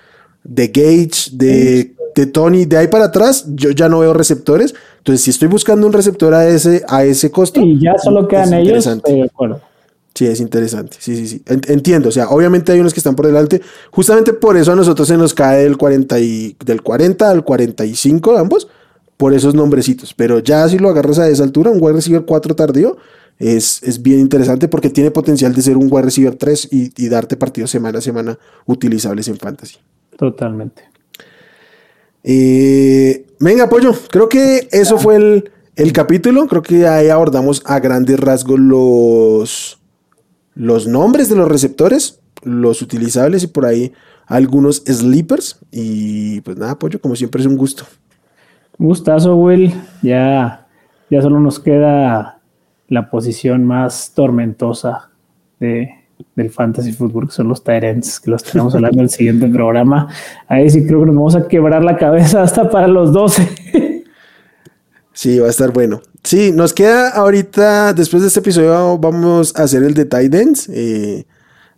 de 0.43 0.67
Gage, 0.67 1.31
de, 1.31 1.95
de, 2.21 2.27
Tony, 2.27 2.67
de 2.67 2.77
ahí 2.77 2.89
para 2.89 3.07
atrás, 3.07 3.47
yo 3.55 3.71
ya 3.71 3.89
no 3.89 4.01
veo 4.01 4.13
receptores. 4.13 4.75
Entonces, 4.99 5.23
si 5.23 5.31
estoy 5.31 5.49
buscando 5.49 5.87
un 5.87 5.93
receptor 5.93 6.35
a 6.35 6.47
ese, 6.47 6.85
a 6.89 7.05
ese 7.05 7.31
costo, 7.31 7.61
y 7.61 7.81
ya 7.81 7.97
solo 7.97 8.29
quedan 8.29 8.53
ellos, 8.53 8.85
de 8.85 9.23
acuerdo. 9.23 9.61
Sí, 10.15 10.27
es 10.27 10.41
interesante. 10.41 10.97
Sí, 11.01 11.17
sí, 11.17 11.27
sí. 11.27 11.43
Entiendo. 11.47 12.11
O 12.11 12.13
sea, 12.13 12.29
obviamente 12.29 12.73
hay 12.73 12.81
unos 12.81 12.93
que 12.93 13.01
están 13.01 13.17
por 13.17 13.27
delante. 13.27 13.63
Justamente 13.91 14.33
por 14.35 14.57
eso 14.57 14.73
a 14.73 14.77
nosotros 14.77 15.09
se 15.09 15.17
nos 15.17 15.33
cae 15.33 15.63
del 15.63 15.79
40, 15.79 16.21
y, 16.21 16.57
del 16.65 16.83
40 16.83 17.31
al 17.31 17.45
45 17.45 18.37
ambos. 18.37 18.69
Por 19.17 19.33
esos 19.33 19.55
nombrecitos. 19.55 20.13
Pero 20.15 20.41
ya 20.41 20.69
si 20.69 20.79
lo 20.79 20.89
agarras 20.89 21.19
a 21.19 21.29
esa 21.29 21.45
altura, 21.45 21.71
un 21.71 21.79
wide 21.81 21.95
receiver 21.95 22.25
4 22.25 22.57
tardío, 22.57 22.97
es, 23.39 23.83
es 23.83 24.03
bien 24.03 24.19
interesante 24.21 24.67
porque 24.67 24.91
tiene 24.91 25.11
potencial 25.11 25.55
de 25.55 25.63
ser 25.63 25.77
un 25.77 25.89
wide 25.91 26.03
receiver 26.03 26.35
3 26.35 26.69
y, 26.71 26.93
y 26.97 27.09
darte 27.09 27.37
partidos 27.37 27.71
semana 27.71 27.99
a 27.99 28.03
semana 28.03 28.39
utilizables 28.67 29.29
en 29.29 29.37
fantasy. 29.37 29.77
Totalmente. 30.17 30.91
Eh, 32.25 33.27
venga, 33.39 33.69
Pollo, 33.69 33.93
creo 34.11 34.29
que 34.29 34.69
eso 34.73 34.99
fue 34.99 35.17
el, 35.17 35.51
el 35.77 35.93
capítulo. 35.93 36.47
Creo 36.47 36.63
que 36.63 36.87
ahí 36.87 37.09
abordamos 37.09 37.63
a 37.67 37.81
grandes 37.81 38.19
rasgos 38.21 38.59
los, 38.59 39.79
los 40.55 40.87
nombres 40.87 41.29
de 41.29 41.37
los 41.37 41.49
receptores, 41.49 42.21
los 42.43 42.83
utilizables 42.83 43.43
y 43.43 43.47
por 43.47 43.67
ahí 43.67 43.93
algunos 44.27 44.83
sleepers. 44.87 45.59
Y 45.71 46.41
pues 46.43 46.57
nada, 46.57 46.79
Pollo, 46.79 47.01
como 47.01 47.17
siempre 47.17 47.41
es 47.41 47.47
un 47.47 47.57
gusto. 47.57 47.85
Gustazo, 48.79 49.37
Will. 49.37 49.75
Ya, 50.03 50.67
ya 51.11 51.23
solo 51.23 51.41
nos 51.41 51.61
queda 51.61 52.41
la 52.89 53.11
posición 53.11 53.65
más 53.65 54.13
tormentosa 54.15 55.11
de, 55.61 56.00
del 56.35 56.51
fantasy 56.51 56.93
fútbol, 56.93 57.27
que 57.27 57.33
son 57.33 57.49
los 57.49 57.63
Tyrants, 57.63 58.21
que 58.21 58.31
los 58.31 58.43
tenemos 58.43 58.75
hablando 58.75 58.99
en 58.99 59.05
el 59.05 59.11
siguiente 59.11 59.49
programa. 59.49 60.09
Ahí 60.49 60.69
sí 60.71 60.87
creo 60.87 61.01
que 61.01 61.07
nos 61.07 61.15
vamos 61.15 61.37
a 61.37 61.49
quebrar 61.49 61.83
la 61.83 61.97
cabeza 61.97 62.43
hasta 62.43 62.71
para 62.71 62.89
los 62.89 63.13
12. 63.13 64.05
Sí, 65.13 65.39
va 65.39 65.49
a 65.49 65.51
estar 65.51 65.71
bueno. 65.71 66.01
Sí, 66.23 66.51
nos 66.51 66.73
queda 66.73 67.11
ahorita, 67.11 67.93
después 67.93 68.23
de 68.23 68.29
este 68.29 68.41
episodio, 68.41 68.97
vamos 68.97 69.53
a 69.55 69.65
hacer 69.65 69.83
el 69.83 69.93
de 69.93 70.07
Titans. 70.07 70.69
Eh, 70.71 71.27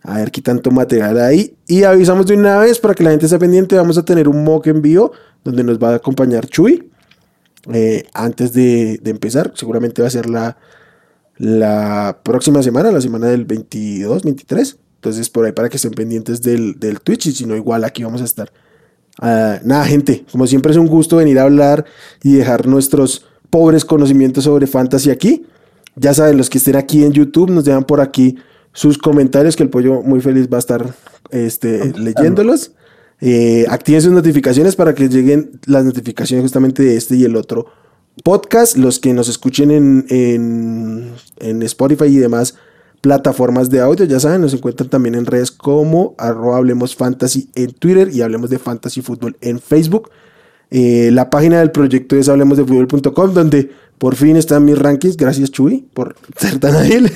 a 0.01 0.17
ver 0.17 0.31
qué 0.31 0.41
tanto 0.41 0.71
material 0.71 1.19
hay. 1.19 1.55
Y 1.67 1.83
avisamos 1.83 2.25
de 2.25 2.35
una 2.35 2.59
vez 2.59 2.79
para 2.79 2.93
que 2.93 3.03
la 3.03 3.11
gente 3.11 3.25
esté 3.25 3.39
pendiente. 3.39 3.75
Vamos 3.75 3.97
a 3.97 4.05
tener 4.05 4.29
un 4.29 4.43
mock 4.43 4.67
en 4.67 4.81
vivo 4.81 5.11
donde 5.43 5.63
nos 5.63 5.77
va 5.77 5.89
a 5.89 5.95
acompañar 5.95 6.47
Chuy. 6.47 6.89
Eh, 7.73 8.05
antes 8.13 8.53
de, 8.53 8.99
de, 9.01 9.11
empezar, 9.11 9.51
seguramente 9.55 10.01
va 10.01 10.09
a 10.09 10.11
ser 10.11 10.29
la, 10.29 10.57
la 11.43 12.21
próxima 12.23 12.63
semana, 12.63 12.89
la 12.89 13.01
semana 13.01 13.27
del 13.27 13.43
22, 13.43 14.23
23. 14.23 14.77
Entonces, 14.95 15.29
por 15.29 15.43
ahí 15.43 15.51
para 15.51 15.67
que 15.67 15.75
estén 15.75 15.91
pendientes 15.91 16.41
del, 16.41 16.79
del 16.79 17.01
Twitch. 17.01 17.25
Y 17.25 17.31
si 17.33 17.45
no, 17.45 17.53
igual 17.57 17.83
aquí 17.83 18.01
vamos 18.01 18.21
a 18.21 18.23
estar. 18.23 18.49
Uh, 19.21 19.59
nada, 19.65 19.83
gente, 19.83 20.23
como 20.31 20.47
siempre 20.47 20.71
es 20.71 20.77
un 20.77 20.87
gusto 20.87 21.17
venir 21.17 21.37
a 21.39 21.43
hablar 21.43 21.85
y 22.23 22.35
dejar 22.35 22.65
nuestros 22.65 23.25
pobres 23.49 23.83
conocimientos 23.83 24.45
sobre 24.45 24.67
fantasy 24.67 25.11
aquí. 25.11 25.45
Ya 25.97 26.13
saben, 26.13 26.37
los 26.37 26.49
que 26.49 26.59
estén 26.59 26.77
aquí 26.77 27.03
en 27.03 27.11
YouTube 27.11 27.51
nos 27.51 27.65
dejan 27.65 27.83
por 27.83 27.99
aquí 27.99 28.37
sus 28.71 28.97
comentarios, 28.97 29.57
que 29.57 29.63
el 29.63 29.69
pollo 29.69 30.01
muy 30.01 30.21
feliz 30.21 30.47
va 30.51 30.55
a 30.55 30.59
estar 30.59 30.95
este, 31.29 31.91
leyéndolos. 31.97 32.71
Eh, 33.19 33.65
activen 33.67 34.01
sus 34.01 34.13
notificaciones 34.13 34.77
para 34.77 34.95
que 34.95 35.09
lleguen 35.09 35.59
las 35.65 35.83
notificaciones 35.83 36.43
justamente 36.43 36.83
de 36.83 36.95
este 36.95 37.17
y 37.17 37.25
el 37.25 37.35
otro 37.35 37.67
podcast. 38.23 38.77
Los 38.77 38.99
que 38.99 39.13
nos 39.13 39.29
escuchen 39.29 39.71
en, 39.71 40.05
en, 40.09 41.11
en 41.39 41.63
Spotify 41.63 42.05
y 42.05 42.17
demás 42.17 42.55
plataformas 43.03 43.69
de 43.69 43.81
audio, 43.81 44.05
ya 44.05 44.17
saben, 44.17 44.39
nos 44.39 44.53
encuentran 44.53 44.89
también 44.89 45.15
en 45.15 45.25
redes 45.25 45.51
como 45.51 46.15
arroba 46.17 46.55
Hablemos 46.55 46.95
Fantasy 46.95 47.49
en 47.53 47.73
Twitter 47.73 48.09
y 48.13 48.21
Hablemos 48.21 48.49
de 48.49 48.59
Fantasy 48.59 49.01
Fútbol 49.01 49.35
en 49.41 49.59
Facebook. 49.59 50.09
Eh, 50.71 51.11
la 51.11 51.29
página 51.29 51.59
del 51.59 51.71
proyecto 51.71 52.15
es 52.15 52.29
hablemosdefutbol.com, 52.29 53.33
donde 53.33 53.69
por 53.97 54.15
fin 54.15 54.37
están 54.37 54.65
mis 54.65 54.79
rankings. 54.79 55.17
Gracias, 55.17 55.51
Chuy, 55.51 55.85
por 55.93 56.15
ser 56.37 56.59
tan 56.59 56.75
ágil. 56.75 57.11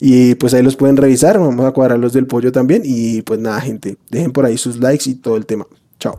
y 0.00 0.36
pues 0.36 0.54
ahí 0.54 0.62
los 0.62 0.76
pueden 0.76 0.96
revisar. 0.96 1.38
Vamos 1.38 1.66
a 1.66 1.72
cuadrar 1.72 1.98
los 1.98 2.12
del 2.12 2.26
pollo 2.26 2.52
también. 2.52 2.82
Y 2.84 3.22
pues 3.22 3.40
nada, 3.40 3.60
gente, 3.60 3.96
dejen 4.10 4.30
por 4.30 4.46
ahí 4.46 4.56
sus 4.56 4.78
likes 4.78 5.10
y 5.10 5.16
todo 5.16 5.36
el 5.36 5.46
tema. 5.46 5.66
Chao. 5.98 6.18